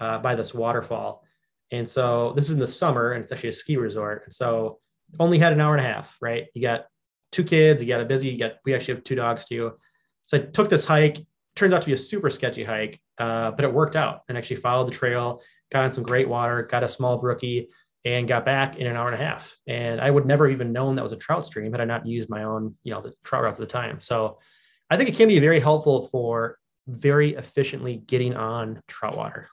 uh, 0.00 0.18
by 0.18 0.34
this 0.34 0.52
waterfall. 0.52 1.24
And 1.70 1.88
so 1.88 2.32
this 2.34 2.46
is 2.48 2.54
in 2.54 2.60
the 2.60 2.66
summer 2.66 3.12
and 3.12 3.22
it's 3.22 3.30
actually 3.30 3.50
a 3.50 3.52
ski 3.52 3.76
resort. 3.76 4.22
And 4.24 4.34
so 4.34 4.80
only 5.18 5.38
had 5.38 5.52
an 5.52 5.60
hour 5.60 5.76
and 5.76 5.84
a 5.84 5.88
half, 5.88 6.16
right? 6.20 6.46
You 6.54 6.62
got 6.62 6.86
two 7.30 7.44
kids, 7.44 7.82
you 7.82 7.88
got 7.88 8.00
a 8.00 8.04
busy, 8.04 8.30
you 8.30 8.38
got, 8.38 8.54
we 8.64 8.74
actually 8.74 8.94
have 8.94 9.04
two 9.04 9.14
dogs 9.14 9.44
too. 9.44 9.72
So 10.26 10.38
I 10.38 10.40
took 10.40 10.68
this 10.68 10.84
hike 10.84 11.24
turns 11.56 11.74
out 11.74 11.82
to 11.82 11.86
be 11.86 11.92
a 11.92 11.98
super 11.98 12.30
sketchy 12.30 12.64
hike, 12.64 13.00
uh, 13.18 13.50
but 13.50 13.64
it 13.64 13.72
worked 13.72 13.96
out 13.96 14.22
and 14.28 14.38
actually 14.38 14.56
followed 14.56 14.86
the 14.86 14.92
trail, 14.92 15.42
got 15.70 15.84
in 15.84 15.92
some 15.92 16.04
great 16.04 16.28
water, 16.28 16.62
got 16.62 16.82
a 16.82 16.88
small 16.88 17.18
brookie, 17.18 17.68
and 18.04 18.26
got 18.26 18.44
back 18.44 18.76
in 18.76 18.86
an 18.86 18.96
hour 18.96 19.06
and 19.06 19.20
a 19.20 19.24
half. 19.24 19.54
And 19.66 20.00
I 20.00 20.10
would 20.10 20.24
never 20.24 20.48
even 20.48 20.72
known 20.72 20.96
that 20.96 21.02
was 21.02 21.12
a 21.12 21.16
trout 21.16 21.44
stream 21.44 21.70
had 21.72 21.80
I 21.80 21.84
not 21.84 22.06
used 22.06 22.30
my 22.30 22.44
own, 22.44 22.74
you 22.82 22.94
know, 22.94 23.02
the 23.02 23.12
trout 23.24 23.42
routes 23.42 23.60
at 23.60 23.68
the 23.68 23.72
time. 23.72 24.00
So 24.00 24.38
I 24.88 24.96
think 24.96 25.10
it 25.10 25.16
can 25.16 25.28
be 25.28 25.38
very 25.38 25.60
helpful 25.60 26.08
for 26.08 26.58
very 26.88 27.34
efficiently 27.34 27.96
getting 28.06 28.34
on 28.34 28.80
trout 28.88 29.16
water. 29.16 29.48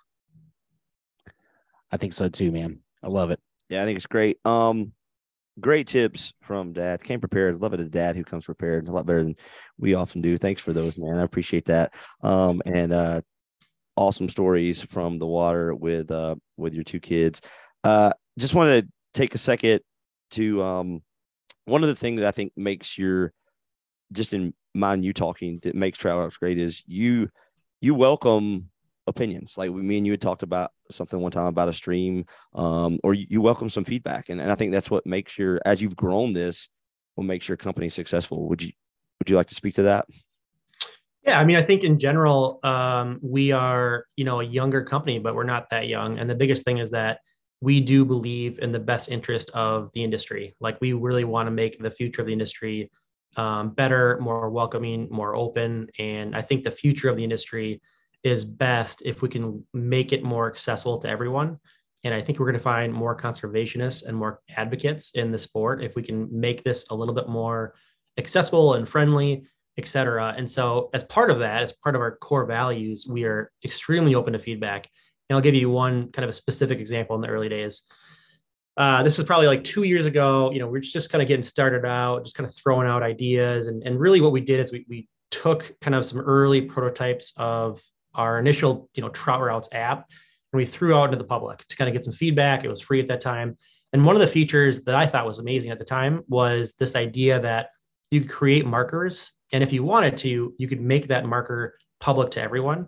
I 1.91 1.97
think 1.97 2.13
so 2.13 2.29
too, 2.29 2.51
man. 2.51 2.79
I 3.03 3.07
love 3.07 3.31
it. 3.31 3.39
Yeah, 3.69 3.83
I 3.83 3.85
think 3.85 3.97
it's 3.97 4.07
great. 4.07 4.39
Um, 4.45 4.93
great 5.59 5.87
tips 5.87 6.33
from 6.41 6.73
dad. 6.73 7.03
Came 7.03 7.19
prepared. 7.19 7.61
Love 7.61 7.73
it. 7.73 7.79
A 7.79 7.85
dad 7.85 8.15
who 8.15 8.23
comes 8.23 8.45
prepared 8.45 8.87
a 8.87 8.91
lot 8.91 9.05
better 9.05 9.23
than 9.23 9.35
we 9.77 9.93
often 9.93 10.21
do. 10.21 10.37
Thanks 10.37 10.61
for 10.61 10.73
those, 10.73 10.97
man. 10.97 11.17
I 11.17 11.23
appreciate 11.23 11.65
that. 11.65 11.93
Um, 12.21 12.61
and 12.65 12.93
uh, 12.93 13.21
awesome 13.95 14.29
stories 14.29 14.81
from 14.81 15.17
the 15.17 15.25
water 15.25 15.73
with 15.73 16.11
uh 16.11 16.35
with 16.55 16.73
your 16.73 16.83
two 16.83 16.99
kids. 16.99 17.41
Uh, 17.83 18.11
just 18.37 18.53
want 18.53 18.71
to 18.71 18.87
take 19.13 19.35
a 19.35 19.39
second 19.39 19.81
to 20.31 20.61
um, 20.61 21.01
one 21.65 21.83
of 21.83 21.89
the 21.89 21.95
things 21.95 22.19
that 22.19 22.27
I 22.27 22.31
think 22.31 22.53
makes 22.55 22.97
your 22.97 23.33
just 24.11 24.33
in 24.33 24.53
mind 24.73 25.03
you 25.03 25.13
talking 25.13 25.59
that 25.63 25.75
makes 25.75 25.97
Trout 25.97 26.19
Routes 26.19 26.37
great 26.37 26.57
is 26.57 26.83
you 26.85 27.29
you 27.81 27.95
welcome 27.95 28.69
opinions. 29.07 29.57
Like 29.57 29.71
me 29.71 29.97
and 29.97 30.05
you 30.05 30.13
had 30.13 30.21
talked 30.21 30.43
about 30.43 30.71
something 30.91 31.19
one 31.19 31.31
time 31.31 31.47
about 31.47 31.69
a 31.69 31.73
stream, 31.73 32.25
um, 32.53 32.99
or 33.03 33.13
you, 33.13 33.25
you 33.29 33.41
welcome 33.41 33.69
some 33.69 33.85
feedback, 33.85 34.29
and, 34.29 34.39
and 34.39 34.51
I 34.51 34.55
think 34.55 34.71
that's 34.71 34.91
what 34.91 35.05
makes 35.05 35.37
your 35.37 35.59
as 35.65 35.81
you've 35.81 35.95
grown 35.95 36.33
this, 36.33 36.69
what 37.15 37.25
makes 37.25 37.47
your 37.47 37.57
company 37.57 37.89
successful. 37.89 38.47
Would 38.49 38.61
you 38.61 38.71
would 39.19 39.29
you 39.29 39.35
like 39.35 39.47
to 39.47 39.55
speak 39.55 39.75
to 39.75 39.83
that? 39.83 40.05
Yeah, 41.23 41.39
I 41.39 41.45
mean, 41.45 41.57
I 41.57 41.61
think 41.61 41.83
in 41.83 41.99
general, 41.99 42.59
um, 42.63 43.19
we 43.21 43.51
are 43.51 44.05
you 44.15 44.25
know 44.25 44.41
a 44.41 44.45
younger 44.45 44.83
company, 44.83 45.19
but 45.19 45.35
we're 45.35 45.43
not 45.43 45.69
that 45.71 45.87
young, 45.87 46.19
and 46.19 46.29
the 46.29 46.35
biggest 46.35 46.65
thing 46.65 46.77
is 46.77 46.89
that 46.91 47.19
we 47.59 47.79
do 47.79 48.05
believe 48.05 48.59
in 48.59 48.71
the 48.71 48.79
best 48.79 49.09
interest 49.09 49.49
of 49.51 49.89
the 49.93 50.03
industry. 50.03 50.55
Like 50.59 50.79
we 50.79 50.93
really 50.93 51.23
want 51.23 51.47
to 51.47 51.51
make 51.51 51.79
the 51.79 51.89
future 51.89 52.21
of 52.21 52.27
the 52.27 52.33
industry 52.33 52.91
um, 53.35 53.71
better, 53.71 54.19
more 54.21 54.49
welcoming, 54.51 55.07
more 55.09 55.35
open, 55.35 55.87
and 55.97 56.35
I 56.35 56.41
think 56.41 56.63
the 56.63 56.71
future 56.71 57.09
of 57.09 57.17
the 57.17 57.23
industry 57.23 57.81
is 58.27 58.45
best 58.45 59.01
if 59.05 59.21
we 59.21 59.29
can 59.29 59.65
make 59.73 60.13
it 60.13 60.23
more 60.23 60.51
accessible 60.51 60.99
to 60.99 61.09
everyone. 61.09 61.59
And 62.03 62.13
I 62.13 62.21
think 62.21 62.39
we're 62.39 62.45
going 62.45 62.53
to 62.53 62.59
find 62.59 62.93
more 62.93 63.17
conservationists 63.17 64.05
and 64.05 64.15
more 64.15 64.41
advocates 64.55 65.11
in 65.11 65.31
the 65.31 65.39
sport 65.39 65.83
if 65.83 65.95
we 65.95 66.03
can 66.03 66.27
make 66.31 66.63
this 66.63 66.85
a 66.89 66.95
little 66.95 67.13
bit 67.13 67.27
more 67.27 67.73
accessible 68.17 68.75
and 68.75 68.87
friendly, 68.87 69.43
et 69.77 69.87
cetera. 69.87 70.33
And 70.37 70.49
so, 70.49 70.89
as 70.93 71.03
part 71.03 71.31
of 71.31 71.39
that, 71.39 71.63
as 71.63 71.73
part 71.73 71.95
of 71.95 72.01
our 72.01 72.17
core 72.17 72.45
values, 72.45 73.05
we 73.09 73.23
are 73.23 73.51
extremely 73.63 74.15
open 74.15 74.33
to 74.33 74.39
feedback. 74.39 74.87
And 75.29 75.35
I'll 75.35 75.41
give 75.41 75.55
you 75.55 75.69
one 75.69 76.11
kind 76.11 76.23
of 76.23 76.29
a 76.29 76.33
specific 76.33 76.79
example 76.79 77.15
in 77.15 77.21
the 77.21 77.27
early 77.27 77.49
days. 77.49 77.81
Uh, 78.77 79.01
this 79.01 79.17
is 79.17 79.25
probably 79.25 79.47
like 79.47 79.63
two 79.63 79.83
years 79.83 80.05
ago. 80.05 80.51
You 80.51 80.59
know, 80.59 80.67
we're 80.67 80.81
just 80.81 81.09
kind 81.09 81.21
of 81.21 81.27
getting 81.27 81.43
started 81.43 81.83
out, 81.83 82.23
just 82.23 82.35
kind 82.35 82.47
of 82.47 82.55
throwing 82.55 82.87
out 82.87 83.01
ideas. 83.01 83.67
And, 83.67 83.81
and 83.83 83.99
really, 83.99 84.21
what 84.21 84.31
we 84.31 84.41
did 84.41 84.59
is 84.59 84.71
we, 84.71 84.85
we 84.87 85.07
took 85.31 85.73
kind 85.81 85.95
of 85.95 86.05
some 86.05 86.19
early 86.19 86.61
prototypes 86.61 87.33
of 87.37 87.81
our 88.17 88.39
initial, 88.39 88.89
you 88.93 89.01
know, 89.01 89.09
Trout 89.09 89.41
Routes 89.41 89.69
app, 89.71 90.05
and 90.51 90.57
we 90.57 90.65
threw 90.65 90.95
out 90.95 91.05
into 91.05 91.17
the 91.17 91.23
public 91.23 91.65
to 91.67 91.75
kind 91.75 91.87
of 91.87 91.93
get 91.93 92.03
some 92.03 92.13
feedback. 92.13 92.63
It 92.63 92.69
was 92.69 92.81
free 92.81 92.99
at 92.99 93.07
that 93.07 93.21
time. 93.21 93.57
And 93.93 94.05
one 94.05 94.15
of 94.15 94.21
the 94.21 94.27
features 94.27 94.83
that 94.83 94.95
I 94.95 95.05
thought 95.05 95.25
was 95.25 95.39
amazing 95.39 95.71
at 95.71 95.79
the 95.79 95.85
time 95.85 96.23
was 96.27 96.73
this 96.77 96.95
idea 96.95 97.39
that 97.39 97.69
you 98.11 98.21
could 98.21 98.29
create 98.29 98.65
markers. 98.65 99.31
And 99.53 99.63
if 99.63 99.71
you 99.71 99.83
wanted 99.83 100.17
to, 100.17 100.53
you 100.57 100.67
could 100.67 100.81
make 100.81 101.07
that 101.07 101.25
marker 101.25 101.77
public 101.99 102.31
to 102.31 102.41
everyone. 102.41 102.87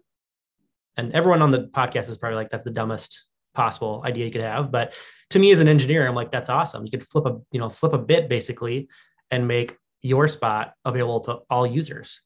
And 0.97 1.13
everyone 1.13 1.41
on 1.41 1.51
the 1.51 1.67
podcast 1.67 2.09
is 2.09 2.17
probably 2.17 2.35
like, 2.35 2.49
that's 2.49 2.65
the 2.65 2.71
dumbest 2.71 3.23
possible 3.53 4.01
idea 4.05 4.25
you 4.25 4.31
could 4.31 4.41
have. 4.41 4.71
But 4.71 4.93
to 5.29 5.39
me 5.39 5.51
as 5.51 5.61
an 5.61 5.67
engineer, 5.67 6.07
I'm 6.07 6.15
like, 6.15 6.31
that's 6.31 6.49
awesome. 6.49 6.85
You 6.85 6.91
could 6.91 7.07
flip 7.07 7.25
a, 7.25 7.39
you 7.51 7.59
know, 7.59 7.69
flip 7.69 7.93
a 7.93 7.97
bit 7.97 8.27
basically 8.27 8.89
and 9.31 9.47
make 9.47 9.77
your 10.01 10.27
spot 10.27 10.73
available 10.85 11.21
to 11.21 11.39
all 11.49 11.65
users. 11.65 12.21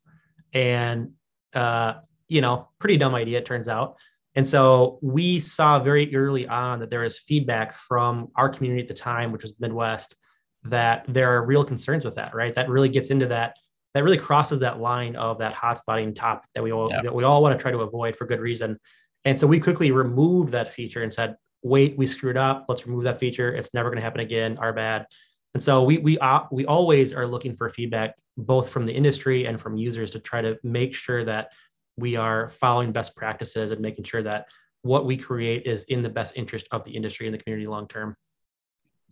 And 0.54 1.12
uh, 1.54 1.95
you 2.34 2.42
know, 2.42 2.68
pretty 2.80 2.98
dumb 2.98 3.14
idea, 3.14 3.38
it 3.38 3.46
turns 3.46 3.68
out. 3.68 3.96
And 4.36 4.48
so 4.48 4.98
we 5.02 5.40
saw 5.40 5.80
very 5.80 6.14
early 6.16 6.48
on 6.48 6.80
that 6.80 6.90
there 6.90 7.02
was 7.02 7.20
feedback 7.20 7.74
from 7.74 8.30
our 8.36 8.50
community 8.50 8.82
at 8.82 8.88
the 8.88 8.96
time, 8.96 9.32
which 9.32 9.44
was 9.44 9.54
the 9.56 9.68
Midwest, 9.68 10.16
that 10.64 11.06
there 11.08 11.36
are 11.36 11.46
real 11.46 11.64
concerns 11.64 12.04
with 12.04 12.16
that, 12.16 12.34
right? 12.34 12.56
That 12.56 12.70
really 12.70 12.90
gets 12.90 13.12
into 13.12 13.28
that, 13.28 13.58
that 13.94 14.04
really 14.04 14.18
crosses 14.18 14.60
that 14.60 14.80
line 14.80 15.16
of 15.16 15.38
that 15.38 15.54
hotspotting 15.54 16.16
topic 16.16 16.50
that 16.56 16.64
we 16.64 16.72
all 16.72 16.90
yeah. 16.90 17.04
that 17.04 17.14
we 17.14 17.24
all 17.24 17.44
want 17.44 17.58
to 17.58 17.62
try 17.62 17.72
to 17.72 17.82
avoid 17.82 18.16
for 18.16 18.26
good 18.26 18.40
reason. 18.40 18.80
And 19.24 19.40
so 19.40 19.46
we 19.46 19.60
quickly 19.60 19.92
removed 19.92 20.54
that 20.54 20.74
feature 20.74 21.04
and 21.04 21.14
said, 21.14 21.36
wait, 21.62 21.96
we 21.96 22.08
screwed 22.08 22.38
up. 22.38 22.66
Let's 22.68 22.88
remove 22.88 23.04
that 23.04 23.20
feature. 23.20 23.54
It's 23.54 23.74
never 23.74 23.90
going 23.90 23.98
to 23.98 24.04
happen 24.04 24.22
again. 24.22 24.58
Our 24.58 24.74
bad. 24.74 25.06
And 25.54 25.62
so 25.62 25.84
we 25.84 26.00
we 26.00 26.18
uh, 26.18 26.42
we 26.52 26.66
always 26.66 27.14
are 27.14 27.28
looking 27.28 27.56
for 27.56 27.70
feedback 27.70 28.16
both 28.36 28.70
from 28.70 28.88
the 28.88 28.94
industry 28.94 29.46
and 29.46 29.62
from 29.62 29.78
users 29.78 30.10
to 30.12 30.20
try 30.20 30.42
to 30.42 30.58
make 30.64 30.96
sure 30.96 31.24
that 31.26 31.52
we 31.98 32.16
are 32.16 32.50
following 32.50 32.91
best 32.91 33.16
practices 33.16 33.72
and 33.72 33.82
making 33.82 34.04
sure 34.04 34.24
that 34.24 34.48
what 34.82 35.06
we 35.06 35.18
create 35.18 35.66
is 35.66 35.84
in 35.86 36.02
the 36.02 36.10
best 36.10 36.34
interest 36.36 36.68
of 36.72 36.84
the 36.84 36.91
industry 36.91 37.28
and 37.28 37.34
the 37.34 37.38
community 37.38 37.68
long 37.68 37.88
term. 37.88 38.16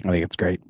I 0.03 0.09
think 0.09 0.25
it's 0.25 0.35
great. 0.35 0.61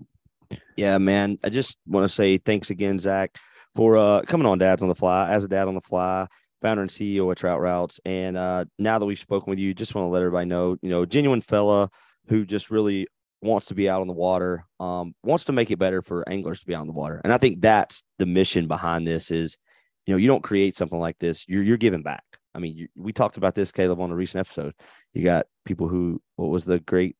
Yeah, 0.76 0.98
man. 0.98 1.38
I 1.44 1.50
just 1.50 1.78
want 1.88 2.04
to 2.04 2.14
say 2.14 2.38
thanks 2.38 2.70
again, 2.70 3.00
Zach, 3.00 3.38
for 3.76 3.98
uh, 3.98 4.22
coming 4.24 4.46
on 4.46 4.58
Dads 4.58 4.84
on 4.84 4.90
the 4.90 4.96
Fly 4.96 5.30
as 5.30 5.44
a 5.44 5.48
dad 5.48 5.68
on 5.68 5.76
the 5.76 5.82
fly, 5.82 6.28
founder 6.62 6.82
and 6.82 6.92
CEO 6.92 7.32
of 7.32 7.38
Trout 7.38 7.62
Routes. 7.62 8.00
And 8.04 8.38
uh, 8.38 8.66
now 8.78 9.00
that 9.00 9.06
we've 9.06 9.18
spoken 9.18 9.50
with 9.50 9.60
you, 9.60 9.74
just 9.74 9.96
want 9.96 10.06
to 10.06 10.10
let 10.10 10.22
everybody 10.22 10.46
know, 10.48 10.78
you 10.82 10.90
know, 10.90 11.06
genuine 11.06 11.42
fella 11.42 11.90
who 12.28 12.46
just 12.46 12.70
really 12.70 13.08
wants 13.42 13.68
to 13.68 13.74
be 13.74 13.90
out 13.90 14.02
on 14.02 14.08
the 14.08 14.14
water, 14.14 14.66
um, 14.80 15.16
wants 15.24 15.46
to 15.46 15.52
make 15.54 15.72
it 15.72 15.80
better 15.80 16.02
for 16.02 16.28
anglers 16.28 16.60
to 16.60 16.66
be 16.66 16.76
out 16.76 16.82
on 16.82 16.88
the 16.88 16.94
water. 16.94 17.22
And 17.24 17.34
I 17.34 17.38
think 17.38 17.62
that's 17.62 18.04
the 18.20 18.26
mission 18.26 18.68
behind 18.68 19.08
this 19.08 19.32
is– 19.32 19.58
you 20.12 20.18
know, 20.18 20.20
you 20.20 20.28
don't 20.28 20.44
create 20.44 20.76
something 20.76 21.00
like 21.00 21.18
this, 21.20 21.48
you're 21.48 21.64
you're 21.64 21.78
giving 21.78 22.04
back. 22.04 22.24
I 22.54 22.60
mean, 22.60 22.76
you, 22.76 22.88
we 22.98 23.14
talked 23.14 23.38
about 23.38 23.56
this, 23.56 23.72
Caleb, 23.72 24.02
on 24.02 24.12
a 24.12 24.16
recent 24.16 24.42
episode. 24.46 24.74
You 25.14 25.24
got 25.24 25.46
people 25.64 25.88
who, 25.88 26.22
what 26.36 26.50
was 26.50 26.66
the 26.66 26.82
great 26.82 27.16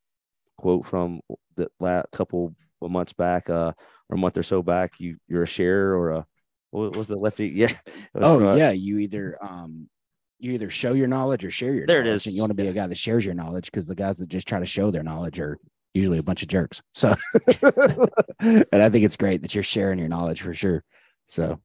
quote 0.58 0.86
from 0.86 1.22
the 1.56 1.70
last 1.80 2.08
couple 2.12 2.54
of 2.82 2.92
months 2.92 3.14
back, 3.14 3.50
uh, 3.50 3.72
or 4.10 4.16
a 4.16 4.20
month 4.20 4.38
or 4.38 4.44
so 4.44 4.62
back? 4.62 5.00
You 5.00 5.16
you're 5.30 5.44
a 5.44 5.48
share 5.48 5.96
or 5.96 6.12
a 6.12 6.26
what 6.72 6.98
was 6.98 7.08
the 7.08 7.16
lefty? 7.16 7.48
Yeah. 7.56 7.74
Oh 8.14 8.46
uh, 8.46 8.56
yeah, 8.56 8.72
you 8.72 9.00
either 9.00 9.38
um 9.42 9.88
you 10.40 10.52
either 10.52 10.70
show 10.70 10.92
your 10.92 11.08
knowledge 11.08 11.46
or 11.46 11.52
share 11.52 11.74
your 11.74 11.86
there 11.86 12.04
knowledge. 12.04 12.14
it 12.14 12.16
is. 12.16 12.26
And 12.26 12.36
you 12.36 12.42
want 12.42 12.50
to 12.50 12.56
be 12.56 12.68
a 12.68 12.74
guy 12.74 12.88
that 12.88 12.98
shares 12.98 13.24
your 13.24 13.36
knowledge 13.36 13.72
because 13.72 13.88
the 13.88 13.96
guys 13.96 14.18
that 14.18 14.28
just 14.28 14.50
try 14.50 14.60
to 14.60 14.66
show 14.66 14.92
their 14.92 15.04
knowledge 15.04 15.40
are 15.40 15.60
usually 15.94 16.18
a 16.18 16.24
bunch 16.24 16.42
of 16.42 16.50
jerks. 16.50 16.82
So, 16.94 17.16
and 18.40 18.66
I 18.74 18.90
think 18.90 19.06
it's 19.06 19.18
great 19.18 19.44
that 19.44 19.56
you're 19.56 19.64
sharing 19.64 20.00
your 20.00 20.08
knowledge 20.10 20.42
for 20.42 20.54
sure. 20.54 20.84
So, 21.28 21.62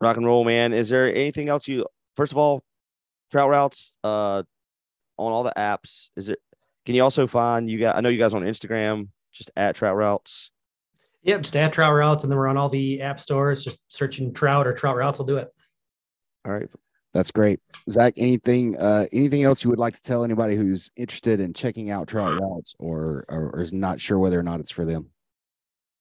rock 0.00 0.16
and 0.16 0.26
roll, 0.26 0.44
man. 0.44 0.72
Is 0.72 0.88
there 0.88 1.08
anything 1.14 1.48
else 1.48 1.68
you? 1.68 1.86
First 2.16 2.32
of 2.32 2.38
all, 2.38 2.62
Trout 3.30 3.50
Routes 3.50 3.96
uh, 4.04 4.42
on 5.18 5.32
all 5.32 5.42
the 5.42 5.52
apps. 5.56 6.10
Is 6.16 6.28
it? 6.28 6.38
Can 6.84 6.94
you 6.94 7.02
also 7.02 7.26
find 7.26 7.68
you 7.68 7.78
got? 7.78 7.96
I 7.96 8.00
know 8.00 8.08
you 8.08 8.18
guys 8.18 8.34
on 8.34 8.42
Instagram, 8.42 9.08
just 9.32 9.50
at 9.56 9.76
Trout 9.76 9.96
Routes. 9.96 10.50
Yep, 11.22 11.42
just 11.42 11.56
at 11.56 11.72
Trout 11.72 11.94
Routes, 11.94 12.22
and 12.22 12.30
then 12.30 12.38
we're 12.38 12.46
on 12.46 12.56
all 12.56 12.68
the 12.68 13.00
app 13.00 13.18
stores. 13.18 13.64
Just 13.64 13.80
searching 13.88 14.32
Trout 14.32 14.66
or 14.66 14.72
Trout 14.72 14.96
Routes 14.96 15.18
will 15.18 15.26
do 15.26 15.38
it. 15.38 15.48
All 16.44 16.52
right, 16.52 16.68
that's 17.12 17.32
great, 17.32 17.58
Zach. 17.90 18.14
Anything, 18.16 18.76
uh, 18.76 19.06
anything 19.12 19.42
else 19.42 19.64
you 19.64 19.70
would 19.70 19.80
like 19.80 19.94
to 19.94 20.02
tell 20.02 20.22
anybody 20.22 20.54
who's 20.54 20.92
interested 20.94 21.40
in 21.40 21.52
checking 21.52 21.90
out 21.90 22.06
Trout 22.06 22.40
Routes 22.40 22.76
or, 22.78 23.24
or, 23.28 23.50
or 23.54 23.62
is 23.62 23.72
not 23.72 24.00
sure 24.00 24.18
whether 24.20 24.38
or 24.38 24.44
not 24.44 24.60
it's 24.60 24.70
for 24.70 24.84
them? 24.84 25.10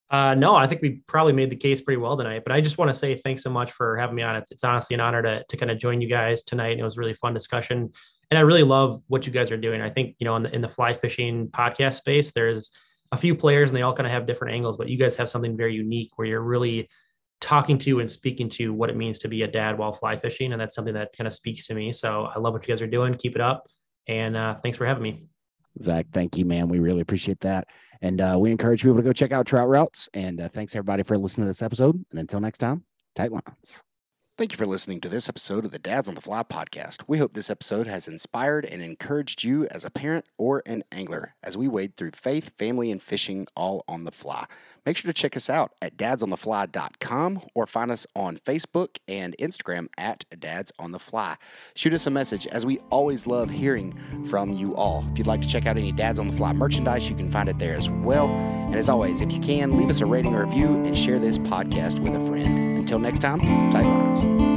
Uh, 0.10 0.36
no, 0.36 0.56
I 0.56 0.68
think 0.68 0.82
we 0.82 1.02
probably 1.08 1.34
made 1.34 1.50
the 1.50 1.56
case 1.56 1.82
pretty 1.82 1.98
well 1.98 2.16
tonight. 2.16 2.44
But 2.46 2.54
I 2.54 2.62
just 2.62 2.78
want 2.78 2.90
to 2.90 2.96
say 2.96 3.16
thanks 3.16 3.44
so 3.44 3.50
much 3.50 3.72
for 3.72 3.98
having 3.98 4.16
me 4.16 4.22
on. 4.22 4.36
It's, 4.36 4.52
it's 4.52 4.64
honestly 4.64 4.94
an 4.94 5.00
honor 5.00 5.22
to, 5.22 5.44
to 5.48 5.58
kind 5.58 5.72
of 5.72 5.80
join 5.80 6.02
you 6.02 6.08
guys 6.08 6.44
tonight. 6.44 6.78
It 6.78 6.84
was 6.84 6.98
a 6.98 7.00
really 7.00 7.14
fun 7.16 7.34
discussion. 7.34 7.92
And 8.32 8.38
I 8.38 8.42
really 8.42 8.64
love 8.64 9.02
what 9.08 9.26
you 9.26 9.34
guys 9.34 9.52
are 9.52 9.58
doing. 9.58 9.82
I 9.82 9.90
think, 9.90 10.16
you 10.20 10.26
know, 10.26 10.36
in 10.36 10.44
the, 10.44 10.54
in 10.54 10.62
the 10.62 10.70
fly 10.70 10.94
fishing 10.94 11.48
podcast 11.48 11.96
space, 11.96 12.32
there's 12.32 12.72
a 13.12 13.18
few 13.18 13.36
players 13.36 13.70
and 13.70 13.78
they 13.78 13.84
all 13.84 13.94
kind 13.94 14.08
of 14.08 14.14
have 14.14 14.26
different 14.26 14.54
angles, 14.54 14.78
but 14.78 14.90
you 14.90 14.98
guys 14.98 15.16
have 15.16 15.30
something 15.30 15.56
very 15.56 15.74
unique 15.74 16.12
where 16.16 16.28
you're 16.28 16.42
really 16.42 16.90
talking 17.42 17.78
to 17.78 18.00
and 18.00 18.10
speaking 18.10 18.50
to 18.50 18.74
what 18.74 18.90
it 18.90 18.96
means 18.96 19.20
to 19.20 19.28
be 19.28 19.44
a 19.44 19.48
dad 19.48 19.78
while 19.78 19.94
fly 19.94 20.16
fishing. 20.16 20.54
And 20.54 20.62
that's 20.62 20.76
something 20.76 20.94
that 20.96 21.16
kind 21.16 21.28
of 21.28 21.34
speaks 21.34 21.68
to 21.68 21.76
me. 21.76 21.94
So 21.94 22.26
I 22.26 22.40
love 22.40 22.54
what 22.54 22.68
you 22.68 22.74
guys 22.74 22.82
are 22.82 22.88
doing. 22.88 23.14
Keep 23.14 23.36
it 23.36 23.42
up. 23.42 23.68
And 24.08 24.36
uh, 24.36 24.56
thanks 24.64 24.78
for 24.78 24.86
having 24.86 25.04
me. 25.04 25.26
Zach, 25.82 26.08
thank 26.14 26.38
you, 26.38 26.46
man. 26.46 26.68
We 26.68 26.80
really 26.80 27.02
appreciate 27.02 27.40
that. 27.42 27.68
And 28.02 28.22
uh, 28.22 28.38
we 28.40 28.52
encourage 28.52 28.82
people 28.84 28.98
to 28.98 29.04
go 29.04 29.14
check 29.14 29.32
out 29.32 29.46
Trout 29.46 29.68
Routes. 29.68 30.10
And 30.14 30.42
uh, 30.42 30.50
thanks, 30.50 30.76
everybody, 30.76 31.04
for 31.04 31.18
listening 31.18 31.46
to 31.46 31.50
this 31.50 31.62
episode. 31.62 32.04
And 32.12 32.20
until 32.20 32.40
next 32.40 32.60
time, 32.60 32.84
tight 33.16 33.32
lines. 33.32 33.82
Thank 34.38 34.52
you 34.52 34.58
for 34.58 34.66
listening 34.66 35.00
to 35.00 35.08
this 35.08 35.30
episode 35.30 35.64
of 35.64 35.72
the 35.72 35.80
Dads 35.80 36.10
on 36.10 36.16
the 36.16 36.22
Fly 36.22 36.44
podcast. 36.44 37.04
We 37.08 37.20
hope 37.20 37.32
this 37.32 37.50
episode 37.50 37.88
has 37.88 38.06
inspired 38.06 38.66
and 38.66 38.82
encouraged 38.82 39.46
you 39.46 39.66
as 39.68 39.86
a 39.86 39.90
parent 39.90 40.26
or 40.38 40.62
an 40.66 40.84
angler 40.92 41.36
as 41.42 41.56
we 41.56 41.70
wade 41.70 41.96
through 41.96 42.12
faith, 42.12 42.52
family, 42.58 42.92
and 42.92 43.02
fishing 43.02 43.48
all 43.56 43.86
on 43.88 44.04
the 44.04 44.12
fly. 44.12 44.46
Make 44.86 44.98
sure 44.98 45.10
to 45.10 45.14
check 45.14 45.36
us 45.36 45.50
out 45.50 45.72
at 45.82 45.98
dadsonthefly.com 45.98 47.42
or 47.54 47.66
find 47.66 47.92
us 47.92 48.06
on 48.16 48.38
Facebook 48.38 48.98
and 49.08 49.36
Instagram 49.40 49.88
at 49.98 50.26
Dads 50.40 50.72
on 50.78 50.92
the 50.92 51.00
Fly. 51.00 51.36
Shoot 51.76 51.94
us 51.94 52.06
a 52.08 52.12
message 52.12 52.46
as 52.48 52.66
we 52.66 52.80
always 52.90 53.26
love 53.26 53.50
hearing 53.50 53.98
from 54.26 54.54
you 54.54 54.76
all. 54.76 55.06
If 55.12 55.18
you'd 55.18 55.28
like 55.28 55.42
to 55.42 55.48
check 55.48 55.66
out 55.66 55.78
any 55.78 55.92
Dads 55.92 56.20
on 56.20 56.28
the 56.28 56.36
Fly 56.36 56.54
merchandise, 56.54 57.10
you 57.10 57.16
can 57.16 57.30
find 57.30 57.50
it 57.50 57.58
there 57.58 57.76
as 57.76 57.90
well. 57.90 58.28
And 58.28 58.76
as 58.76 58.90
always, 58.90 59.22
if 59.22 59.32
you 59.32 59.40
can, 59.40 59.78
leave 59.78 59.90
us 59.90 60.02
a 60.02 60.06
rating 60.06 60.34
or 60.36 60.44
review 60.46 60.84
and 60.84 60.98
share 60.98 61.20
this 61.20 61.38
podcast 61.38 62.00
with 62.00 62.16
a 62.16 62.20
friend. 62.20 62.78
Until 62.78 63.00
next 63.00 63.20
time, 63.20 63.40
tight 63.72 63.86
lines. 63.86 64.56